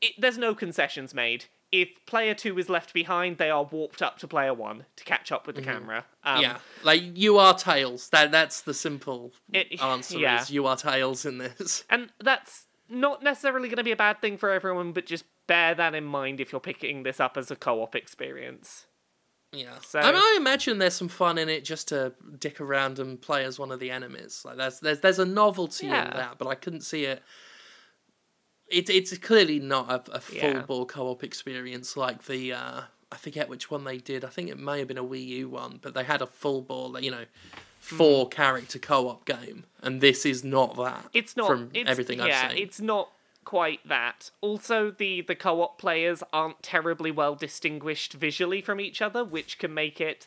it, 0.00 0.12
there's 0.18 0.38
no 0.38 0.54
concessions 0.54 1.14
made. 1.14 1.44
If 1.72 1.88
player 2.04 2.34
two 2.34 2.58
is 2.58 2.68
left 2.68 2.92
behind, 2.92 3.38
they 3.38 3.48
are 3.48 3.64
warped 3.64 4.02
up 4.02 4.18
to 4.18 4.28
player 4.28 4.52
one 4.52 4.84
to 4.96 5.04
catch 5.04 5.32
up 5.32 5.46
with 5.46 5.56
the 5.56 5.62
camera. 5.62 6.04
Um, 6.22 6.42
yeah. 6.42 6.58
Like 6.84 7.02
you 7.16 7.38
are 7.38 7.54
Tails. 7.54 8.10
That 8.10 8.30
that's 8.30 8.60
the 8.60 8.74
simple 8.74 9.32
It- 9.52 9.80
answer 9.82 10.18
yeah. 10.18 10.42
is 10.42 10.50
you 10.50 10.66
are 10.66 10.76
Tails 10.76 11.24
in 11.24 11.38
this. 11.38 11.84
And 11.90 12.10
that's 12.22 12.66
not 12.90 13.22
necessarily 13.22 13.68
going 13.68 13.78
to 13.78 13.84
be 13.84 13.92
a 13.92 13.96
bad 13.96 14.20
thing 14.20 14.36
for 14.36 14.50
everyone, 14.50 14.92
but 14.92 15.06
just 15.06 15.24
bear 15.46 15.74
that 15.74 15.94
in 15.94 16.04
mind 16.04 16.40
if 16.40 16.52
you're 16.52 16.60
picking 16.60 17.04
this 17.04 17.20
up 17.20 17.38
as 17.38 17.50
a 17.50 17.56
co-op 17.56 17.94
experience. 17.96 18.84
Yeah. 19.50 19.78
So- 19.80 19.98
I, 20.00 20.06
mean, 20.12 20.16
I 20.16 20.36
imagine 20.38 20.76
there's 20.78 20.94
some 20.94 21.08
fun 21.08 21.38
in 21.38 21.48
it 21.48 21.64
just 21.64 21.88
to 21.88 22.12
dick 22.38 22.60
around 22.60 22.98
and 22.98 23.20
play 23.20 23.44
as 23.44 23.58
one 23.58 23.72
of 23.72 23.80
the 23.80 23.90
enemies. 23.90 24.42
Like 24.44 24.58
there's 24.58 24.80
there's 24.80 25.00
there's 25.00 25.18
a 25.18 25.24
novelty 25.24 25.86
Yeah. 25.86 26.10
in 26.10 26.16
that, 26.18 26.36
but 26.38 26.48
I 26.48 26.54
couldn't 26.54 26.82
see 26.82 27.04
it. 27.06 27.22
It 28.72 28.88
it's 28.90 29.16
clearly 29.18 29.58
not 29.60 29.90
a, 29.90 30.16
a 30.16 30.20
full 30.20 30.36
Yeah. 30.38 30.62
ball 30.62 30.86
co-op 30.86 31.22
experience 31.22 31.96
like 31.96 32.24
the 32.24 32.52
uh, 32.52 32.80
I 33.10 33.16
forget 33.16 33.48
which 33.48 33.70
one 33.70 33.84
they 33.84 33.98
did. 33.98 34.24
I 34.24 34.28
think 34.28 34.48
it 34.48 34.58
may 34.58 34.78
have 34.80 34.88
been 34.88 34.98
a 34.98 35.04
Wii 35.04 35.26
U 35.26 35.48
one, 35.48 35.78
but 35.82 35.94
they 35.94 36.04
had 36.04 36.22
a 36.22 36.26
full 36.26 36.62
ball, 36.62 36.98
you 36.98 37.10
know, 37.10 37.24
four 37.78 38.28
character 38.28 38.78
co-op 38.78 39.24
game, 39.24 39.64
and 39.82 40.00
this 40.00 40.24
is 40.24 40.42
not 40.42 40.76
that. 40.76 41.04
It's 41.12 41.36
not 41.36 41.48
from 41.48 41.70
it's, 41.74 41.90
everything 41.90 42.18
yeah, 42.20 42.44
I've 42.46 42.52
seen. 42.52 42.62
it's 42.62 42.80
not 42.80 43.10
quite 43.44 43.86
that. 43.86 44.30
Also, 44.40 44.90
the 44.90 45.20
the 45.20 45.34
co-op 45.34 45.78
players 45.78 46.22
aren't 46.32 46.62
terribly 46.62 47.10
well 47.10 47.34
distinguished 47.34 48.14
visually 48.14 48.62
from 48.62 48.80
each 48.80 49.02
other, 49.02 49.24
which 49.24 49.58
can 49.58 49.74
make 49.74 50.00
it 50.00 50.26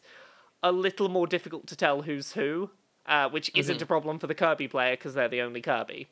a 0.62 0.72
little 0.72 1.10
more 1.10 1.26
difficult 1.28 1.66
to 1.68 1.76
tell 1.76 2.04
who's 2.04 2.34
who. 2.34 2.70
Uh, 3.08 3.30
which 3.30 3.50
Mm-hmm. 3.52 3.60
isn't 3.60 3.82
a 3.84 3.86
problem 3.86 4.18
for 4.18 4.26
the 4.26 4.34
Kirby 4.34 4.68
player 4.68 4.94
because 4.96 5.14
they're 5.14 5.28
the 5.30 5.42
only 5.42 5.62
Kirby. 5.62 6.08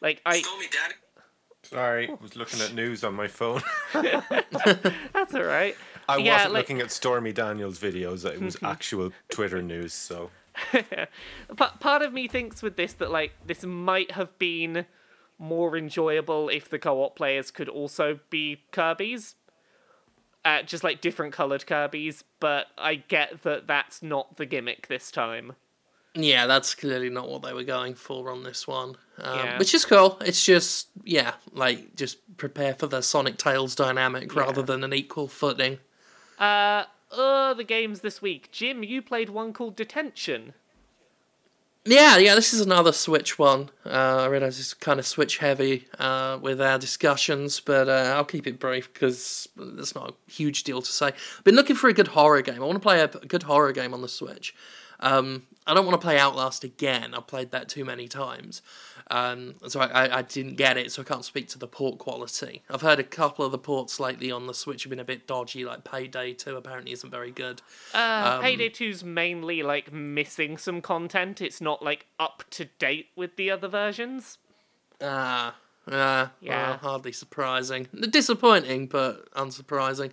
Like 0.00 0.20
I, 0.26 0.40
Stormy 0.40 0.66
Daddy. 0.66 0.94
Sorry, 1.64 2.08
I 2.10 2.14
was 2.20 2.36
looking 2.36 2.60
at 2.60 2.74
news 2.74 3.04
on 3.04 3.14
my 3.14 3.26
phone. 3.28 3.62
that's 3.92 5.34
all 5.34 5.42
right. 5.42 5.76
I 6.08 6.18
Yeah, 6.18 6.34
wasn't 6.34 6.52
like- 6.54 6.60
looking 6.62 6.80
at 6.80 6.90
Stormy 6.90 7.32
Daniels' 7.32 7.78
videos. 7.78 8.24
It 8.30 8.40
was 8.40 8.56
actual 8.62 9.12
Twitter 9.30 9.62
news. 9.62 9.92
So 9.94 10.30
part 11.56 12.02
of 12.02 12.12
me 12.12 12.28
thinks 12.28 12.62
with 12.62 12.76
this 12.76 12.92
that 12.94 13.10
like 13.10 13.32
this 13.46 13.64
might 13.64 14.12
have 14.12 14.36
been 14.38 14.86
more 15.38 15.76
enjoyable 15.76 16.48
if 16.48 16.68
the 16.68 16.78
co-op 16.78 17.16
players 17.16 17.50
could 17.50 17.68
also 17.68 18.20
be 18.30 18.62
Kirby's, 18.70 19.34
uh, 20.44 20.62
just 20.62 20.84
like 20.84 21.00
different 21.00 21.32
colored 21.32 21.66
Kirby's. 21.66 22.22
But 22.40 22.66
I 22.78 22.96
get 22.96 23.42
that 23.42 23.66
that's 23.66 24.02
not 24.02 24.36
the 24.36 24.46
gimmick 24.46 24.88
this 24.88 25.10
time. 25.10 25.54
Yeah, 26.14 26.46
that's 26.46 26.74
clearly 26.74 27.10
not 27.10 27.28
what 27.28 27.42
they 27.42 27.52
were 27.52 27.64
going 27.64 27.94
for 27.94 28.30
on 28.30 28.44
this 28.44 28.68
one. 28.68 28.96
Um, 29.18 29.38
Yeah. 29.38 29.58
Which 29.58 29.74
is 29.74 29.84
cool. 29.84 30.18
It's 30.24 30.44
just, 30.44 30.88
yeah, 31.04 31.34
like, 31.52 31.96
just 31.96 32.36
prepare 32.36 32.74
for 32.74 32.86
the 32.86 33.02
Sonic 33.02 33.36
Tails 33.36 33.74
dynamic 33.74 34.34
rather 34.34 34.62
than 34.62 34.84
an 34.84 34.92
equal 34.92 35.26
footing. 35.26 35.78
Uh, 36.38 36.84
other 37.10 37.62
games 37.64 38.00
this 38.00 38.22
week. 38.22 38.50
Jim, 38.52 38.82
you 38.84 39.02
played 39.02 39.28
one 39.30 39.52
called 39.52 39.76
Detention. 39.76 40.54
Yeah, 41.86 42.16
yeah, 42.16 42.34
this 42.34 42.54
is 42.54 42.62
another 42.62 42.92
Switch 42.92 43.38
one. 43.38 43.68
Uh, 43.84 44.22
I 44.22 44.26
realise 44.26 44.58
it's 44.58 44.72
kind 44.72 44.98
of 44.98 45.06
Switch 45.06 45.38
heavy 45.38 45.86
uh, 45.98 46.38
with 46.40 46.58
our 46.60 46.78
discussions, 46.78 47.60
but 47.60 47.88
uh, 47.90 48.14
I'll 48.16 48.24
keep 48.24 48.46
it 48.46 48.58
brief 48.58 48.90
because 48.92 49.48
there's 49.54 49.94
not 49.94 50.10
a 50.10 50.30
huge 50.32 50.64
deal 50.64 50.80
to 50.80 50.90
say. 50.90 51.12
Been 51.44 51.56
looking 51.56 51.76
for 51.76 51.88
a 51.88 51.92
good 51.92 52.08
horror 52.08 52.40
game. 52.40 52.62
I 52.62 52.64
want 52.64 52.76
to 52.76 52.80
play 52.80 53.00
a, 53.00 53.04
a 53.04 53.26
good 53.26 53.42
horror 53.42 53.72
game 53.72 53.92
on 53.92 54.00
the 54.00 54.08
Switch. 54.08 54.54
Um, 55.00 55.42
I 55.66 55.72
don't 55.72 55.86
want 55.86 55.98
to 55.98 56.04
play 56.04 56.18
Outlast 56.18 56.62
again. 56.62 57.14
I've 57.14 57.26
played 57.26 57.50
that 57.52 57.68
too 57.68 57.84
many 57.84 58.06
times. 58.06 58.60
Um, 59.10 59.54
so 59.68 59.80
I, 59.80 60.18
I, 60.18 60.22
didn't 60.22 60.56
get 60.56 60.76
it, 60.78 60.90
so 60.90 61.02
I 61.02 61.04
can't 61.04 61.24
speak 61.24 61.48
to 61.48 61.58
the 61.58 61.66
port 61.66 61.98
quality. 61.98 62.62
I've 62.70 62.80
heard 62.80 62.98
a 62.98 63.04
couple 63.04 63.44
of 63.44 63.52
the 63.52 63.58
ports 63.58 64.00
lately 64.00 64.30
on 64.30 64.46
the 64.46 64.54
Switch 64.54 64.82
have 64.84 64.90
been 64.90 64.98
a 64.98 65.04
bit 65.04 65.26
dodgy, 65.26 65.64
like 65.64 65.84
Payday 65.84 66.32
2 66.32 66.56
apparently 66.56 66.92
isn't 66.92 67.10
very 67.10 67.30
good. 67.30 67.60
Uh, 67.92 68.40
Payday 68.40 68.70
2's 68.70 69.04
mainly 69.04 69.62
like 69.62 69.92
missing 69.92 70.56
some 70.56 70.80
content. 70.80 71.42
It's 71.42 71.60
not 71.60 71.82
like 71.82 72.06
up 72.18 72.44
to 72.50 72.66
date 72.78 73.08
with 73.14 73.36
the 73.36 73.50
other 73.50 73.68
versions. 73.68 74.38
Ah, 75.02 75.56
uh, 75.86 76.28
Yeah. 76.40 76.70
well, 76.70 76.78
hardly 76.78 77.12
surprising. 77.12 77.88
Disappointing, 77.94 78.86
but 78.86 79.30
unsurprising. 79.32 80.12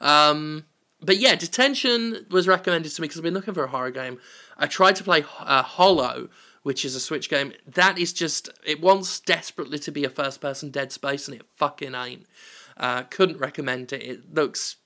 Um, 0.00 0.64
but 1.00 1.18
yeah, 1.18 1.36
Detention 1.36 2.26
was 2.30 2.48
recommended 2.48 2.90
to 2.92 3.00
me 3.00 3.06
because 3.06 3.18
I've 3.18 3.24
been 3.24 3.34
looking 3.34 3.54
for 3.54 3.64
a 3.64 3.68
horror 3.68 3.90
game. 3.90 4.18
I 4.56 4.66
tried 4.66 4.96
to 4.96 5.04
play 5.04 5.24
uh, 5.38 5.62
Hollow, 5.62 6.28
which 6.62 6.84
is 6.84 6.94
a 6.94 7.00
Switch 7.00 7.30
game. 7.30 7.52
That 7.66 7.98
is 7.98 8.12
just 8.12 8.50
it 8.66 8.80
wants 8.80 9.20
desperately 9.20 9.78
to 9.80 9.92
be 9.92 10.04
a 10.04 10.10
first-person 10.10 10.70
Dead 10.70 10.90
Space, 10.90 11.28
and 11.28 11.36
it 11.36 11.46
fucking 11.56 11.94
ain't. 11.94 12.26
Uh, 12.76 13.04
couldn't 13.04 13.38
recommend 13.38 13.92
it. 13.92 14.02
It 14.02 14.34
looks 14.34 14.76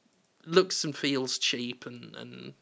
looks 0.44 0.84
and 0.84 0.94
feels 0.94 1.38
cheap, 1.38 1.86
and 1.86 2.14
and 2.14 2.52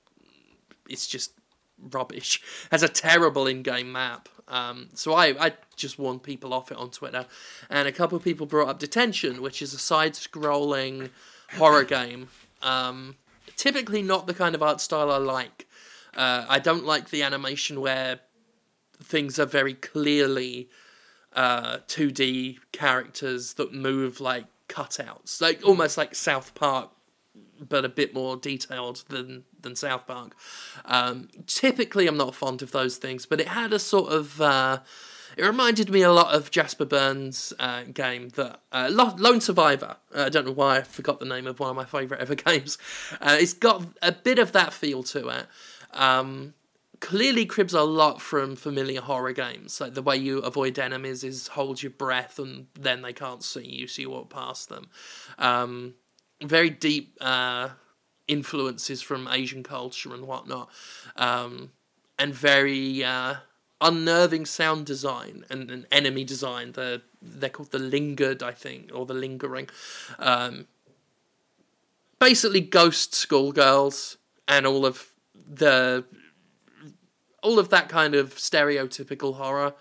it's 0.89 1.09
just 1.09 1.33
rubbish. 1.79 2.41
Has 2.71 2.83
a 2.83 2.89
terrible 2.89 3.47
in-game 3.47 3.91
map. 3.91 4.29
Um, 4.47 4.89
so 4.95 5.15
I, 5.15 5.47
I 5.47 5.53
just 5.77 5.99
warned 5.99 6.25
people 6.25 6.53
off 6.53 6.73
it 6.73 6.79
on 6.79 6.91
Twitter, 6.91 7.27
and 7.69 7.89
a 7.89 7.93
couple 7.93 8.17
of 8.17 8.25
people 8.25 8.47
brought 8.47 8.69
up 8.69 8.79
Detention, 8.79 9.43
which 9.43 9.63
is 9.63 9.73
a 9.73 9.79
side-scrolling 9.79 11.11
horror 11.57 11.85
game. 11.85 12.29
Um, 12.63 13.17
typically 13.61 14.01
not 14.01 14.27
the 14.27 14.33
kind 14.33 14.55
of 14.55 14.63
art 14.63 14.81
style 14.81 15.13
I 15.13 15.19
like. 15.19 15.69
Uh, 16.17 16.47
I 16.49 16.59
don't 16.59 16.87
like 16.87 17.11
the 17.11 17.23
animation 17.23 17.83
where 17.83 18.21
things 19.03 19.39
are 19.39 19.45
very 19.45 19.75
clearly 19.75 20.71
uh, 21.35 21.79
2D 21.87 22.59
characters 22.73 23.55
that 23.55 23.75
move 23.75 24.19
like 24.19 24.47
cutouts, 24.69 25.43
like 25.43 25.61
almost 25.63 25.99
like 25.99 26.15
South 26.15 26.55
Park 26.55 26.89
but 27.69 27.85
a 27.85 27.91
bit 27.91 28.15
more 28.15 28.39
detailed 28.39 29.05
than 29.09 29.45
than 29.61 29.77
South 29.77 30.07
Park. 30.07 30.35
Um, 30.87 31.29
typically, 31.47 32.07
I'm 32.07 32.17
not 32.17 32.35
fond 32.35 32.63
of 32.63 32.73
those 32.73 32.97
things, 32.97 33.27
but 33.27 33.41
it 33.41 33.49
had 33.49 33.75
a 33.75 33.79
sort 33.79 34.11
of 34.11 34.41
uh, 34.41 34.79
It 35.37 35.45
reminded 35.45 35.91
me 35.91 36.03
a 36.03 36.13
lot 36.13 36.35
of 36.35 36.51
Jasper 36.51 36.85
Byrne's 36.85 37.53
uh, 37.59 37.85
game 37.93 38.31
that 38.31 38.61
uh, 38.73 38.89
Lone 38.91 39.41
Survivor. 39.41 39.97
Uh, 40.15 40.25
I 40.25 40.29
don't 40.29 40.47
know 40.47 40.53
why 40.53 40.79
I 40.79 40.83
forgot 40.83 41.21
the 41.21 41.27
name 41.27 41.47
of 41.47 41.61
one 41.61 41.71
of 41.71 41.77
my 41.77 41.85
favourite 41.85 42.21
ever 42.21 42.35
games. 42.51 42.79
Uh, 43.21 43.37
it's 43.39 43.53
got 43.53 43.85
a 44.03 44.13
bit 44.13 44.39
of 44.39 44.53
that 44.53 44.73
feel 44.73 45.03
to 45.05 45.29
it. 45.29 45.47
Um, 45.93 46.55
clearly 47.01 47.47
cribs 47.47 47.73
a 47.75 47.83
lot 47.83 48.21
from 48.21 48.57
familiar 48.57 49.01
horror 49.01 49.33
games. 49.33 49.81
Like 49.81 49.95
the 49.95 50.03
way 50.03 50.17
you 50.17 50.39
avoid 50.39 50.79
enemies 50.79 51.25
is 51.25 51.49
hold 51.49 51.83
your 51.83 51.91
breath 51.91 52.39
and 52.39 52.67
then 52.79 53.03
they 53.03 53.13
can't 53.13 53.43
see 53.43 53.67
you, 53.67 53.87
so 53.87 54.03
you 54.03 54.11
walk 54.11 54.31
past 54.31 54.69
them. 54.69 54.89
Um, 55.39 55.95
very 56.43 56.71
deep 56.71 57.17
uh, 57.21 57.71
influences 58.29 59.03
from 59.03 59.29
Asian 59.29 59.63
culture 59.63 60.15
and 60.15 60.27
whatnot, 60.27 60.71
um, 61.17 61.73
and 62.19 62.35
very 62.35 63.03
uh, 63.03 63.37
unnerving 63.81 64.47
sound 64.47 64.87
design 64.87 65.45
and, 65.51 65.71
and 65.71 65.87
enemy 65.91 66.25
design. 66.25 66.73
The 66.73 67.03
they're 67.23 67.51
called 67.51 67.71
the 67.71 67.79
lingered, 67.79 68.43
I 68.43 68.53
think, 68.53 68.91
or 68.95 69.07
the 69.07 69.15
lingering. 69.15 69.69
Um, 70.19 70.67
basically, 72.19 72.61
ghost 72.61 73.15
schoolgirls 73.15 74.17
and 74.47 74.67
all 74.67 74.87
of 74.87 75.11
the 75.35 76.05
all 77.43 77.59
of 77.59 77.71
that 77.71 77.89
kind 77.89 78.15
of 78.15 78.35
stereotypical 78.35 79.37
horror 79.37 79.75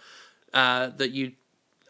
uh, 0.53 0.87
that 0.87 1.11
you 1.11 1.33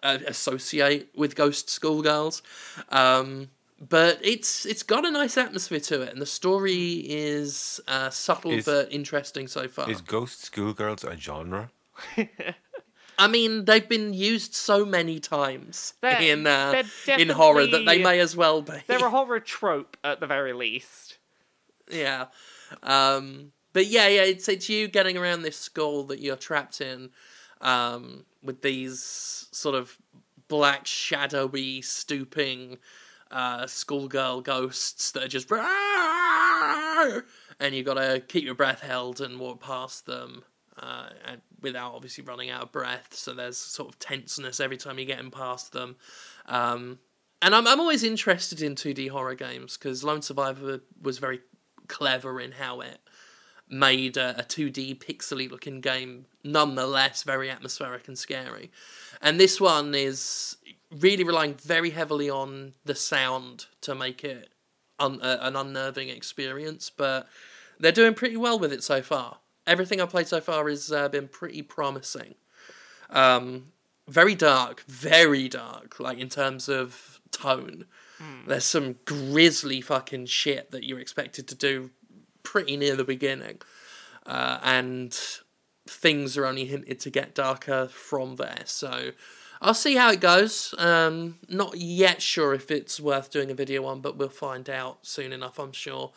uh, 0.03 0.18
associate 0.28 1.10
with 1.16 1.36
ghost 1.36 1.70
schoolgirls. 1.70 2.41
Um, 2.89 3.49
but 3.80 4.20
it's 4.22 4.66
it's 4.66 4.84
got 4.84 5.05
a 5.05 5.12
nice 5.12 5.38
atmosphere 5.38 5.80
to 5.80 6.01
it, 6.01 6.12
and 6.12 6.22
the 6.22 6.26
story 6.26 7.05
is 7.07 7.80
uh, 7.88 8.10
subtle 8.10 8.51
is, 8.51 8.66
but 8.66 8.91
interesting 8.91 9.47
so 9.47 9.68
far. 9.68 9.89
Is 9.89 10.01
ghost 10.01 10.43
schoolgirls 10.43 11.03
a 11.03 11.16
genre? 11.16 11.72
I 13.20 13.28
mean, 13.28 13.66
they've 13.66 13.88
been 13.88 14.14
used 14.14 14.56
so 14.56 14.86
many 14.86 15.20
times 15.20 15.93
they're, 16.02 16.22
in 16.22 16.47
uh, 16.47 16.84
in 17.08 17.30
horror 17.30 17.68
that 17.68 17.86
they 17.86 18.02
may 18.02 18.20
as 18.20 18.36
well 18.36 18.62
be. 18.62 18.74
They're 18.88 19.06
a 19.06 19.10
horror 19.10 19.41
trope 19.41 19.97
at 20.04 20.22
the 20.22 20.28
very 20.28 20.54
least. 20.54 21.18
Yeah, 21.91 22.28
um, 22.82 23.52
but 23.74 23.88
yeah, 23.88 24.08
yeah, 24.08 24.24
it's 24.24 24.47
it's 24.47 24.70
you 24.70 24.88
getting 24.88 25.18
around 25.18 25.41
this 25.41 25.58
school 25.58 26.06
that 26.06 26.20
you're 26.20 26.38
trapped 26.38 26.80
in, 26.80 27.10
um, 27.60 28.26
with 28.41 28.62
these 28.62 29.47
sort 29.52 29.76
of 29.76 29.97
black 30.47 30.86
shadowy 30.86 31.82
stooping 31.82 32.78
uh, 33.32 33.68
schoolgirl 33.68 34.41
ghosts 34.41 35.12
that 35.12 35.24
are 35.24 35.28
just 35.28 35.52
and 37.60 37.76
you 37.76 37.84
got 37.84 37.95
to 37.95 38.22
keep 38.28 38.43
your 38.43 38.56
breath 38.56 38.82
held 38.82 39.22
and 39.22 39.39
walk 39.39 39.62
past 39.62 40.06
them 40.06 40.43
uh, 40.80 41.10
without 41.62 41.94
obviously 41.94 42.24
running 42.24 42.50
out 42.50 42.64
of 42.64 42.72
breath. 42.72 43.14
So 43.14 43.34
there's 43.34 43.58
sort 43.58 43.90
of 43.90 44.00
tenseness 44.00 44.60
every 44.60 44.78
time 44.78 44.98
you're 44.98 45.06
getting 45.06 45.32
past 45.32 45.74
them. 45.74 45.96
Um, 46.46 47.00
and 47.42 47.56
I'm 47.56 47.68
I'm 47.68 47.80
always 47.80 48.04
interested 48.04 48.62
in 48.62 48.76
2D 48.76 49.10
horror 49.10 49.36
games 49.36 49.78
because 49.78 50.04
Lone 50.04 50.22
Survivor 50.22 50.82
was 51.02 51.20
very 51.20 51.42
clever 51.88 52.40
in 52.40 52.54
how 52.54 52.82
it 52.82 53.00
made 53.70 54.18
a, 54.18 54.40
a 54.40 54.44
2D 54.44 54.98
pixely 54.98 55.50
looking 55.50 55.80
game 55.80 56.26
nonetheless 56.44 57.24
very 57.24 57.50
atmospheric 57.50 58.08
and 58.08 58.18
scary. 58.18 58.72
And 59.22 59.40
this 59.40 59.62
one 59.62 59.94
is 59.94 60.58
really 60.92 61.24
relying 61.24 61.54
very 61.54 61.92
heavily 61.92 62.30
on 62.30 62.74
the 62.86 62.96
sound 62.96 63.68
to 63.82 63.94
make 63.94 64.24
it 64.24 64.50
un- 64.98 65.22
uh, 65.22 65.38
an 65.42 65.56
unnerving 65.56 66.10
experience, 66.10 66.90
but 66.90 67.28
they're 67.80 67.92
doing 67.92 68.14
pretty 68.14 68.38
well 68.38 68.58
with 68.58 68.74
it 68.74 68.84
so 68.84 69.02
far. 69.02 69.38
Everything 69.70 70.02
I've 70.02 70.10
played 70.10 70.28
so 70.28 70.42
far 70.42 70.68
has 70.68 70.92
uh, 70.92 71.10
been 71.10 71.28
pretty 71.28 71.62
promising. 71.62 72.34
Um, 73.12 73.72
very 74.08 74.34
dark, 74.34 74.84
very 74.88 75.48
dark, 75.48 76.00
like 76.00 76.18
in 76.18 76.28
terms 76.28 76.68
of 76.68 77.22
tone. 77.30 77.86
Mm. 78.20 78.48
There's 78.48 78.66
some 78.66 78.96
grisly 79.06 79.80
fucking 79.82 80.26
shit 80.26 80.72
that 80.72 80.84
you're 80.84 81.00
expected 81.00 81.48
to 81.50 81.56
do 81.56 81.92
pretty 82.42 82.78
near 82.78 82.96
the 82.96 83.04
beginning. 83.04 83.62
Uh, 84.26 84.60
and 84.64 85.18
things 85.88 86.36
are 86.36 86.46
only 86.46 86.66
hinted 86.66 87.00
to 87.02 87.10
get 87.12 87.36
darker 87.36 87.88
from 87.88 88.38
there. 88.38 88.64
So 88.66 89.12
I'll 89.62 89.74
see 89.76 89.96
how 89.96 90.12
it 90.12 90.20
goes. 90.20 90.74
Um, 90.78 91.38
not 91.48 91.78
yet 91.78 92.22
sure 92.24 92.56
if 92.56 92.72
it's 92.72 93.00
worth 93.00 93.30
doing 93.30 93.52
a 93.52 93.56
video 93.56 93.86
on, 93.86 94.02
but 94.02 94.18
we'll 94.18 94.30
find 94.30 94.70
out 94.70 95.06
soon 95.06 95.32
enough, 95.32 95.60
I'm 95.60 95.74
sure. 95.74 96.12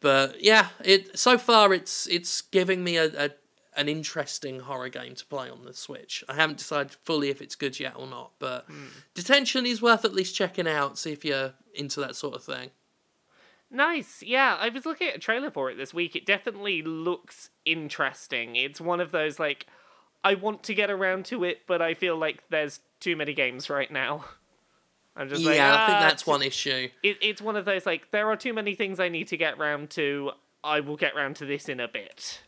But 0.00 0.42
yeah, 0.42 0.68
it 0.84 1.18
so 1.18 1.38
far 1.38 1.72
it's 1.72 2.06
it's 2.06 2.40
giving 2.40 2.84
me 2.84 2.96
a, 2.96 3.06
a 3.26 3.30
an 3.76 3.88
interesting 3.88 4.60
horror 4.60 4.88
game 4.88 5.14
to 5.14 5.24
play 5.26 5.48
on 5.48 5.64
the 5.64 5.72
Switch. 5.72 6.24
I 6.28 6.34
haven't 6.34 6.58
decided 6.58 6.92
fully 6.92 7.30
if 7.30 7.40
it's 7.40 7.54
good 7.54 7.78
yet 7.78 7.94
or 7.96 8.06
not, 8.06 8.32
but 8.38 8.68
mm. 8.68 8.88
Detention 9.14 9.66
is 9.66 9.80
worth 9.80 10.04
at 10.04 10.14
least 10.14 10.34
checking 10.34 10.66
out. 10.66 10.98
See 10.98 11.12
if 11.12 11.24
you're 11.24 11.54
into 11.74 12.00
that 12.00 12.16
sort 12.16 12.34
of 12.34 12.42
thing. 12.42 12.70
Nice. 13.70 14.22
Yeah, 14.22 14.56
I 14.58 14.70
was 14.70 14.86
looking 14.86 15.08
at 15.08 15.16
a 15.16 15.20
trailer 15.20 15.50
for 15.50 15.70
it 15.70 15.76
this 15.76 15.92
week. 15.92 16.16
It 16.16 16.26
definitely 16.26 16.82
looks 16.82 17.50
interesting. 17.64 18.56
It's 18.56 18.80
one 18.80 19.00
of 19.00 19.12
those 19.12 19.38
like 19.38 19.66
I 20.24 20.34
want 20.34 20.62
to 20.64 20.74
get 20.74 20.90
around 20.90 21.26
to 21.26 21.44
it, 21.44 21.60
but 21.66 21.80
I 21.82 21.94
feel 21.94 22.16
like 22.16 22.42
there's 22.50 22.80
too 23.00 23.14
many 23.16 23.34
games 23.34 23.70
right 23.70 23.90
now. 23.90 24.24
I'm 25.18 25.28
just 25.28 25.42
yeah, 25.42 25.50
like, 25.50 25.60
ah, 25.60 25.82
I 25.82 25.86
think 25.86 25.96
ah, 25.96 26.00
that's 26.00 26.26
one 26.26 26.42
issue. 26.42 26.88
It, 27.02 27.18
it's 27.20 27.42
one 27.42 27.56
of 27.56 27.64
those 27.64 27.84
like 27.84 28.10
there 28.12 28.30
are 28.30 28.36
too 28.36 28.54
many 28.54 28.74
things 28.76 29.00
I 29.00 29.08
need 29.08 29.26
to 29.28 29.36
get 29.36 29.58
round 29.58 29.90
to. 29.90 30.30
I 30.62 30.80
will 30.80 30.96
get 30.96 31.14
round 31.16 31.36
to 31.36 31.44
this 31.44 31.68
in 31.68 31.80
a 31.80 31.88
bit. 31.88 32.40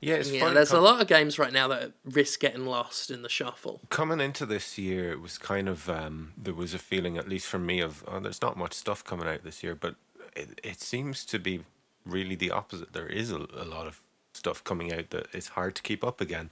Yeah, 0.00 0.16
it's 0.16 0.30
yeah. 0.30 0.48
There's 0.50 0.70
com- 0.70 0.80
a 0.80 0.82
lot 0.82 1.00
of 1.00 1.06
games 1.06 1.38
right 1.38 1.52
now 1.52 1.68
that 1.68 1.92
risk 2.04 2.40
getting 2.40 2.66
lost 2.66 3.10
in 3.10 3.22
the 3.22 3.28
shuffle. 3.28 3.80
Coming 3.88 4.20
into 4.20 4.44
this 4.44 4.76
year, 4.76 5.12
it 5.12 5.20
was 5.20 5.38
kind 5.38 5.68
of 5.68 5.88
um, 5.88 6.32
there 6.36 6.54
was 6.54 6.74
a 6.74 6.78
feeling, 6.78 7.16
at 7.16 7.28
least 7.28 7.46
for 7.46 7.60
me, 7.60 7.80
of 7.80 8.04
oh, 8.08 8.18
there's 8.18 8.42
not 8.42 8.56
much 8.56 8.74
stuff 8.74 9.04
coming 9.04 9.28
out 9.28 9.44
this 9.44 9.62
year, 9.62 9.76
but 9.76 9.94
it, 10.34 10.60
it 10.64 10.80
seems 10.80 11.24
to 11.26 11.38
be 11.38 11.60
really 12.04 12.34
the 12.34 12.50
opposite. 12.50 12.92
There 12.92 13.06
is 13.06 13.30
a, 13.30 13.46
a 13.54 13.64
lot 13.64 13.86
of 13.86 14.02
stuff 14.34 14.64
coming 14.64 14.92
out 14.92 15.10
that 15.10 15.28
it's 15.32 15.48
hard 15.48 15.76
to 15.76 15.82
keep 15.82 16.02
up 16.02 16.20
again. 16.20 16.50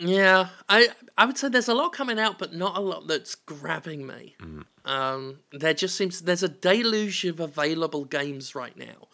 Yeah, 0.00 0.48
I 0.68 0.88
I 1.16 1.26
would 1.26 1.36
say 1.36 1.48
there's 1.48 1.68
a 1.68 1.74
lot 1.74 1.92
coming 1.92 2.18
out, 2.18 2.38
but 2.38 2.54
not 2.54 2.76
a 2.76 2.80
lot 2.80 3.06
that's 3.06 3.34
grabbing 3.34 4.06
me. 4.06 4.34
Mm. 4.40 4.64
Um, 4.84 5.40
there 5.52 5.74
just 5.74 5.96
seems 5.96 6.22
there's 6.22 6.42
a 6.42 6.48
deluge 6.48 7.24
of 7.24 7.38
available 7.38 8.06
games 8.06 8.54
right 8.54 8.76
now, 8.76 9.08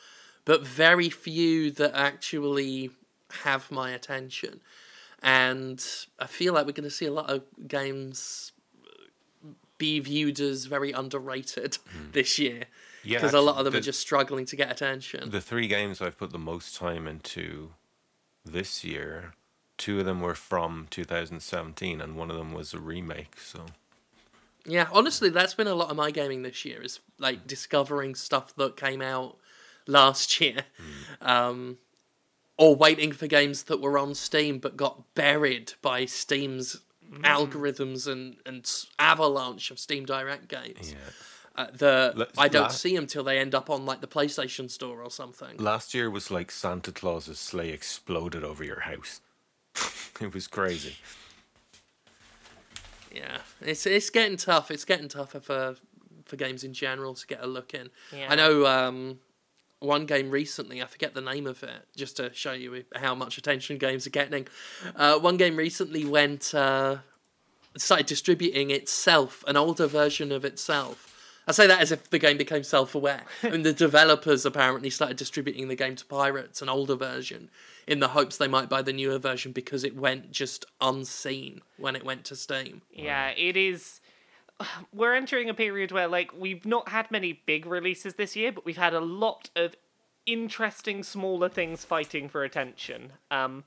but 0.45 0.65
very 0.65 1.11
few 1.11 1.73
that 1.73 1.95
actually 1.95 2.91
have 3.43 3.71
my 3.71 3.91
attention, 3.91 4.61
and 5.23 5.85
I 6.21 6.27
feel 6.27 6.55
like 6.55 6.67
we're 6.67 6.73
going 6.73 6.85
to 6.89 6.91
see 6.91 7.07
a 7.07 7.13
lot 7.13 7.29
of 7.29 7.43
games 7.67 8.53
be 9.79 9.99
viewed 10.01 10.41
as 10.41 10.67
very 10.67 10.93
underrated 10.93 11.73
mm. 11.73 12.13
this 12.13 12.39
year. 12.39 12.65
Yeah, 13.03 13.19
because 13.19 13.35
a 13.35 13.41
lot 13.41 13.57
of 13.57 13.65
them 13.65 13.73
the, 13.73 13.79
are 13.79 13.83
just 13.83 14.01
struggling 14.01 14.47
to 14.47 14.57
get 14.57 14.71
attention. 14.71 15.31
The 15.31 15.41
three 15.41 15.69
games 15.69 16.01
I've 16.01 16.19
put 16.19 16.31
the 16.31 16.39
most 16.39 16.77
time 16.77 17.07
into 17.07 17.71
this 18.45 18.85
year, 18.85 19.35
two 19.79 20.01
of 20.01 20.07
them 20.07 20.21
were 20.21 20.35
from 20.35 20.87
2017, 20.91 22.01
and 22.01 22.17
one 22.17 22.31
of 22.31 22.37
them 22.37 22.53
was 22.53 22.73
a 22.73 22.79
remake. 22.79 23.37
So. 23.39 23.67
Yeah, 24.65 24.89
honestly, 24.93 25.31
that's 25.31 25.55
been 25.55 25.67
a 25.67 25.75
lot 25.75 25.91
of 25.91 25.97
my 25.97 26.11
gaming 26.11 26.43
this 26.43 26.65
year. 26.65 26.83
Is 26.83 27.01
like 27.19 27.47
discovering 27.47 28.15
stuff 28.15 28.55
that 28.57 28.77
came 28.77 29.01
out 29.01 29.37
last 29.87 30.41
year, 30.41 30.65
mm. 31.23 31.27
um, 31.27 31.79
or 32.57 32.75
waiting 32.75 33.13
for 33.13 33.27
games 33.27 33.65
that 33.65 33.81
were 33.81 33.99
on 33.99 34.15
Steam 34.15 34.59
but 34.59 34.77
got 34.77 35.15
buried 35.15 35.75
by 35.83 36.05
Steam's 36.05 36.81
mm. 37.11 37.21
algorithms 37.23 38.11
and 38.11 38.37
and 38.45 38.69
avalanche 38.99 39.71
of 39.71 39.79
Steam 39.79 40.05
Direct 40.05 40.49
games. 40.49 40.93
Yeah. 40.93 40.99
Uh, 41.55 41.69
the 41.73 42.29
I 42.37 42.49
don't 42.49 42.71
see 42.71 42.95
them 42.95 43.07
till 43.07 43.25
they 43.25 43.39
end 43.39 43.55
up 43.55 43.71
on 43.71 43.87
like 43.87 44.03
the 44.03 44.07
PlayStation 44.07 44.71
Store 44.71 45.01
or 45.01 45.11
something. 45.11 45.57
Last 45.57 45.95
year 45.95 46.11
was 46.11 46.31
like 46.31 46.51
Santa 46.51 46.93
Claus's 46.93 47.39
sleigh 47.39 47.71
exploded 47.71 48.45
over 48.45 48.63
your 48.63 48.81
house. 48.81 49.23
it 50.21 50.33
was 50.33 50.47
crazy. 50.47 50.97
Yeah, 53.13 53.39
it's 53.61 53.87
it's 53.87 54.11
getting 54.11 54.37
tough. 54.37 54.71
It's 54.71 54.85
getting 54.85 55.09
tougher 55.09 55.41
for 55.41 55.77
for 56.25 56.37
games 56.37 56.65
in 56.65 56.75
general 56.75 57.15
to 57.15 57.27
get 57.27 57.43
a 57.43 57.47
look 57.47 57.73
in. 57.73 57.91
Yeah. 58.13 58.27
I 58.31 58.35
know 58.35 58.67
um, 58.67 59.21
one 59.79 60.07
game 60.07 60.31
recently. 60.31 60.83
I 60.83 60.87
forget 60.87 61.15
the 61.15 61.21
name 61.21 61.47
of 61.47 61.63
it, 61.63 61.87
just 61.97 62.17
to 62.17 62.33
show 62.35 62.53
you 62.53 62.85
how 62.95 63.15
much 63.15 63.39
attention 63.39 63.79
games 63.79 64.07
are 64.07 64.11
getting. 64.11 64.49
Uh, 64.95 65.19
one 65.19 65.37
game 65.37 65.57
recently 65.57 66.05
went 66.05 66.55
uh, 66.55 66.97
started 67.77 68.07
distributing 68.07 68.71
itself, 68.71 69.45
an 69.47 69.57
older 69.57 69.87
version 69.87 70.33
of 70.33 70.45
itself 70.45 71.06
I 71.49 71.53
say 71.53 71.67
that 71.69 71.81
as 71.81 71.93
if 71.93 72.11
the 72.11 72.19
game 72.19 72.37
became 72.37 72.65
self-aware, 72.65 73.25
and 73.43 73.65
the 73.65 73.73
developers 73.73 74.45
apparently 74.45 74.91
started 74.91 75.17
distributing 75.17 75.69
the 75.69 75.77
game 75.77 75.95
to 75.97 76.05
pirates, 76.05 76.61
an 76.61 76.69
older 76.69 76.97
version, 76.97 77.51
in 77.87 78.01
the 78.01 78.09
hopes 78.09 78.37
they 78.37 78.49
might 78.49 78.69
buy 78.69 78.83
the 78.83 78.93
newer 78.93 79.19
version 79.19 79.53
because 79.53 79.85
it 79.85 79.97
went 79.97 80.33
just 80.33 80.65
unseen 80.81 81.61
when 81.77 81.95
it 81.95 82.05
went 82.05 82.25
to 82.25 82.37
Steam. 82.37 82.83
Yeah, 82.93 83.29
it 83.29 83.57
is. 83.57 84.01
We're 84.93 85.15
entering 85.15 85.49
a 85.49 85.55
period 85.55 85.93
where, 85.93 86.09
like, 86.09 86.33
we've 86.37 86.67
not 86.67 86.89
had 86.89 87.11
many 87.11 87.41
big 87.47 87.65
releases 87.65 88.15
this 88.15 88.35
year, 88.35 88.51
but 88.51 88.65
we've 88.65 88.77
had 88.77 88.95
a 88.95 89.01
lot 89.01 89.51
of 89.55 89.77
interesting 90.27 91.05
smaller 91.05 91.49
things 91.49 91.85
fighting 91.85 92.29
for 92.29 92.43
attention. 92.43 93.13
Um, 93.31 93.63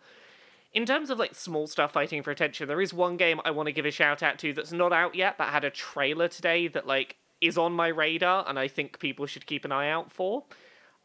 in 0.73 0.85
terms 0.85 1.09
of 1.09 1.17
like 1.17 1.33
small 1.33 1.65
stuff 1.65 1.93
fighting 1.93 2.21
for 2.21 2.31
attention, 2.31 2.67
there 2.67 2.81
is 2.81 2.93
one 2.93 3.17
game 3.17 3.41
I 3.43 3.51
want 3.51 3.67
to 3.67 3.71
give 3.71 3.85
a 3.85 3.91
shout 3.91 4.21
out 4.21 4.37
to 4.39 4.53
that's 4.53 4.71
not 4.71 4.93
out 4.93 5.15
yet, 5.15 5.37
but 5.37 5.47
had 5.47 5.63
a 5.63 5.71
trailer 5.71 6.27
today 6.27 6.67
that 6.67 6.85
like 6.85 7.15
is 7.41 7.57
on 7.57 7.73
my 7.73 7.87
radar, 7.87 8.45
and 8.47 8.59
I 8.59 8.67
think 8.67 8.99
people 8.99 9.25
should 9.25 9.45
keep 9.45 9.65
an 9.65 9.71
eye 9.71 9.89
out 9.89 10.11
for. 10.11 10.43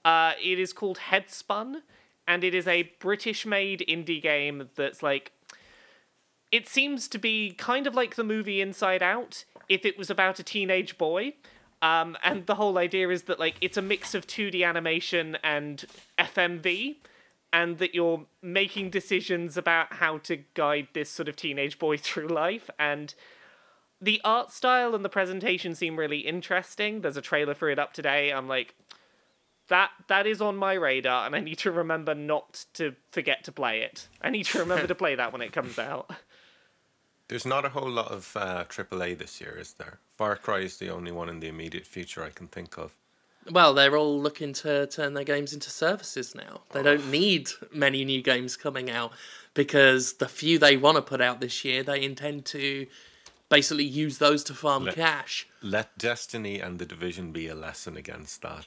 Uh, 0.04 0.32
it 0.42 0.58
is 0.58 0.72
called 0.72 0.98
Headspun, 1.10 1.82
and 2.26 2.44
it 2.44 2.54
is 2.54 2.66
a 2.66 2.90
British-made 2.98 3.84
indie 3.88 4.22
game 4.22 4.68
that's 4.76 5.02
like. 5.02 5.32
It 6.52 6.68
seems 6.68 7.08
to 7.08 7.18
be 7.18 7.52
kind 7.52 7.86
of 7.86 7.94
like 7.94 8.14
the 8.14 8.22
movie 8.22 8.60
Inside 8.60 9.02
Out 9.02 9.44
if 9.68 9.84
it 9.84 9.98
was 9.98 10.08
about 10.08 10.38
a 10.38 10.44
teenage 10.44 10.96
boy. 10.98 11.34
Um, 11.82 12.16
and 12.22 12.46
the 12.46 12.54
whole 12.54 12.78
idea 12.78 13.08
is 13.10 13.24
that 13.24 13.38
like 13.38 13.56
it's 13.60 13.76
a 13.76 13.82
mix 13.82 14.14
of 14.14 14.26
2D 14.26 14.66
animation 14.66 15.36
and 15.42 15.84
FMV, 16.18 16.96
and 17.52 17.78
that 17.78 17.94
you're 17.94 18.24
making 18.42 18.90
decisions 18.90 19.56
about 19.56 19.94
how 19.94 20.18
to 20.18 20.38
guide 20.54 20.88
this 20.92 21.10
sort 21.10 21.28
of 21.28 21.36
teenage 21.36 21.78
boy 21.78 21.96
through 21.98 22.28
life. 22.28 22.70
And 22.78 23.14
the 24.00 24.20
art 24.24 24.52
style 24.52 24.94
and 24.94 25.04
the 25.04 25.08
presentation 25.08 25.74
seem 25.74 25.96
really 25.96 26.18
interesting. 26.18 27.00
There's 27.00 27.16
a 27.16 27.22
trailer 27.22 27.54
for 27.54 27.70
it 27.70 27.78
up 27.78 27.92
today. 27.92 28.32
I'm 28.32 28.48
like, 28.48 28.74
that 29.68 29.90
that 30.08 30.26
is 30.26 30.40
on 30.40 30.56
my 30.56 30.74
radar, 30.74 31.26
and 31.26 31.34
I 31.34 31.40
need 31.40 31.58
to 31.58 31.72
remember 31.72 32.14
not 32.14 32.66
to 32.74 32.94
forget 33.12 33.44
to 33.44 33.52
play 33.52 33.80
it. 33.80 34.08
I 34.20 34.30
need 34.30 34.44
to 34.46 34.58
remember 34.58 34.86
to 34.86 34.94
play 35.04 35.14
that 35.14 35.32
when 35.32 35.42
it 35.42 35.52
comes 35.52 35.78
out. 35.78 36.10
There's 37.28 37.46
not 37.46 37.64
a 37.64 37.70
whole 37.70 37.88
lot 37.88 38.10
of 38.12 38.36
uh, 38.36 38.64
AAA 38.64 39.16
this 39.16 39.40
year, 39.40 39.56
is 39.58 39.72
there? 39.74 39.98
Far 40.16 40.36
Cry 40.36 40.58
is 40.58 40.76
the 40.76 40.90
only 40.90 41.10
one 41.10 41.30
in 41.30 41.40
the 41.40 41.48
immediate 41.48 41.86
future 41.86 42.22
I 42.22 42.28
can 42.28 42.48
think 42.48 42.76
of. 42.76 42.92
Well, 43.50 43.74
they're 43.74 43.96
all 43.96 44.20
looking 44.20 44.52
to 44.54 44.86
turn 44.86 45.14
their 45.14 45.24
games 45.24 45.52
into 45.52 45.70
services 45.70 46.34
now. 46.34 46.62
They 46.72 46.82
don't 46.82 47.10
need 47.10 47.50
many 47.72 48.04
new 48.04 48.22
games 48.22 48.56
coming 48.56 48.90
out 48.90 49.12
because 49.52 50.14
the 50.14 50.28
few 50.28 50.58
they 50.58 50.76
want 50.76 50.96
to 50.96 51.02
put 51.02 51.20
out 51.20 51.40
this 51.40 51.64
year, 51.64 51.82
they 51.82 52.02
intend 52.02 52.46
to 52.46 52.86
basically 53.54 53.84
use 53.84 54.18
those 54.18 54.42
to 54.44 54.54
farm 54.54 54.84
Let- 54.84 54.96
cash. 54.96 55.46
Let 55.62 55.96
Destiny 55.96 56.60
and 56.60 56.78
The 56.78 56.86
Division 56.86 57.32
be 57.32 57.48
a 57.48 57.54
lesson 57.54 57.96
against 57.96 58.42
that. 58.42 58.66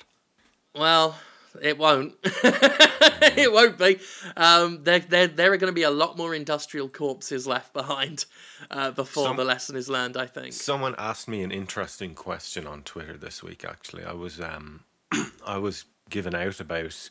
Well, 0.73 1.15
it 1.61 1.77
won't. 1.77 2.15
it 2.23 3.51
won't 3.51 3.77
be. 3.77 3.99
Um, 4.35 4.83
there, 4.83 4.99
there, 4.99 5.27
there 5.27 5.51
are 5.51 5.57
going 5.57 5.71
to 5.71 5.75
be 5.75 5.83
a 5.83 5.91
lot 5.91 6.17
more 6.17 6.33
industrial 6.33 6.87
corpses 6.87 7.47
left 7.47 7.73
behind 7.73 8.25
uh, 8.71 8.91
before 8.91 9.25
Some- 9.25 9.37
the 9.37 9.43
lesson 9.43 9.75
is 9.75 9.89
learned. 9.89 10.17
I 10.17 10.25
think. 10.25 10.53
Someone 10.53 10.95
asked 10.97 11.27
me 11.27 11.43
an 11.43 11.51
interesting 11.51 12.13
question 12.15 12.65
on 12.67 12.83
Twitter 12.83 13.17
this 13.17 13.43
week. 13.43 13.65
Actually, 13.65 14.05
I 14.05 14.13
was 14.13 14.39
um, 14.39 14.81
I 15.45 15.57
was 15.57 15.85
given 16.09 16.35
out 16.35 16.59
about 16.59 17.09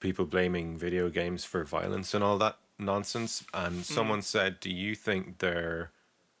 people 0.00 0.24
blaming 0.24 0.78
video 0.78 1.10
games 1.10 1.44
for 1.44 1.64
violence 1.64 2.14
and 2.14 2.24
all 2.24 2.38
that 2.38 2.58
nonsense, 2.78 3.44
and 3.52 3.84
someone 3.84 4.22
said, 4.22 4.60
"Do 4.60 4.70
you 4.70 4.94
think 4.94 5.38
there 5.38 5.90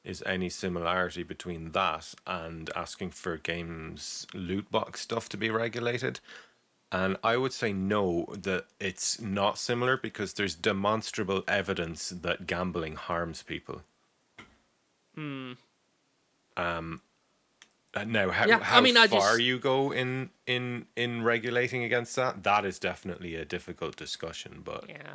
is 0.04 0.22
any 0.26 0.48
similarity 0.50 1.22
between 1.22 1.72
that 1.72 2.14
and 2.26 2.70
asking 2.76 3.10
for 3.10 3.36
games 3.38 4.26
loot 4.34 4.70
box 4.70 5.00
stuff 5.00 5.28
to 5.30 5.36
be 5.36 5.50
regulated?" 5.50 6.20
And 6.92 7.16
I 7.24 7.36
would 7.36 7.52
say 7.52 7.72
no, 7.72 8.26
that 8.36 8.66
it's 8.78 9.20
not 9.20 9.58
similar 9.58 9.96
because 9.96 10.34
there's 10.34 10.54
demonstrable 10.54 11.42
evidence 11.48 12.10
that 12.10 12.46
gambling 12.46 12.94
harms 12.96 13.42
people. 13.42 13.82
Um. 16.56 17.00
uh, 17.94 18.04
now, 18.04 18.30
how, 18.30 18.46
Yeah, 18.46 18.58
I 18.58 18.64
how 18.64 18.80
mean, 18.80 18.96
I 18.96 19.06
far 19.06 19.20
just- 19.32 19.40
you 19.42 19.58
go 19.58 19.92
in 19.92 20.30
in 20.46 20.86
in 20.96 21.22
regulating 21.22 21.82
against 21.84 22.14
that, 22.16 22.42
that 22.44 22.64
is 22.64 22.78
definitely 22.78 23.34
a 23.36 23.44
difficult 23.44 23.96
discussion. 23.96 24.62
But 24.64 24.88
Yeah. 24.88 25.14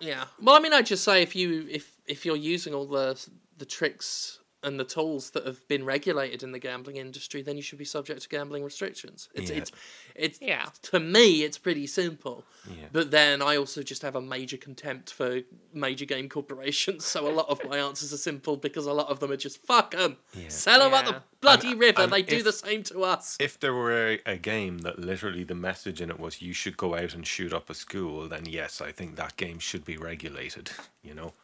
Yeah. 0.00 0.24
Well, 0.40 0.54
I 0.56 0.60
mean, 0.60 0.72
I'd 0.74 0.86
just 0.86 1.04
say 1.04 1.22
if 1.22 1.34
you 1.36 1.66
if 1.70 1.92
if 2.06 2.26
you're 2.26 2.36
using 2.36 2.74
all 2.74 2.86
the 2.86 3.18
the 3.56 3.66
tricks 3.66 4.40
and 4.62 4.80
the 4.80 4.84
tools 4.84 5.30
that 5.30 5.46
have 5.46 5.68
been 5.68 5.84
regulated 5.84 6.42
in 6.42 6.50
the 6.50 6.58
gambling 6.58 6.96
industry, 6.96 7.40
then 7.40 7.56
you 7.56 7.62
should 7.62 7.78
be 7.78 7.84
subject 7.84 8.22
to 8.22 8.28
gambling 8.28 8.64
restrictions. 8.64 9.28
It's 9.34 9.50
Yeah. 9.50 9.56
it's 9.58 9.70
it's 10.16 10.38
Yeah. 10.40 10.70
to 10.90 10.98
me 10.98 11.44
it's 11.44 11.58
pretty 11.58 11.86
simple. 11.86 12.44
Yeah. 12.68 12.86
But 12.90 13.10
then 13.12 13.42
I 13.42 13.56
also 13.58 13.82
just 13.84 14.02
have 14.02 14.16
a 14.16 14.20
major 14.20 14.56
contempt 14.56 15.12
for 15.12 15.42
major 15.72 16.04
game 16.06 16.28
corporations, 16.28 17.04
so 17.04 17.28
a 17.28 17.30
lot 17.32 17.48
of 17.48 17.62
my 17.68 17.78
answers 17.78 18.12
are 18.12 18.16
simple 18.16 18.56
because 18.56 18.86
a 18.86 18.92
lot 18.92 19.08
of 19.08 19.20
them 19.20 19.30
are 19.30 19.36
just 19.36 19.58
fuck 19.64 19.92
them, 19.92 20.16
sell 20.48 20.80
them 20.80 20.94
at 20.94 21.04
the 21.04 21.22
bloody 21.40 21.72
And- 21.72 21.80
river. 21.80 22.00
and 22.02 22.12
they 22.12 22.22
do 22.22 22.42
the 22.42 22.52
same 22.52 22.82
to 22.84 23.04
us. 23.04 23.36
if 23.38 23.60
there 23.60 23.74
were 23.74 23.92
a, 24.14 24.20
a 24.26 24.36
game 24.36 24.78
that 24.78 24.98
literally 24.98 25.44
the 25.44 25.54
message 25.54 26.00
in 26.00 26.10
it 26.10 26.18
was 26.18 26.42
you 26.42 26.54
should 26.54 26.76
go 26.78 26.96
out 26.96 27.14
and 27.14 27.24
shoot 27.26 27.52
up 27.52 27.70
a 27.70 27.74
school, 27.74 28.26
then 28.26 28.46
yes, 28.46 28.80
I 28.80 28.90
think 28.90 29.14
that 29.16 29.36
game 29.36 29.60
should 29.60 29.84
be 29.84 29.96
regulated. 29.96 30.72
You 31.04 31.14
know. 31.14 31.34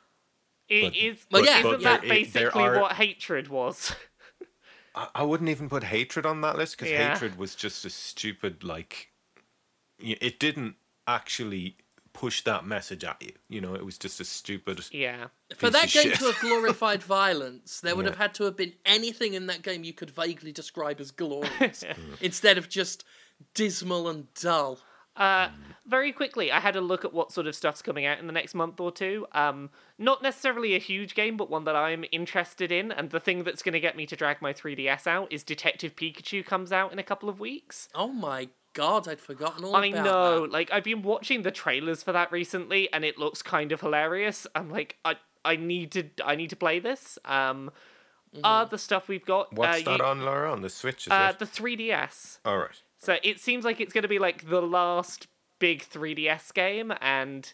It 0.73 0.83
But- 0.93 0.97
is. 0.97 1.27
Well, 1.31 1.43
but 1.43 1.49
yeah, 1.51 1.59
isn't 1.61 1.71
yeah. 1.83 1.91
that 1.91 2.01
there- 2.03 2.13
it- 2.13 2.33
basically 2.33 2.63
are- 2.63 2.81
what 2.81 2.93
hatred 2.93 3.49
was? 3.49 3.95
I, 4.95 5.09
I 5.17 5.23
wouldn't 5.23 5.49
even 5.51 5.69
put 5.69 5.85
hatred 5.85 6.27
on 6.27 6.41
that 6.43 6.57
list 6.57 6.77
because 6.77 6.91
Yeah. 6.91 7.13
hatred 7.15 7.39
was 7.39 7.55
just 7.55 7.85
a 7.85 7.91
stupid 7.91 8.63
like. 8.65 9.09
It 9.99 10.41
didn't 10.41 10.75
actually 11.07 11.77
push 12.13 12.43
that 12.43 12.67
message 12.67 13.05
at 13.05 13.23
you. 13.23 13.33
You 13.49 13.61
know, 13.61 13.75
it 13.75 13.85
was 13.85 13.97
just 13.97 14.21
a 14.21 14.25
stupid. 14.25 14.81
yeah. 14.91 15.29
For 15.57 15.71
that 15.71 15.85
of 15.87 15.93
game 15.93 16.11
shit. 16.11 16.19
to 16.19 16.25
have 16.27 16.39
glorified 16.41 17.03
violence, 17.03 17.81
there 17.81 17.95
would 17.97 18.05
Yeah. 18.05 18.11
have 18.13 18.19
had 18.19 18.35
to 18.35 18.45
have 18.45 18.57
been 18.57 18.75
anything 18.85 19.35
in 19.35 19.47
that 19.47 19.63
game 19.63 19.85
you 19.85 19.93
could 19.93 20.11
vaguely 20.11 20.53
describe 20.53 21.01
as 21.01 21.11
glorious, 21.11 21.85
mm. 21.89 22.21
instead 22.21 22.59
of 22.59 22.69
just 22.69 23.05
dismal 23.55 24.09
and 24.09 24.33
dull. 24.35 24.79
Uh, 25.17 25.49
very 25.87 26.13
quickly, 26.13 26.51
I 26.53 26.61
had 26.61 26.77
a 26.77 26.81
look 26.81 27.05
at 27.05 27.13
what 27.13 27.33
sort 27.33 27.47
of 27.47 27.55
stuff's 27.55 27.83
coming 27.83 28.07
out 28.07 28.19
in 28.19 28.27
the 28.27 28.33
next 28.33 28.55
month 28.55 28.79
or 28.81 28.91
two. 28.93 29.27
Um, 29.33 29.69
not 29.99 30.23
necessarily 30.23 30.75
a 30.75 30.79
huge 30.79 31.15
game, 31.15 31.37
but 31.37 31.51
one 31.51 31.65
that 31.65 31.77
I'm 31.77 32.05
interested 32.13 32.71
in. 32.73 32.93
And 32.93 33.11
the 33.11 33.21
thing 33.21 33.45
that's 33.45 33.63
going 33.63 33.73
to 33.75 33.81
get 33.81 33.97
me 33.97 34.07
to 34.07 34.17
drag 34.17 34.41
my 34.41 34.53
3DS 34.53 35.07
out 35.07 35.33
is 35.33 35.43
Detective 35.43 35.97
Pikachu 35.97 36.45
comes 36.47 36.73
out 36.73 36.93
in 36.93 36.99
a 36.99 37.03
couple 37.03 37.29
of 37.29 37.41
weeks. 37.41 37.89
Oh 37.95 38.09
my 38.13 38.49
god, 38.75 39.07
I'd 39.09 39.21
forgotten 39.21 39.65
all 39.65 39.73
that. 39.73 39.79
I 39.79 39.87
about 39.89 40.05
know, 40.05 40.41
that. 40.43 40.53
like 40.53 40.73
I've 40.73 40.85
been 40.85 41.03
watching 41.03 41.43
the 41.43 41.51
trailers 41.51 42.03
for 42.03 42.13
that 42.13 42.31
recently, 42.33 42.91
and 42.93 43.05
it 43.05 43.19
looks 43.19 43.43
kind 43.43 43.73
of 43.73 43.81
hilarious. 43.81 44.47
I'm 44.55 44.71
like, 44.71 44.97
I 45.05 45.17
I 45.45 45.57
need 45.57 45.91
to 45.93 46.05
I 46.25 46.37
need 46.37 46.51
to 46.51 46.57
play 46.57 46.79
this. 46.79 47.19
Um, 47.25 47.71
Mm-hmm. 48.35 48.47
other 48.47 48.79
stuff 48.79 49.09
we've 49.09 49.27
got. 49.27 49.53
What's 49.53 49.83
uh, 49.83 49.91
that 49.91 49.99
you- 49.99 50.05
on, 50.07 50.23
Laura? 50.23 50.51
On 50.51 50.63
the 50.63 50.71
Switch, 50.71 51.07
is 51.07 51.13
Uh, 51.13 51.33
it? 51.35 51.39
the 51.39 51.45
3DS. 51.45 52.39
All 52.47 52.57
right. 52.57 52.83
So 53.03 53.17
it 53.25 53.41
seems 53.41 53.65
like 53.65 53.81
it's 53.81 53.93
going 53.93 54.03
to 54.03 54.09
be 54.09 54.21
like 54.21 54.49
the 54.49 54.63
last 54.63 55.27
big 55.59 55.85
3DS 55.85 56.55
game, 56.55 56.93
and 57.01 57.53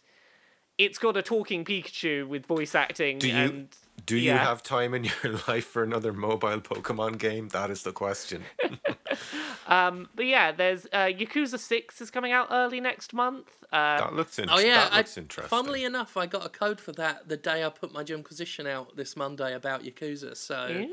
it's 0.77 0.99
got 0.99 1.17
a 1.17 1.23
talking 1.23 1.65
Pikachu 1.65 2.29
with 2.29 2.45
voice 2.45 2.75
acting. 2.75 3.19
Do 3.19 3.29
you 3.29 3.35
and 3.35 3.69
do 4.05 4.19
you 4.19 4.33
yeah. 4.33 4.45
have 4.45 4.63
time 4.63 4.93
in 4.93 5.05
your 5.05 5.39
life 5.49 5.65
for 5.65 5.83
another 5.83 6.13
mobile 6.13 6.61
Pokemon 6.61 7.17
game? 7.17 7.49
That 7.49 7.71
is 7.71 7.83
the 7.83 7.93
question. 7.93 8.45
but 9.67 10.27
yeah, 10.27 10.53
there's 10.53 10.85
uh, 10.93 11.07
Yakuza 11.07 11.59
Six 11.59 12.03
is 12.03 12.11
coming 12.11 12.31
out 12.31 12.49
early 12.51 12.81
next 12.81 13.15
month. 13.15 13.49
Uh, 13.73 13.99
That 14.01 14.15
looks 14.15 14.39
in- 14.39 14.51
Oh 14.51 14.59
yeah, 14.59 14.85
that 14.85 14.93
I, 14.93 14.97
looks 14.99 15.17
interesting. 15.17 15.49
funnily 15.49 15.85
enough, 15.85 16.19
I 16.19 16.27
got 16.27 16.45
a 16.45 16.51
code 16.51 16.79
for 16.79 16.93
that 16.93 17.29
the 17.29 17.39
day 17.39 17.65
I 17.65 17.71
put 17.71 17.93
my 17.93 18.05
Jimquisition 18.05 18.67
out 18.67 18.97
this 18.97 19.17
Monday 19.17 19.55
about 19.55 19.83
Yakuza. 19.83 20.37
So 20.37 20.87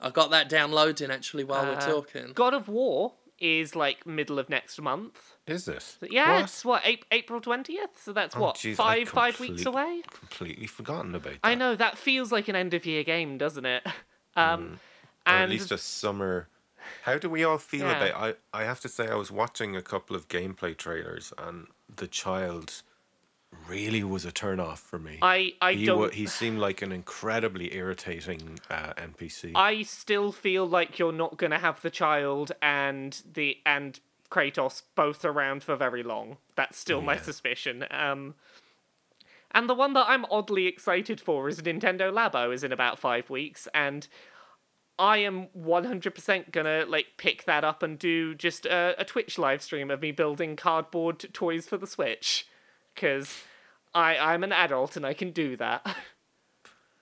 I 0.00 0.10
got 0.10 0.30
that 0.30 0.48
downloading 0.48 1.10
actually 1.10 1.42
while 1.42 1.64
we're 1.64 1.72
uh, 1.72 1.80
talking. 1.80 2.32
God 2.32 2.54
of 2.54 2.68
War 2.68 3.14
is 3.40 3.74
like 3.76 4.06
middle 4.06 4.38
of 4.38 4.48
next 4.48 4.80
month. 4.80 5.36
Is 5.46 5.64
this? 5.64 5.98
Yeah, 6.02 6.34
What? 6.34 6.44
it's 6.44 6.64
what 6.64 6.84
Ap- 6.86 7.04
April 7.10 7.40
twentieth. 7.40 8.02
So 8.02 8.12
that's 8.12 8.36
Oh, 8.36 8.40
what 8.40 8.56
jeez, 8.56 8.72
I 8.72 9.04
five 9.04 9.08
five 9.08 9.40
weeks 9.40 9.64
away. 9.66 10.02
Completely 10.12 10.66
forgotten 10.66 11.14
about 11.14 11.32
that. 11.34 11.40
I 11.42 11.54
know 11.54 11.74
that 11.76 11.96
feels 11.98 12.30
like 12.32 12.48
an 12.48 12.56
end 12.56 12.74
of 12.74 12.84
year 12.86 13.04
game, 13.04 13.38
doesn't 13.38 13.64
it? 13.66 13.82
Um, 14.36 14.78
or 15.26 15.32
and 15.32 15.42
at 15.44 15.50
least 15.50 15.72
a 15.72 15.78
summer. 15.78 16.48
How 17.02 17.18
do 17.18 17.28
we 17.28 17.42
all 17.42 17.58
feel 17.58 17.86
Yeah. 17.86 18.04
about? 18.04 18.36
I 18.52 18.60
I 18.60 18.64
have 18.64 18.78
to 18.80 18.88
say 18.88 19.08
I 19.08 19.16
was 19.16 19.32
watching 19.32 19.74
a 19.74 19.82
couple 19.82 20.14
of 20.14 20.28
gameplay 20.28 20.76
trailers 20.76 21.32
and 21.36 21.66
the 21.96 22.06
child 22.06 22.82
really 23.68 24.02
was 24.02 24.24
a 24.24 24.32
turn 24.32 24.60
off 24.60 24.80
for 24.80 24.98
me. 24.98 25.18
I 25.22 25.54
I 25.60 25.74
he 25.74 25.86
don't. 25.86 25.98
wa- 25.98 26.08
he 26.10 26.26
seemed 26.26 26.58
like 26.58 26.82
an 26.82 26.92
incredibly 26.92 27.74
irritating 27.74 28.58
uh, 28.70 28.94
NPC. 28.94 29.52
I 29.54 29.82
still 29.82 30.32
feel 30.32 30.66
like 30.66 30.98
you're 30.98 31.12
not 31.12 31.36
gonna 31.36 31.58
have 31.58 31.80
the 31.82 31.90
child 31.90 32.52
and 32.62 33.20
the 33.32 33.58
and 33.66 33.98
Kratos 34.30 34.82
both 34.94 35.24
around 35.24 35.62
for 35.62 35.76
very 35.76 36.02
long. 36.02 36.36
That's 36.56 36.78
still 36.78 37.00
my 37.00 37.16
suspicion. 37.16 37.86
Um, 37.90 38.34
and 39.52 39.68
the 39.68 39.74
one 39.74 39.94
that 39.94 40.04
I'm 40.08 40.26
oddly 40.26 40.66
excited 40.66 41.20
for 41.20 41.48
is 41.48 41.60
Nintendo 41.62 42.12
Labo 42.12 42.52
is 42.52 42.62
in 42.62 42.72
about 42.72 42.98
five 42.98 43.30
weeks, 43.30 43.66
and 43.72 44.06
I 44.98 45.18
am 45.18 45.46
100% 45.58 46.52
gonna 46.52 46.84
like 46.86 47.06
pick 47.16 47.44
that 47.44 47.64
up 47.64 47.82
and 47.82 47.98
do 47.98 48.34
just 48.34 48.66
a, 48.66 48.94
a 48.98 49.04
Twitch 49.04 49.38
live 49.38 49.62
stream 49.62 49.90
of 49.90 50.02
me 50.02 50.12
building 50.12 50.56
cardboard 50.56 51.32
toys 51.32 51.66
for 51.66 51.78
the 51.78 51.86
Switch, 51.86 52.46
because 53.00 53.36
I 53.94 54.16
I'm 54.18 54.42
an 54.44 54.52
adult 54.52 54.96
and 54.96 55.06
I 55.06 55.14
can 55.14 55.30
do 55.30 55.56
that. 55.56 55.86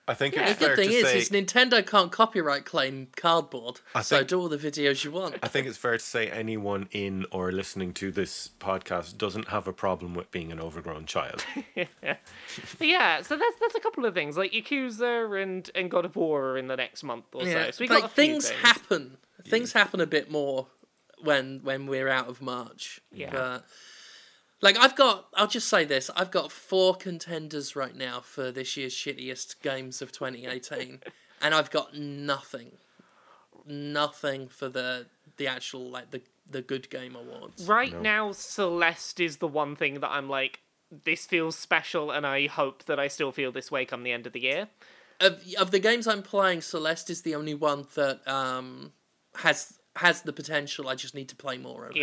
I 0.09 0.13
think 0.13 0.35
Yeah. 0.35 0.47
it's 0.51 0.59
The 0.59 0.67
fair 0.67 0.75
good 0.77 0.81
thing 0.83 0.89
to 0.91 0.95
is, 0.95 1.05
say. 1.05 1.17
is 1.17 1.29
Nintendo 1.31 1.85
can't 1.85 2.13
copyright 2.13 2.63
claim 2.63 3.07
cardboard, 3.17 3.81
I 3.93 4.01
so 4.01 4.17
think- 4.19 4.29
do 4.29 4.39
all 4.39 4.47
the 4.47 4.57
videos 4.57 5.03
you 5.03 5.11
want. 5.11 5.35
I 5.43 5.49
think 5.49 5.67
it's 5.67 5.75
fair 5.77 5.97
to 5.97 6.03
say 6.03 6.29
anyone 6.31 6.87
in 6.91 7.25
or 7.29 7.51
listening 7.51 7.91
to 7.95 8.09
this 8.09 8.51
podcast 8.57 9.17
doesn't 9.17 9.49
have 9.49 9.67
a 9.67 9.73
problem 9.73 10.13
with 10.15 10.31
being 10.31 10.49
an 10.49 10.61
overgrown 10.61 11.07
child. 11.07 11.43
But 12.79 12.87
yeah, 12.87 13.21
so 13.21 13.35
that's 13.37 13.55
that's 13.59 13.75
a 13.75 13.79
couple 13.81 14.05
of 14.05 14.13
things 14.13 14.37
like 14.37 14.51
Yakuza 14.53 15.41
and 15.43 15.69
and 15.75 15.91
God 15.91 16.05
of 16.05 16.15
War 16.15 16.51
are 16.51 16.57
in 16.57 16.67
the 16.67 16.77
next 16.77 17.03
month 17.03 17.25
or 17.33 17.43
Yeah, 17.43 17.65
so. 17.65 17.71
So 17.71 17.77
we 17.83 17.87
like 17.89 18.01
got 18.03 18.13
things 18.13 18.49
things. 18.49 18.61
happen. 18.61 19.17
Things 19.45 19.73
happen 19.73 19.99
a 20.01 20.07
bit 20.07 20.31
more 20.31 20.67
when 21.21 21.59
when 21.63 21.85
we're 21.85 22.07
out 22.09 22.27
of 22.29 22.41
March. 22.41 23.01
Yeah. 23.11 23.31
But, 23.31 23.65
like 24.61 24.77
I've 24.77 24.95
got, 24.95 25.27
I'll 25.35 25.47
just 25.47 25.67
say 25.67 25.85
this: 25.85 26.09
I've 26.15 26.31
got 26.31 26.51
four 26.51 26.95
contenders 26.95 27.75
right 27.75 27.95
now 27.95 28.21
for 28.21 28.51
this 28.51 28.75
year's 28.75 28.93
shittiest 28.93 29.61
games 29.61 30.01
of 30.01 30.11
2018, 30.11 30.99
and 31.41 31.53
I've 31.53 31.69
got 31.69 31.95
nothing, 31.95 32.71
nothing 33.65 34.47
for 34.47 34.69
the 34.69 35.07
the 35.37 35.47
actual 35.47 35.89
like 35.89 36.11
the 36.11 36.21
the 36.49 36.61
good 36.61 36.89
game 36.89 37.15
awards. 37.15 37.67
Right 37.67 37.99
now, 38.01 38.31
Celeste 38.31 39.19
is 39.19 39.37
the 39.37 39.47
one 39.47 39.75
thing 39.75 39.99
that 39.99 40.09
I'm 40.09 40.29
like, 40.29 40.61
this 41.03 41.25
feels 41.25 41.55
special, 41.55 42.09
and 42.09 42.25
I 42.25 42.47
hope 42.47 42.85
that 42.85 42.99
I 42.99 43.07
still 43.09 43.31
feel 43.31 43.51
this 43.51 43.71
way 43.71 43.85
come 43.85 44.03
the 44.03 44.11
end 44.11 44.25
of 44.25 44.33
the 44.33 44.41
year. 44.41 44.69
Of 45.19 45.41
of 45.59 45.71
the 45.71 45.79
games 45.79 46.07
I'm 46.07 46.23
playing, 46.23 46.61
Celeste 46.61 47.11
is 47.11 47.21
the 47.21 47.35
only 47.35 47.53
one 47.53 47.85
that 47.95 48.27
um 48.27 48.93
has 49.35 49.77
has 49.97 50.23
the 50.23 50.33
potential. 50.33 50.87
I 50.87 50.95
just 50.95 51.13
need 51.13 51.29
to 51.29 51.35
play 51.35 51.57
more 51.57 51.85
of 51.85 51.95
it. 51.95 51.99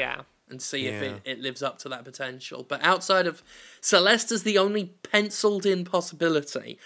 Yeah. 0.54 0.56
and 0.56 0.62
see 0.62 0.86
if 0.86 1.02
it, 1.02 1.20
it 1.24 1.40
lives 1.40 1.62
up 1.62 1.78
to 1.80 1.88
that 1.90 2.04
potential. 2.04 2.64
But 2.68 2.82
outside 2.82 3.26
of 3.26 3.42
Celeste 3.80 4.32
is 4.32 4.42
the 4.42 4.58
only 4.58 4.94
penciled 5.02 5.66
in 5.66 5.84
possibility. 5.84 6.78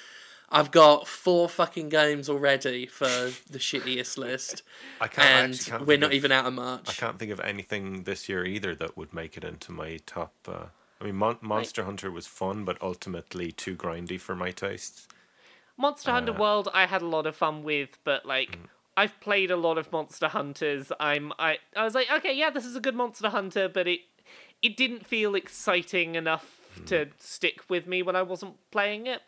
I've 0.51 0.71
got 0.71 1.07
four 1.07 1.47
fucking 1.49 1.91
games 1.91 2.29
already 2.31 2.87
for 2.87 3.05
the 3.07 3.59
shittiest 3.59 4.17
list, 4.17 4.63
I 5.01 5.09
can't 5.09 5.29
and 5.29 5.53
actually 5.55 5.71
can't 5.71 5.83
we're 5.83 5.87
think 5.95 6.01
not 6.01 6.07
of- 6.07 6.15
even 6.15 6.33
out 6.33 6.47
of 6.47 6.55
March. 6.55 6.89
I 6.89 6.93
can't 6.95 7.19
think 7.19 7.33
of 7.33 7.41
anything 7.41 8.05
this 8.05 8.29
year 8.31 8.47
either 8.47 8.75
that 8.77 8.97
would 8.97 9.13
make 9.13 9.37
it 9.37 9.45
into 9.45 9.73
my 9.73 9.99
top. 10.07 10.33
Uh, 10.49 10.67
I 11.01 11.05
mean, 11.05 11.17
Mon- 11.17 11.37
Monster 11.43 11.85
Hunter 11.85 12.11
was 12.11 12.27
fun, 12.27 12.65
but 12.65 12.79
ultimately 12.81 13.53
too 13.53 13.77
grindy 13.77 14.19
for 14.19 14.35
my 14.35 14.51
tastes. 14.51 15.07
Monster 15.77 16.11
Hunter 16.13 16.33
Uh, 16.35 16.39
World, 16.39 16.69
I 16.73 16.87
had 16.87 17.03
a 17.03 17.07
lot 17.07 17.27
of 17.27 17.37
fun 17.37 17.63
with, 17.63 17.91
but 18.05 18.25
like. 18.25 18.53
Mm. 18.53 18.65
I've 18.99 19.19
played 19.21 19.51
a 19.51 19.57
lot 19.57 19.79
of 19.79 19.91
Monster 19.93 20.29
Hunters. 20.29 20.91
I'm 20.99 21.33
I 21.39 21.59
I 21.77 21.85
was 21.85 21.95
like, 21.95 22.11
okay, 22.19 22.35
yeah, 22.37 22.51
this 22.51 22.65
is 22.65 22.77
a 22.77 22.81
good 22.81 22.95
Monster 22.97 23.29
Hunter, 23.31 23.69
but 23.69 23.87
it 23.87 24.01
it 24.61 24.77
didn't 24.77 25.07
feel 25.07 25.35
exciting 25.35 26.15
enough 26.17 26.55
Mm. 26.79 26.87
to 26.87 27.09
stick 27.19 27.59
with 27.69 27.87
me 27.89 28.03
when 28.03 28.15
I 28.15 28.23
wasn't 28.23 28.55
playing 28.71 29.07
it. 29.09 29.23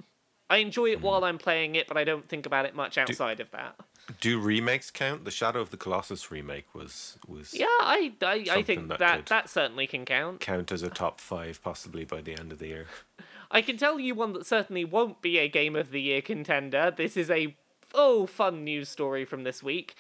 I 0.48 0.58
enjoy 0.58 0.88
Mm. 0.90 0.92
it 0.94 1.00
while 1.00 1.24
I'm 1.24 1.38
playing 1.38 1.74
it, 1.74 1.88
but 1.88 1.96
I 1.96 2.04
don't 2.04 2.28
think 2.28 2.46
about 2.46 2.64
it 2.66 2.74
much 2.76 2.96
outside 2.98 3.40
of 3.40 3.50
that. 3.52 3.74
Do 4.20 4.38
remakes 4.40 4.90
count? 4.90 5.24
The 5.24 5.30
Shadow 5.30 5.60
of 5.60 5.70
the 5.70 5.76
Colossus 5.76 6.30
remake 6.30 6.74
was 6.74 7.18
was 7.26 7.54
Yeah, 7.54 7.66
I 7.80 8.12
I, 8.22 8.46
I 8.58 8.62
think 8.62 8.88
that 8.88 8.98
that 9.00 9.26
that 9.26 9.48
certainly 9.48 9.86
can 9.86 10.04
count. 10.04 10.40
count 10.40 10.70
as 10.72 10.82
a 10.82 10.90
top 10.90 11.20
five 11.20 11.60
possibly 11.62 12.04
by 12.04 12.20
the 12.20 12.34
end 12.38 12.52
of 12.52 12.58
the 12.58 12.68
year. 12.68 12.86
I 13.50 13.62
can 13.62 13.76
tell 13.76 13.98
you 13.98 14.14
one 14.14 14.32
that 14.34 14.46
certainly 14.46 14.84
won't 14.84 15.20
be 15.22 15.38
a 15.38 15.48
Game 15.48 15.74
of 15.76 15.90
the 15.90 16.00
Year 16.00 16.22
contender. 16.22 16.92
This 16.96 17.16
is 17.16 17.30
a 17.30 17.56
oh 17.94 18.26
fun 18.26 18.64
news 18.64 18.88
story 18.88 19.24
from 19.24 19.44
this 19.44 19.62
week. 19.62 19.94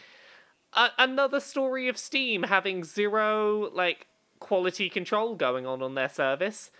A 0.72 0.90
another 0.98 1.40
story 1.40 1.88
of 1.88 1.98
Steam 1.98 2.44
having 2.44 2.84
zero 2.84 3.70
like 3.72 4.06
quality 4.38 4.88
control 4.88 5.34
going 5.34 5.66
on 5.66 5.82
on 5.82 5.94
their 5.94 6.08
service. 6.08 6.70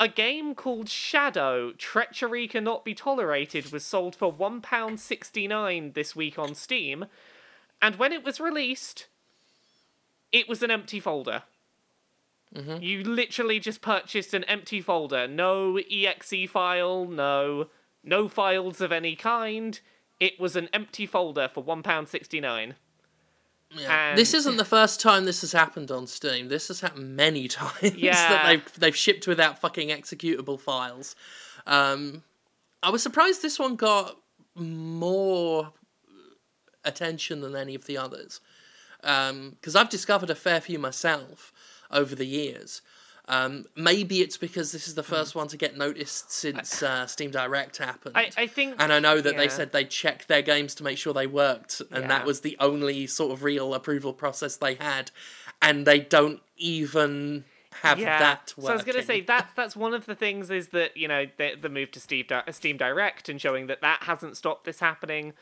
A 0.00 0.08
game 0.08 0.54
called 0.54 0.88
Shadow 0.88 1.72
Treachery 1.72 2.46
Cannot 2.46 2.84
Be 2.84 2.94
Tolerated 2.94 3.72
was 3.72 3.84
sold 3.84 4.14
for 4.14 4.32
£1.69 4.32 5.94
this 5.94 6.14
week 6.14 6.38
on 6.38 6.54
Steam, 6.54 7.06
and 7.82 7.96
when 7.96 8.12
it 8.12 8.22
was 8.22 8.38
released, 8.38 9.08
it 10.30 10.48
was 10.48 10.62
an 10.62 10.70
empty 10.70 11.00
folder. 11.00 11.42
Mm-hmm. 12.54 12.82
You 12.82 13.02
literally 13.02 13.58
just 13.58 13.80
purchased 13.80 14.34
an 14.34 14.44
empty 14.44 14.80
folder. 14.80 15.26
No 15.26 15.78
exe 15.78 16.48
file, 16.48 17.04
no 17.04 17.68
no 18.04 18.28
files 18.28 18.80
of 18.80 18.92
any 18.92 19.16
kind. 19.16 19.80
It 20.20 20.38
was 20.40 20.56
an 20.56 20.68
empty 20.72 21.06
folder 21.06 21.48
for 21.52 21.62
£1.69. 21.62 22.74
Yeah. 23.70 24.08
and- 24.10 24.18
This 24.18 24.32
isn't 24.34 24.56
the 24.56 24.64
first 24.64 25.00
time 25.00 25.24
this 25.26 25.42
has 25.42 25.52
happened 25.52 25.90
on 25.90 26.06
Steam. 26.06 26.48
This 26.48 26.68
has 26.68 26.80
happened 26.80 27.14
many 27.16 27.48
times 27.60 27.94
Yeah. 27.96 28.14
that 28.28 28.46
they've 28.46 28.72
they've 28.80 28.96
shipped 28.96 29.26
without 29.26 29.60
fucking 29.60 29.88
executable 29.90 30.58
files. 30.58 31.14
Um, 31.66 32.22
I 32.82 32.90
was 32.90 33.02
surprised 33.02 33.42
this 33.42 33.58
one 33.58 33.76
got 33.76 34.16
more 34.54 35.72
attention 36.84 37.40
than 37.42 37.54
any 37.54 37.74
of 37.74 37.86
the 37.86 37.98
others 37.98 38.40
because 39.00 39.76
I've 39.76 39.90
discovered 39.90 40.30
a 40.30 40.34
fair 40.34 40.60
few 40.60 40.78
myself 40.78 41.52
over 41.90 42.14
the 42.14 42.26
years. 42.26 42.80
Um, 43.28 43.66
maybe 43.76 44.22
it's 44.22 44.38
because 44.38 44.72
this 44.72 44.88
is 44.88 44.94
the 44.94 45.02
first 45.02 45.34
one 45.34 45.48
to 45.48 45.56
get 45.58 45.76
noticed 45.76 46.32
since 46.32 46.82
uh, 46.82 47.06
Steam 47.06 47.30
Direct 47.30 47.76
happened. 47.76 48.16
I, 48.16 48.30
I 48.36 48.46
think. 48.46 48.76
And 48.78 48.92
I 48.92 49.00
know 49.00 49.20
that 49.20 49.36
they 49.36 49.48
said 49.48 49.72
they 49.72 49.84
checked 49.84 50.28
their 50.28 50.42
games 50.42 50.74
to 50.76 50.82
make 50.82 50.96
sure 50.96 51.12
they 51.12 51.26
worked, 51.26 51.80
and 51.90 52.02
Yeah. 52.04 52.08
that 52.08 52.24
was 52.24 52.40
the 52.40 52.56
only 52.58 53.06
sort 53.06 53.32
of 53.32 53.44
real 53.44 53.74
approval 53.74 54.14
process 54.14 54.56
they 54.56 54.74
had. 54.74 55.10
And 55.60 55.86
they 55.86 56.00
don't 56.00 56.40
even 56.56 57.44
have 57.82 57.98
that 57.98 58.54
working. 58.56 58.66
So 58.66 58.72
I 58.72 58.74
was 58.76 58.84
going 58.84 58.96
to 58.98 59.04
say 59.04 59.20
that's 59.20 59.52
that's 59.54 59.76
one 59.76 59.92
of 59.94 60.06
the 60.06 60.14
things 60.14 60.50
is 60.50 60.68
that 60.68 60.96
you 60.96 61.06
know 61.08 61.26
the 61.36 61.54
the 61.60 61.68
move 61.68 61.90
to 61.92 62.00
Steam 62.00 62.76
Direct 62.76 63.28
and 63.28 63.40
showing 63.40 63.66
that 63.66 63.80
that 63.82 64.04
hasn't 64.04 64.36
stopped 64.36 64.64
this 64.64 64.80
happening. 64.80 65.34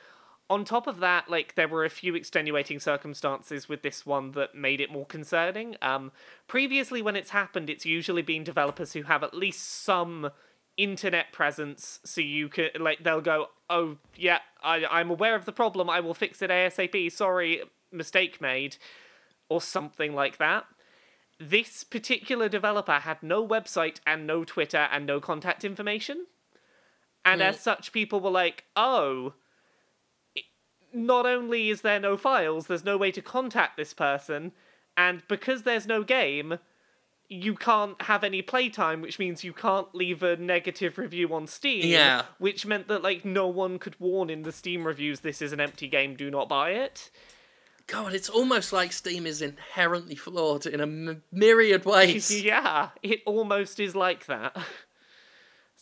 On 0.49 0.65
top 0.65 0.87
of 0.87 1.01
that, 1.01 1.29
like 1.29 1.57
there 1.57 1.67
were 1.67 1.85
a 1.85 1.91
few 1.91 2.15
extenuating 2.15 2.79
circumstances 2.79 3.69
with 3.69 3.83
this 3.83 4.07
one 4.07 4.31
that 4.33 4.55
made 4.55 4.81
it 4.81 4.93
more 4.93 5.07
concerning. 5.07 5.77
Um, 5.83 6.13
previously, 6.47 7.03
when 7.03 7.17
it's 7.17 7.31
happened, 7.31 7.69
it's 7.69 7.85
usually 7.85 8.23
been 8.23 8.45
developers 8.45 8.93
who 8.93 9.03
have 9.03 9.25
at 9.25 9.35
least 9.35 9.83
some 9.83 10.31
internet 10.77 11.33
presence, 11.33 11.99
so 12.05 12.21
you 12.21 12.49
can 12.49 12.69
like 12.79 13.03
they'll 13.03 13.21
go, 13.21 13.47
oh 13.69 13.97
yeah, 14.15 14.39
I 14.63 14.85
I'm 14.87 15.11
aware 15.11 15.35
of 15.35 15.47
the 15.47 15.53
problem. 15.53 15.91
I 15.91 16.01
will 16.01 16.15
fix 16.15 16.43
it 16.43 16.51
asap. 16.51 17.11
Sorry, 17.11 17.63
mistake 17.91 18.41
made, 18.41 18.77
or 19.49 19.61
something 19.61 20.15
like 20.15 20.39
that 20.39 20.67
this 21.39 21.85
particular 21.85 22.49
developer 22.49 23.01
had 23.01 23.23
no 23.23 23.47
website 23.47 24.01
and 24.07 24.27
no 24.27 24.45
Twitter 24.45 24.89
and 24.91 25.07
no 25.07 25.21
contact 25.21 25.65
information. 25.65 26.27
And 27.25 27.43
as 27.43 27.59
such, 27.59 27.93
people 27.93 28.21
were 28.21 28.31
like, 28.31 28.65
oh, 28.77 29.35
not 30.93 31.27
only 31.27 31.71
is 31.71 31.83
there 31.83 32.01
no 32.01 32.17
files, 32.17 32.67
there's 32.67 32.85
no 32.85 32.97
way 32.97 33.11
to 33.13 33.23
contact 33.23 33.77
this 33.77 33.93
person, 33.93 34.53
and 34.97 35.23
because 35.29 35.63
there's 35.63 35.87
no 35.87 36.03
game, 36.03 36.59
you 37.29 37.55
can't 37.55 38.01
have 38.03 38.23
any 38.25 38.43
playtime, 38.43 39.03
which 39.03 39.19
means 39.19 39.45
you 39.45 39.53
can't 39.53 39.93
leave 39.95 40.23
a 40.23 40.37
negative 40.37 40.97
review 40.99 41.35
on 41.35 41.47
Steam. 41.47 41.85
Yeah. 41.87 42.23
Which 42.39 42.67
meant 42.67 42.89
that, 42.89 43.03
like, 43.03 43.25
no 43.25 43.49
one 43.49 43.79
could 43.79 43.99
warn 43.99 44.31
in 44.31 44.43
the 44.43 44.53
Steam 44.53 44.87
reviews 44.87 45.21
this 45.21 45.43
is 45.43 45.53
an 45.53 45.61
empty 45.61 45.89
game, 45.89 46.15
do 46.15 46.31
not 46.31 46.49
buy 46.49 46.71
it. 46.71 47.11
God, 47.87 48.15
it's 48.15 48.29
almost 48.29 48.73
like 48.73 48.93
Steam 48.93 49.27
is 49.27 49.41
inherently 49.41 50.17
flawed 50.17 50.67
in 50.67 50.81
a 50.81 50.85
m- 50.85 51.23
myriad 51.31 51.85
ways. 51.85 52.43
yeah, 52.43 52.91
it 53.03 53.21
almost 53.27 53.79
is 53.79 53.95
like 53.95 54.27
that. 54.27 54.57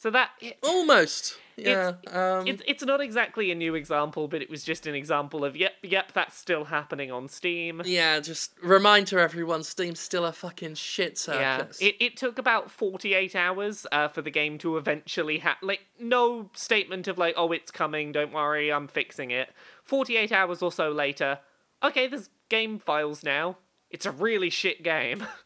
So 0.04 0.10
that 0.10 0.32
it, 0.38 0.58
Almost. 0.62 1.38
Yeah. 1.56 1.94
um, 2.10 2.46
it's 2.46 2.62
it's 2.68 2.84
not 2.84 3.00
exactly 3.00 3.50
a 3.50 3.54
new 3.54 3.74
example, 3.74 4.28
but 4.28 4.42
it 4.42 4.50
was 4.50 4.62
just 4.62 4.86
an 4.86 4.94
example 4.94 5.46
of 5.46 5.56
yep, 5.56 5.72
yep, 5.82 6.12
that's 6.12 6.36
still 6.36 6.66
happening 6.66 7.10
on 7.10 7.26
Steam. 7.30 7.80
yeah, 7.86 8.20
just 8.20 8.52
remind 8.62 9.06
to 9.06 9.18
everyone 9.18 9.62
Steam's 9.62 10.00
still 10.00 10.26
a 10.26 10.32
fucking 10.32 10.74
shit 10.74 11.16
circus. 11.16 11.80
Yeah, 11.80 11.88
it, 11.88 11.96
it 12.00 12.16
took 12.18 12.38
about 12.38 12.70
48 12.70 13.34
hours 13.34 13.86
uh, 13.92 14.08
for 14.08 14.20
the 14.20 14.30
game 14.30 14.58
to 14.58 14.76
eventually 14.76 15.38
have, 15.38 15.56
like, 15.62 15.86
no 15.98 16.50
statement 16.52 17.08
of, 17.08 17.16
like, 17.16 17.32
oh, 17.38 17.50
it's 17.52 17.70
coming, 17.70 18.12
don't 18.12 18.34
worry, 18.34 18.70
I'm 18.70 18.88
fixing 18.88 19.30
it. 19.30 19.54
48 19.84 20.32
hours 20.32 20.60
or 20.60 20.70
so 20.70 20.90
later, 20.90 21.38
okay, 21.82 22.08
there's 22.08 22.28
game 22.50 22.78
files 22.78 23.24
now. 23.24 23.56
It's 23.88 24.04
a 24.04 24.10
really 24.12 24.50
shit 24.50 24.82
game. 24.82 25.26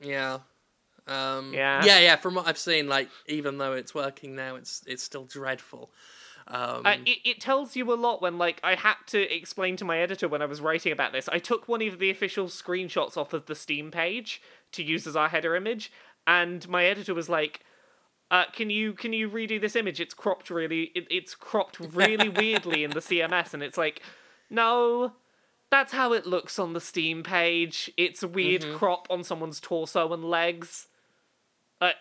Yeah. 0.00 0.38
Um, 1.08 1.52
Yeah. 1.52 1.84
Yeah, 1.84 1.98
yeah. 2.00 2.16
From 2.16 2.34
what 2.34 2.46
I've 2.46 2.58
seen, 2.58 2.88
like 2.88 3.08
even 3.26 3.58
though 3.58 3.72
it's 3.72 3.94
working 3.94 4.34
now, 4.36 4.56
it's 4.56 4.82
it's 4.86 5.02
still 5.02 5.24
dreadful. 5.24 5.90
Um, 6.46 6.86
Uh, 6.86 6.96
it, 7.04 7.18
it 7.24 7.40
tells 7.40 7.76
you 7.76 7.92
a 7.92 7.94
lot 7.94 8.22
when, 8.22 8.38
like, 8.38 8.58
I 8.64 8.74
had 8.74 8.94
to 9.08 9.20
explain 9.34 9.76
to 9.76 9.84
my 9.84 9.98
editor 9.98 10.28
when 10.28 10.40
I 10.40 10.46
was 10.46 10.62
writing 10.62 10.92
about 10.92 11.12
this. 11.12 11.28
I 11.28 11.38
took 11.38 11.68
one 11.68 11.82
of 11.82 11.98
the 11.98 12.08
official 12.08 12.46
screenshots 12.46 13.18
off 13.18 13.34
of 13.34 13.44
the 13.46 13.54
Steam 13.54 13.90
page 13.90 14.40
to 14.72 14.82
use 14.82 15.06
as 15.06 15.14
our 15.14 15.28
header 15.28 15.54
image, 15.54 15.92
and 16.26 16.66
my 16.68 16.86
editor 16.86 17.12
was 17.12 17.28
like, 17.28 17.60
uh, 18.30 18.44
"Can 18.52 18.70
you 18.70 18.92
can 18.94 19.12
you 19.12 19.28
redo 19.28 19.60
this 19.60 19.76
image? 19.76 20.00
It's 20.00 20.14
cropped 20.14 20.48
really. 20.50 20.84
It, 20.94 21.06
it's 21.10 21.34
cropped 21.34 21.80
really 21.80 22.28
weirdly 22.40 22.82
in 22.82 22.90
the 22.92 23.00
CMS." 23.00 23.52
And 23.52 23.62
it's 23.62 23.76
like, 23.76 24.00
no, 24.48 25.12
that's 25.70 25.92
how 25.92 26.14
it 26.14 26.26
looks 26.26 26.58
on 26.58 26.72
the 26.72 26.80
Steam 26.80 27.22
page. 27.22 27.90
It's 27.98 28.22
a 28.22 28.28
weird 28.28 28.64
crop 28.74 29.06
on 29.10 29.22
someone's 29.22 29.60
torso 29.60 30.12
and 30.14 30.24
legs. 30.24 30.86
Uh, 31.80 31.92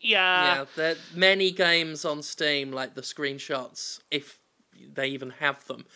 Yeah. 0.00 0.54
Yeah, 0.58 0.64
there 0.76 0.96
many 1.14 1.50
games 1.50 2.04
on 2.04 2.22
Steam, 2.22 2.72
like 2.72 2.94
the 2.94 3.02
screenshots, 3.02 4.00
if 4.10 4.38
they 4.94 5.08
even 5.08 5.30
have 5.40 5.66
them, 5.66 5.86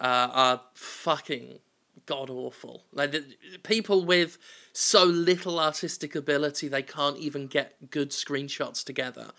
uh, 0.00 0.28
are 0.32 0.60
fucking 0.74 1.60
god 2.04 2.30
awful. 2.30 2.84
Like 2.92 3.12
the, 3.12 3.24
people 3.62 4.04
with 4.04 4.38
so 4.72 5.04
little 5.04 5.58
artistic 5.58 6.14
ability, 6.14 6.68
they 6.68 6.82
can't 6.82 7.16
even 7.18 7.46
get 7.46 7.90
good 7.90 8.10
screenshots 8.10 8.84
together, 8.84 9.32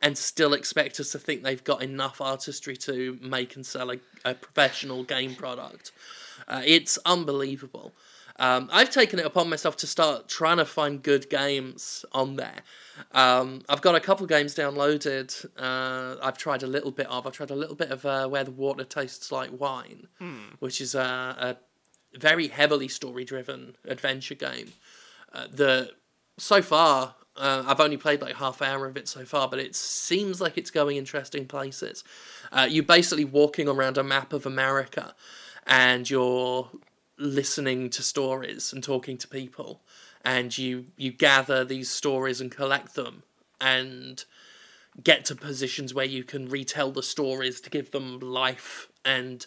and 0.00 0.16
still 0.16 0.52
expect 0.52 1.00
us 1.00 1.10
to 1.12 1.18
think 1.18 1.42
they've 1.42 1.64
got 1.64 1.82
enough 1.82 2.20
artistry 2.20 2.76
to 2.76 3.18
make 3.20 3.56
and 3.56 3.66
sell 3.66 3.90
a, 3.90 3.96
a 4.24 4.34
professional 4.34 5.02
game 5.02 5.34
product. 5.34 5.92
Uh, 6.46 6.62
it's 6.64 6.98
unbelievable. 7.04 7.92
Um, 8.36 8.68
I've 8.72 8.90
taken 8.90 9.18
it 9.20 9.26
upon 9.26 9.48
myself 9.48 9.76
to 9.78 9.86
start 9.86 10.28
trying 10.28 10.56
to 10.56 10.64
find 10.64 11.02
good 11.02 11.30
games 11.30 12.04
on 12.12 12.36
there. 12.36 12.62
Um, 13.12 13.62
I've 13.68 13.80
got 13.80 13.94
a 13.94 14.00
couple 14.00 14.26
games 14.26 14.54
downloaded. 14.54 15.46
Uh, 15.56 16.16
I've 16.20 16.36
tried 16.36 16.62
a 16.62 16.66
little 16.66 16.90
bit 16.90 17.06
of. 17.06 17.26
I've 17.26 17.32
tried 17.32 17.50
a 17.50 17.56
little 17.56 17.76
bit 17.76 17.90
of 17.90 18.04
uh, 18.04 18.26
Where 18.28 18.44
the 18.44 18.50
Water 18.50 18.84
Tastes 18.84 19.30
Like 19.30 19.50
Wine, 19.58 20.08
which 20.58 20.80
is 20.80 20.94
a, 20.94 21.56
a 22.12 22.18
very 22.18 22.48
heavily 22.48 22.88
story-driven 22.88 23.76
adventure 23.86 24.34
game. 24.34 24.72
Uh, 25.32 25.46
the 25.50 25.90
so 26.36 26.60
far, 26.62 27.14
uh, 27.36 27.64
I've 27.66 27.80
only 27.80 27.96
played 27.96 28.20
like 28.20 28.36
half 28.36 28.60
hour 28.62 28.86
of 28.86 28.96
it 28.96 29.08
so 29.08 29.24
far, 29.24 29.48
but 29.48 29.60
it 29.60 29.76
seems 29.76 30.40
like 30.40 30.58
it's 30.58 30.70
going 30.70 30.96
interesting 30.96 31.46
places. 31.46 32.02
Uh, 32.50 32.66
you're 32.68 32.84
basically 32.84 33.24
walking 33.24 33.68
around 33.68 33.96
a 33.96 34.04
map 34.04 34.32
of 34.32 34.44
America, 34.44 35.14
and 35.66 36.08
you're 36.10 36.68
listening 37.18 37.90
to 37.90 38.02
stories 38.02 38.72
and 38.72 38.82
talking 38.82 39.16
to 39.18 39.28
people. 39.28 39.80
And 40.24 40.56
you 40.56 40.86
you 40.96 41.12
gather 41.12 41.64
these 41.64 41.90
stories 41.90 42.40
and 42.40 42.50
collect 42.50 42.94
them 42.94 43.22
and 43.60 44.24
get 45.02 45.24
to 45.26 45.34
positions 45.34 45.92
where 45.92 46.04
you 46.04 46.24
can 46.24 46.48
retell 46.48 46.92
the 46.92 47.02
stories 47.02 47.60
to 47.62 47.70
give 47.70 47.90
them 47.90 48.20
life. 48.20 48.88
And 49.04 49.46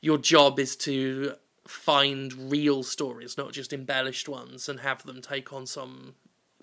your 0.00 0.18
job 0.18 0.58
is 0.58 0.76
to 0.76 1.34
find 1.66 2.50
real 2.50 2.82
stories 2.82 3.36
not 3.36 3.52
just 3.52 3.72
embellished 3.72 4.28
ones 4.28 4.68
and 4.68 4.80
have 4.80 5.02
them 5.04 5.20
take 5.20 5.52
on 5.52 5.66
some 5.66 6.14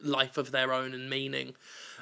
life 0.02 0.38
of 0.38 0.52
their 0.52 0.74
own 0.74 0.94
and 0.94 1.10
meaning. 1.10 1.56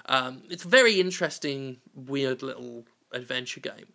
Um, 0.06 0.44
it's 0.50 0.66
a 0.66 0.68
very 0.68 1.00
interesting 1.00 1.78
weird 1.94 2.42
little 2.42 2.86
adventure 3.12 3.60
game 3.60 3.88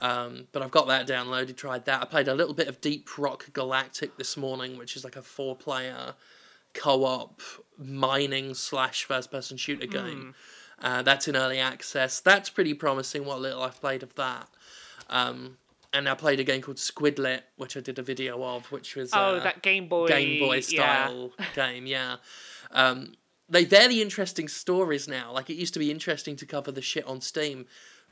um, 0.00 0.48
but 0.52 0.62
I've 0.62 0.70
got 0.70 0.86
that 0.88 1.06
downloaded, 1.06 1.56
tried 1.56 1.84
that. 1.86 2.02
I 2.02 2.04
played 2.04 2.28
a 2.28 2.34
little 2.34 2.54
bit 2.54 2.68
of 2.68 2.80
Deep 2.80 3.08
Rock 3.18 3.52
Galactic 3.52 4.16
this 4.16 4.36
morning, 4.36 4.76
which 4.76 4.96
is 4.96 5.04
like 5.04 5.16
a 5.16 5.22
four 5.22 5.56
player 5.56 6.14
co 6.74 7.04
op 7.04 7.40
mining 7.78 8.54
slash 8.54 9.04
first 9.04 9.30
person 9.30 9.56
shooter 9.56 9.86
game. 9.86 10.34
Uh, 10.80 11.02
that's 11.02 11.26
in 11.26 11.36
early 11.36 11.58
access. 11.58 12.20
That's 12.20 12.50
pretty 12.50 12.74
promising, 12.74 13.24
what 13.24 13.40
little 13.40 13.62
I've 13.62 13.80
played 13.80 14.02
of 14.02 14.14
that. 14.16 14.48
Um, 15.08 15.56
and 15.92 16.08
I 16.08 16.14
played 16.14 16.40
a 16.40 16.44
game 16.44 16.60
called 16.60 16.76
Squidlet, 16.76 17.42
which 17.56 17.76
I 17.76 17.80
did 17.80 17.98
a 17.98 18.02
video 18.02 18.42
of, 18.44 18.70
which 18.70 18.94
was 18.96 19.10
Oh, 19.14 19.36
uh, 19.36 19.42
that 19.42 19.62
Game 19.62 19.88
Boy. 19.88 20.08
Game 20.08 20.40
Boy 20.40 20.56
yeah. 20.68 21.06
style 21.06 21.32
game, 21.54 21.86
yeah. 21.86 22.16
Um, 22.72 23.14
they 23.48 23.64
they're 23.64 23.88
the 23.88 24.02
interesting 24.02 24.48
stories 24.48 25.08
now. 25.08 25.32
Like 25.32 25.48
it 25.48 25.54
used 25.54 25.72
to 25.74 25.78
be 25.80 25.90
interesting 25.90 26.36
to 26.36 26.46
cover 26.46 26.70
the 26.72 26.82
shit 26.82 27.06
on 27.06 27.20
Steam, 27.20 27.66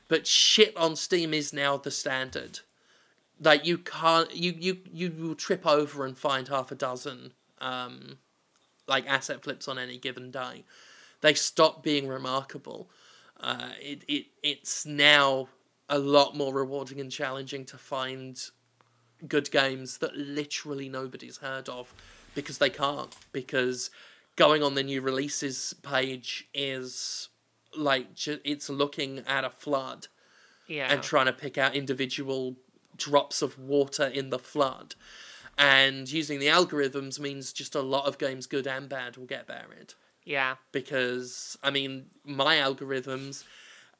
but 0.07 0.27
shit 0.27 0.75
on 0.77 0.95
Steam 0.95 1.33
is 1.33 1.53
now 1.53 1.77
the 1.77 1.91
standard. 1.91 2.59
Like 3.41 3.65
you 3.65 3.77
can't 3.77 4.33
you 4.35 4.53
you 4.57 4.77
you 4.91 5.13
will 5.17 5.35
trip 5.35 5.65
over 5.65 6.05
and 6.05 6.17
find 6.17 6.47
half 6.47 6.71
a 6.71 6.75
dozen 6.75 7.33
um, 7.59 8.17
like 8.87 9.05
asset 9.07 9.43
flips 9.43 9.67
on 9.67 9.77
any 9.77 9.97
given 9.97 10.31
day. 10.31 10.63
They 11.21 11.33
stop 11.33 11.83
being 11.83 12.07
remarkable. 12.07 12.89
Uh, 13.39 13.71
it, 13.81 14.03
it 14.07 14.27
it's 14.43 14.85
now 14.85 15.49
a 15.89 15.99
lot 15.99 16.35
more 16.35 16.53
rewarding 16.53 16.99
and 16.99 17.11
challenging 17.11 17.65
to 17.65 17.77
find 17.77 18.39
good 19.27 19.51
games 19.51 19.97
that 19.99 20.15
literally 20.15 20.89
nobody's 20.89 21.37
heard 21.37 21.69
of 21.69 21.93
because 22.33 22.57
they 22.57 22.69
can't 22.69 23.15
because 23.31 23.89
going 24.35 24.61
on 24.61 24.75
the 24.75 24.83
new 24.83 25.01
releases 25.01 25.73
page 25.81 26.47
is 26.53 27.29
like 27.77 28.07
it's 28.43 28.69
looking 28.69 29.19
at 29.27 29.43
a 29.43 29.49
flood 29.49 30.07
Yeah. 30.67 30.91
and 30.91 31.01
trying 31.03 31.25
to 31.27 31.33
pick 31.33 31.57
out 31.57 31.75
individual 31.75 32.55
drops 32.97 33.41
of 33.41 33.59
water 33.59 34.05
in 34.05 34.29
the 34.29 34.39
flood 34.39 34.95
and 35.57 36.09
using 36.11 36.39
the 36.39 36.47
algorithms 36.47 37.19
means 37.19 37.53
just 37.53 37.75
a 37.75 37.81
lot 37.81 38.05
of 38.05 38.17
games 38.17 38.45
good 38.47 38.67
and 38.67 38.87
bad 38.89 39.17
will 39.17 39.25
get 39.25 39.47
buried 39.47 39.93
yeah. 40.23 40.55
because 40.71 41.57
I 41.63 41.71
mean 41.71 42.07
my 42.23 42.55
algorithms 42.57 43.43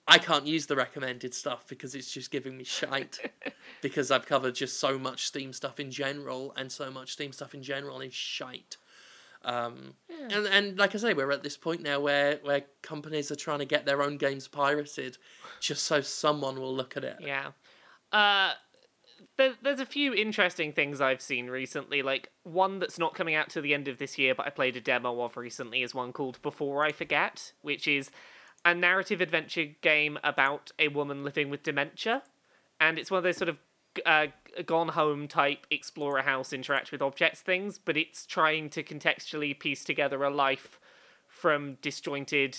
I 0.07 0.19
can't 0.19 0.45
use 0.45 0.67
the 0.67 0.75
recommended 0.75 1.33
stuff 1.33 1.67
because 1.67 1.95
it's 1.95 2.11
just 2.11 2.29
giving 2.29 2.57
me 2.57 2.63
shite 2.63 3.19
because 3.81 4.11
I've 4.11 4.25
covered 4.27 4.53
just 4.55 4.79
so 4.79 4.99
much 4.99 5.25
Steam 5.25 5.51
stuff 5.51 5.79
in 5.79 5.89
general 5.89 6.53
and 6.55 6.71
so 6.71 6.91
much 6.91 7.13
Steam 7.13 7.31
stuff 7.31 7.55
in 7.55 7.63
general 7.63 8.01
is 8.01 8.13
shite. 8.13 8.77
Um, 9.45 9.93
and 10.09 10.47
and 10.47 10.77
like 10.77 10.95
I 10.95 10.97
say, 10.97 11.13
we're 11.13 11.31
at 11.31 11.43
this 11.43 11.55
point 11.55 11.83
now 11.83 11.99
where 11.99 12.39
where 12.43 12.63
companies 12.81 13.31
are 13.31 13.35
trying 13.35 13.59
to 13.59 13.65
get 13.65 13.85
their 13.85 14.01
own 14.01 14.17
games 14.17 14.47
pirated, 14.47 15.17
just 15.61 15.83
so 15.83 16.01
someone 16.01 16.59
will 16.59 16.75
look 16.75 16.97
at 16.97 17.03
it. 17.03 17.17
Yeah. 17.19 17.51
Uh, 18.11 18.53
there, 19.37 19.53
there's 19.61 19.79
a 19.79 19.85
few 19.85 20.13
interesting 20.13 20.71
things 20.73 20.99
I've 20.99 21.21
seen 21.21 21.47
recently. 21.47 22.01
Like, 22.01 22.31
one 22.43 22.79
that's 22.79 22.97
not 22.97 23.13
coming 23.13 23.35
out 23.35 23.49
to 23.49 23.61
the 23.61 23.73
end 23.73 23.87
of 23.87 23.97
this 23.97 24.17
year, 24.17 24.33
but 24.33 24.47
I 24.47 24.49
played 24.49 24.77
a 24.77 24.81
demo 24.81 25.21
of 25.21 25.37
recently, 25.37 25.83
is 25.83 25.93
one 25.93 26.13
called 26.13 26.41
Before 26.41 26.83
I 26.83 26.91
Forget, 26.91 27.51
which 27.61 27.87
is 27.87 28.09
a 28.63 28.73
narrative 28.73 29.21
adventure 29.21 29.65
game 29.81 30.17
about 30.23 30.71
a 30.79 30.87
woman 30.87 31.23
living 31.23 31.49
with 31.49 31.63
dementia. 31.63 32.23
And 32.79 32.97
it's 32.97 33.11
one 33.11 33.19
of 33.19 33.23
those 33.23 33.37
sort 33.37 33.49
of 33.49 33.57
uh, 34.05 34.27
gone 34.65 34.89
home 34.89 35.27
type 35.27 35.65
explore 35.69 36.17
a 36.17 36.23
house, 36.23 36.53
interact 36.53 36.91
with 36.91 37.01
objects 37.01 37.41
things, 37.41 37.77
but 37.77 37.97
it's 37.97 38.25
trying 38.25 38.69
to 38.71 38.83
contextually 38.83 39.57
piece 39.57 39.83
together 39.83 40.23
a 40.23 40.29
life 40.29 40.79
from 41.27 41.77
disjointed 41.81 42.57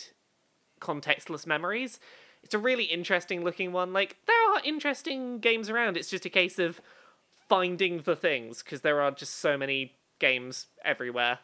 contextless 0.80 1.46
memories. 1.46 1.98
It's 2.42 2.54
a 2.54 2.58
really 2.58 2.84
interesting 2.84 3.42
looking 3.42 3.72
one. 3.72 3.92
Like 3.92 4.16
there 4.26 4.52
are 4.52 4.60
interesting 4.64 5.38
games 5.38 5.68
around. 5.68 5.96
It's 5.96 6.10
just 6.10 6.26
a 6.26 6.30
case 6.30 6.58
of 6.58 6.80
finding 7.48 8.02
the 8.02 8.16
things 8.16 8.62
because 8.62 8.82
there 8.82 9.00
are 9.00 9.10
just 9.10 9.34
so 9.34 9.56
many 9.56 9.96
games 10.18 10.66
everywhere. 10.84 11.40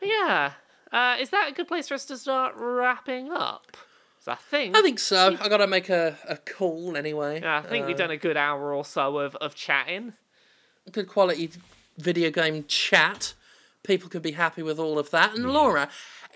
But 0.00 0.08
yeah, 0.08 0.52
uh, 0.92 1.16
is 1.20 1.30
that 1.30 1.48
a 1.50 1.54
good 1.54 1.68
place 1.68 1.88
for 1.88 1.94
us 1.94 2.04
to 2.06 2.16
start 2.16 2.54
wrapping 2.56 3.30
up? 3.32 3.76
'Cause 4.26 4.36
I 4.38 4.40
think 4.50 4.76
I 4.76 4.82
think 4.82 4.98
so. 4.98 5.36
I 5.40 5.48
gotta 5.48 5.66
make 5.68 5.88
a, 5.88 6.16
a 6.28 6.36
call 6.36 6.96
anyway. 6.96 7.40
yeah, 7.42 7.58
I 7.58 7.62
think 7.62 7.86
we've 7.86 7.94
Uh, 7.94 7.98
done 7.98 8.10
a 8.10 8.16
good 8.16 8.36
hour 8.36 8.74
or 8.74 8.84
so 8.84 9.18
of, 9.18 9.36
of 9.36 9.54
chatting. 9.54 10.14
good 10.90 11.08
quality 11.08 11.50
video 11.96 12.30
game 12.30 12.64
chat. 12.66 13.34
People 13.84 14.08
can 14.08 14.20
be 14.22 14.32
happy 14.32 14.62
with 14.62 14.78
all 14.80 14.98
of 14.98 15.10
that. 15.12 15.34
And 15.36 15.52
Laura, 15.52 15.88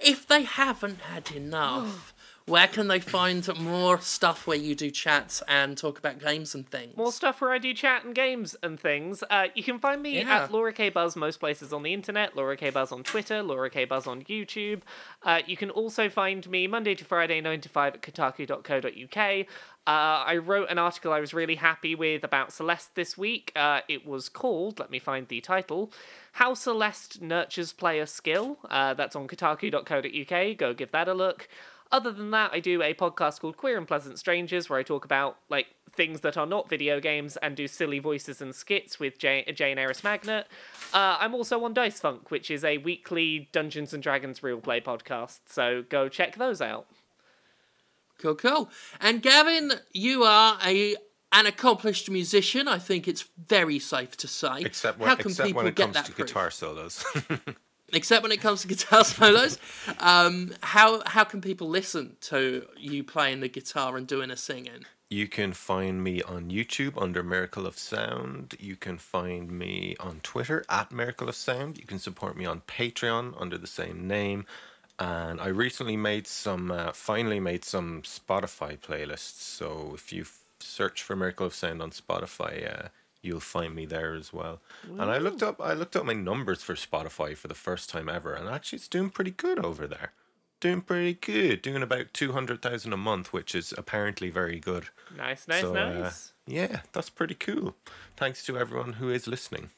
if 0.02 0.24
they 0.26 0.42
haven't 0.44 1.00
had 1.02 1.32
enough, 1.32 2.14
where 2.50 2.66
can 2.66 2.88
they 2.88 2.98
find 2.98 3.46
more 3.58 4.00
stuff 4.00 4.46
where 4.46 4.56
you 4.56 4.74
do 4.74 4.90
chats 4.90 5.42
and 5.46 5.78
talk 5.78 5.98
about 5.98 6.18
games 6.18 6.54
and 6.54 6.68
things? 6.68 6.96
More 6.96 7.12
stuff 7.12 7.40
where 7.40 7.52
I 7.52 7.58
do 7.58 7.72
chat 7.72 8.04
and 8.04 8.14
games 8.14 8.56
and 8.62 8.78
things. 8.78 9.22
Uh, 9.30 9.46
you 9.54 9.62
can 9.62 9.78
find 9.78 10.02
me 10.02 10.18
Yeah. 10.18 10.42
at 10.44 10.52
Laura 10.52 10.72
K 10.72 10.88
Buzz 10.88 11.14
most 11.14 11.38
places 11.38 11.72
on 11.72 11.82
the 11.84 11.94
internet, 11.94 12.36
Laura 12.36 12.56
K 12.56 12.70
Buzz 12.70 12.90
on 12.90 13.04
Twitter, 13.04 13.42
Laura 13.42 13.70
K 13.70 13.84
Buzz 13.84 14.06
on 14.06 14.22
YouTube. 14.24 14.80
Uh, 15.22 15.40
you 15.46 15.56
can 15.56 15.70
also 15.70 16.08
find 16.08 16.48
me 16.50 16.66
Monday 16.66 16.94
to 16.96 17.04
Friday, 17.04 17.40
9 17.40 17.60
to 17.60 17.68
5 17.68 17.94
at 17.94 18.02
kotaku.co.uk. 18.02 19.46
Uh, 19.86 19.90
I 20.26 20.36
wrote 20.36 20.68
an 20.70 20.78
article 20.78 21.12
I 21.12 21.20
was 21.20 21.32
really 21.32 21.54
happy 21.54 21.94
with 21.94 22.22
about 22.24 22.52
Celeste 22.52 22.94
this 22.94 23.16
week. 23.16 23.50
Uh, 23.56 23.80
it 23.88 24.06
was 24.06 24.28
called, 24.28 24.78
let 24.78 24.90
me 24.90 24.98
find 24.98 25.26
the 25.28 25.40
title, 25.40 25.90
How 26.32 26.54
Celeste 26.54 27.22
Nurtures 27.22 27.72
Player 27.72 28.06
Skill. 28.06 28.58
Uh, 28.68 28.94
that's 28.94 29.16
on 29.16 29.26
kotaku.co.uk. 29.26 30.56
Go 30.58 30.74
give 30.74 30.90
that 30.92 31.08
a 31.08 31.14
look. 31.14 31.48
Other 31.92 32.12
than 32.12 32.30
that, 32.30 32.52
I 32.52 32.60
do 32.60 32.82
a 32.82 32.94
podcast 32.94 33.40
called 33.40 33.56
Queer 33.56 33.76
and 33.76 33.86
Pleasant 33.86 34.18
Strangers 34.18 34.70
where 34.70 34.78
I 34.78 34.82
talk 34.84 35.04
about 35.04 35.38
like 35.48 35.66
things 35.92 36.20
that 36.20 36.36
are 36.36 36.46
not 36.46 36.68
video 36.68 37.00
games 37.00 37.36
and 37.38 37.56
do 37.56 37.66
silly 37.66 37.98
voices 37.98 38.40
and 38.40 38.54
skits 38.54 39.00
with 39.00 39.18
Jane, 39.18 39.44
Jane 39.54 39.76
Eris 39.76 40.04
Magnet. 40.04 40.46
Uh, 40.94 41.16
I'm 41.18 41.34
also 41.34 41.64
on 41.64 41.74
Dice 41.74 41.98
Funk, 41.98 42.30
which 42.30 42.48
is 42.50 42.64
a 42.64 42.78
weekly 42.78 43.48
Dungeons 43.52 43.92
and 43.92 44.00
Dragons 44.02 44.40
real 44.42 44.60
play 44.60 44.80
podcast. 44.80 45.40
So 45.46 45.82
go 45.88 46.08
check 46.08 46.36
those 46.36 46.60
out. 46.60 46.86
Cool, 48.18 48.36
cool. 48.36 48.70
And 49.00 49.20
Gavin, 49.20 49.72
you 49.92 50.22
are 50.22 50.58
a 50.64 50.94
an 51.32 51.46
accomplished 51.46 52.10
musician. 52.10 52.68
I 52.68 52.78
think 52.78 53.08
it's 53.08 53.24
very 53.48 53.78
safe 53.78 54.16
to 54.18 54.28
say. 54.28 54.62
Except 54.62 54.98
when, 54.98 55.08
How 55.08 55.16
can 55.16 55.30
except 55.30 55.46
people 55.46 55.62
when 55.62 55.68
it 55.68 55.74
get 55.76 55.84
comes 55.84 55.94
that 55.94 56.04
to 56.06 56.12
proof? 56.12 56.28
guitar 56.28 56.50
solos. 56.50 57.04
Except 57.92 58.22
when 58.22 58.32
it 58.32 58.40
comes 58.40 58.62
to 58.62 58.68
guitar 58.74 59.04
solos. 59.04 59.58
Um, 59.98 60.54
how 60.62 61.02
how 61.06 61.24
can 61.24 61.40
people 61.40 61.68
listen 61.68 62.16
to 62.22 62.66
you 62.76 63.04
playing 63.04 63.40
the 63.40 63.48
guitar 63.48 63.96
and 63.96 64.06
doing 64.06 64.30
a 64.30 64.36
singing? 64.36 64.84
You 65.12 65.26
can 65.26 65.52
find 65.54 66.04
me 66.04 66.22
on 66.22 66.50
YouTube 66.50 66.92
under 66.96 67.24
Miracle 67.24 67.66
of 67.66 67.76
Sound. 67.76 68.54
You 68.60 68.76
can 68.76 68.96
find 68.96 69.50
me 69.50 69.96
on 69.98 70.20
Twitter 70.22 70.64
at 70.68 70.92
Miracle 70.92 71.28
of 71.28 71.34
Sound. 71.34 71.78
You 71.78 71.84
can 71.84 71.98
support 71.98 72.36
me 72.36 72.44
on 72.46 72.60
Patreon 72.68 73.34
under 73.36 73.58
the 73.58 73.66
same 73.66 74.06
name. 74.06 74.46
and 75.00 75.40
I 75.40 75.48
recently 75.48 75.96
made 75.96 76.26
some, 76.28 76.70
uh, 76.70 76.92
finally 76.92 77.40
made 77.40 77.64
some 77.64 78.02
Spotify 78.02 78.78
playlists. 78.78 79.40
So 79.40 79.92
if 79.94 80.12
you 80.12 80.26
search 80.60 81.02
for 81.02 81.16
Miracle 81.16 81.46
of 81.46 81.54
Sound 81.54 81.82
on 81.82 81.90
Spotify, 81.90 82.84
uh, 82.84 82.88
you'll 83.22 83.40
find 83.40 83.74
me 83.74 83.86
there 83.86 84.14
as 84.14 84.32
well. 84.32 84.60
And 84.84 85.02
I 85.10 85.18
looked 85.18 85.42
up, 85.42 85.60
I 85.60 85.72
looked 85.74 85.96
up 85.96 86.04
my 86.04 86.12
numbers 86.14 86.62
for 86.62 86.74
Spotify 86.74 87.36
for 87.36 87.48
the 87.48 87.54
first 87.54 87.90
time 87.90 88.08
ever, 88.08 88.32
and 88.34 88.48
actually 88.48 88.76
it's 88.78 88.88
doing 88.88 89.10
pretty 89.10 89.30
good 89.32 89.58
over 89.64 89.86
there. 89.86 90.12
Doing 90.60 90.82
pretty 90.82 91.14
good, 91.14 91.62
doing 91.62 91.82
about 91.82 92.12
two 92.12 92.32
hundred 92.32 92.60
thousand 92.60 92.92
a 92.92 92.96
month, 92.98 93.32
which 93.32 93.54
is 93.54 93.72
apparently 93.78 94.28
very 94.28 94.60
good. 94.60 94.88
Nice, 95.16 95.48
nice, 95.48 95.62
So, 95.62 95.74
uh, 95.74 95.92
nice. 96.00 96.32
yeah, 96.46 96.80
that's 96.92 97.08
pretty 97.08 97.34
cool. 97.34 97.76
Thanks 98.16 98.44
to 98.44 98.58
everyone 98.58 98.94
who 98.94 99.08
is 99.10 99.26
listening. 99.26 99.70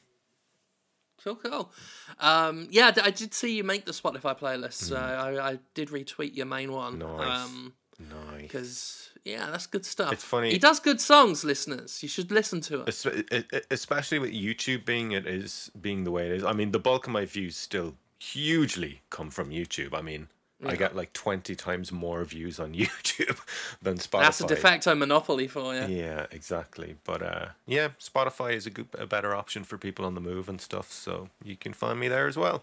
Cool, 1.22 1.36
cool. 1.36 1.70
Um, 2.18 2.66
yeah, 2.70 2.90
I 3.00 3.10
did 3.12 3.32
see 3.32 3.54
you 3.56 3.62
make 3.62 3.84
the 3.84 3.92
Spotify 3.92 4.36
playlist. 4.36 4.72
So 4.72 4.96
I, 4.96 5.52
I 5.52 5.58
did 5.74 5.90
retweet 5.90 6.34
your 6.34 6.46
main 6.46 6.72
one. 6.72 6.98
Mm. 6.98 7.16
Nice. 7.18 7.44
Um, 7.44 7.72
Nice. 8.00 8.42
because 8.42 9.10
yeah, 9.24 9.50
that's 9.50 9.66
good 9.66 9.84
stuff. 9.86 10.12
It's 10.12 10.24
funny- 10.24 10.50
He 10.52 10.58
does 10.58 10.80
good 10.80 11.00
songs, 11.00 11.44
listeners. 11.44 12.02
You 12.02 12.08
should 12.08 12.30
listen 12.30 12.60
to 12.62 12.82
it. 12.82 12.88
Es- 12.88 13.62
especially 13.70 14.18
with 14.18 14.32
YouTube 14.32 14.84
being 14.84 15.12
it 15.12 15.26
is 15.26 15.70
being 15.80 16.04
the 16.04 16.10
way 16.10 16.26
it 16.26 16.32
is. 16.32 16.44
I 16.44 16.52
mean, 16.52 16.72
the 16.72 16.78
bulk 16.80 17.06
of 17.06 17.12
my 17.12 17.24
views 17.24 17.56
still 17.56 17.94
hugely 18.18 19.02
come 19.10 19.30
from 19.30 19.50
YouTube. 19.50 19.94
I 19.94 20.02
mean, 20.02 20.28
I 20.64 20.76
get 20.76 20.94
like 20.94 21.12
twenty 21.12 21.56
times 21.56 21.90
more 21.90 22.24
views 22.24 22.60
on 22.60 22.72
YouTube 22.82 23.38
than 23.82 23.96
Spotify. 23.98 24.20
That's 24.20 24.40
a 24.42 24.46
de 24.46 24.54
facto 24.56 24.94
monopoly 24.94 25.48
for 25.48 25.74
you. 25.74 25.86
Yeah, 25.86 26.26
exactly. 26.30 26.94
But 27.02 27.20
uh, 27.22 27.46
yeah, 27.66 27.88
Spotify 28.00 28.54
is 28.54 28.64
a 28.66 28.70
good, 28.70 28.86
a 28.96 29.06
better 29.06 29.34
option 29.34 29.64
for 29.64 29.76
people 29.76 30.04
on 30.04 30.14
the 30.14 30.20
move 30.20 30.48
and 30.48 30.60
stuff. 30.60 30.92
So 30.92 31.30
you 31.44 31.56
can 31.56 31.72
find 31.72 31.98
me 31.98 32.06
there 32.08 32.28
as 32.28 32.36
well. 32.36 32.62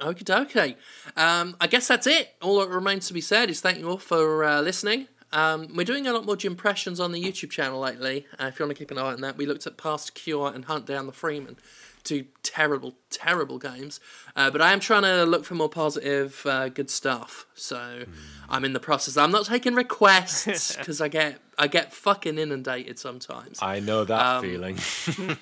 Okie 0.00 0.24
dokie. 0.24 0.76
Um, 1.16 1.56
I 1.58 1.66
guess 1.66 1.88
that's 1.88 2.06
it. 2.06 2.34
All 2.42 2.60
that 2.60 2.68
remains 2.68 3.08
to 3.08 3.14
be 3.14 3.22
said 3.22 3.48
is 3.48 3.62
thank 3.62 3.78
you 3.78 3.88
all 3.88 3.96
for 3.98 4.44
uh, 4.44 4.60
listening. 4.60 5.08
Um, 5.32 5.68
we're 5.74 5.84
doing 5.84 6.06
a 6.06 6.12
lot 6.12 6.24
more 6.24 6.36
impressions 6.44 7.00
on 7.00 7.12
the 7.12 7.22
YouTube 7.22 7.50
channel 7.50 7.80
lately. 7.80 8.26
Uh, 8.40 8.46
if 8.46 8.58
you 8.58 8.64
want 8.64 8.76
to 8.76 8.78
keep 8.78 8.90
an 8.90 8.98
eye 8.98 9.12
on 9.12 9.20
that, 9.22 9.36
we 9.36 9.44
looked 9.46 9.66
at 9.66 9.76
Past 9.76 10.14
Cure 10.14 10.52
and 10.54 10.64
Hunt 10.66 10.86
Down 10.86 11.06
the 11.06 11.12
Freeman. 11.12 11.56
Two 12.04 12.26
terrible, 12.44 12.94
terrible 13.10 13.58
games. 13.58 13.98
Uh, 14.36 14.48
but 14.48 14.62
I 14.62 14.72
am 14.72 14.78
trying 14.78 15.02
to 15.02 15.24
look 15.24 15.44
for 15.44 15.56
more 15.56 15.68
positive, 15.68 16.40
uh, 16.46 16.68
good 16.68 16.88
stuff. 16.88 17.46
So 17.56 18.04
I'm 18.48 18.64
in 18.64 18.72
the 18.74 18.78
process. 18.78 19.16
I'm 19.16 19.32
not 19.32 19.46
taking 19.46 19.74
requests 19.74 20.76
because 20.78 21.00
I 21.00 21.08
get 21.08 21.40
I 21.58 21.66
get 21.66 21.92
fucking 21.92 22.38
inundated 22.38 23.00
sometimes. 23.00 23.58
I 23.60 23.80
know 23.80 24.04
that 24.04 24.24
Um, 24.36 24.42
feeling. 24.42 24.78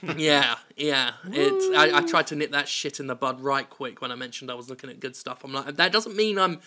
Yeah, 0.16 0.54
yeah. 0.74 1.10
It's 1.30 1.76
I, 1.76 1.98
I 1.98 2.00
tried 2.00 2.28
to 2.28 2.34
nip 2.34 2.52
that 2.52 2.66
shit 2.66 2.98
in 2.98 3.08
the 3.08 3.14
bud 3.14 3.42
right 3.42 3.68
quick 3.68 4.00
when 4.00 4.10
I 4.10 4.14
mentioned 4.14 4.50
I 4.50 4.54
was 4.54 4.70
looking 4.70 4.88
at 4.88 5.00
good 5.00 5.16
stuff. 5.16 5.44
I'm 5.44 5.52
like, 5.52 5.76
that 5.76 5.92
doesn't 5.92 6.16
mean 6.16 6.38
I'm 6.38 6.60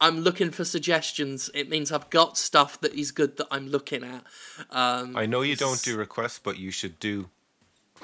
I'm 0.00 0.20
looking 0.20 0.50
for 0.50 0.64
suggestions. 0.64 1.50
It 1.54 1.68
means 1.68 1.92
I've 1.92 2.08
got 2.10 2.38
stuff 2.38 2.80
that 2.80 2.94
is 2.94 3.12
good 3.12 3.36
that 3.36 3.46
I'm 3.50 3.68
looking 3.68 4.02
at. 4.02 4.24
Um, 4.70 5.16
I 5.16 5.26
know 5.26 5.42
you 5.42 5.56
don't 5.56 5.82
do 5.82 5.96
requests, 5.96 6.38
but 6.38 6.58
you 6.58 6.70
should 6.70 6.98
do. 6.98 7.28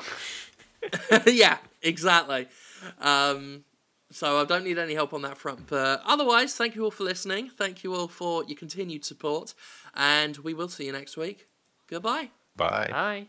yeah, 1.27 1.59
exactly. 1.83 2.49
Um, 3.01 3.65
so 4.11 4.41
I 4.41 4.45
don't 4.45 4.65
need 4.65 4.79
any 4.79 4.95
help 4.95 5.15
on 5.15 5.23
that 5.23 5.39
front. 5.39 5.67
But 5.69 6.03
otherwise, 6.05 6.55
thank 6.55 6.75
you 6.75 6.85
all 6.85 6.91
for 6.91 7.05
listening. 7.05 7.51
Thank 7.57 7.83
you 7.83 7.95
all 7.95 8.09
for 8.09 8.45
your 8.45 8.57
continued 8.57 9.05
support, 9.05 9.55
and 9.95 10.37
we 10.39 10.55
will 10.55 10.69
see 10.69 10.87
you 10.87 10.93
next 10.93 11.17
week. 11.17 11.49
Goodbye. 11.89 12.31
Bye. 12.57 12.89
Bye. 12.91 13.29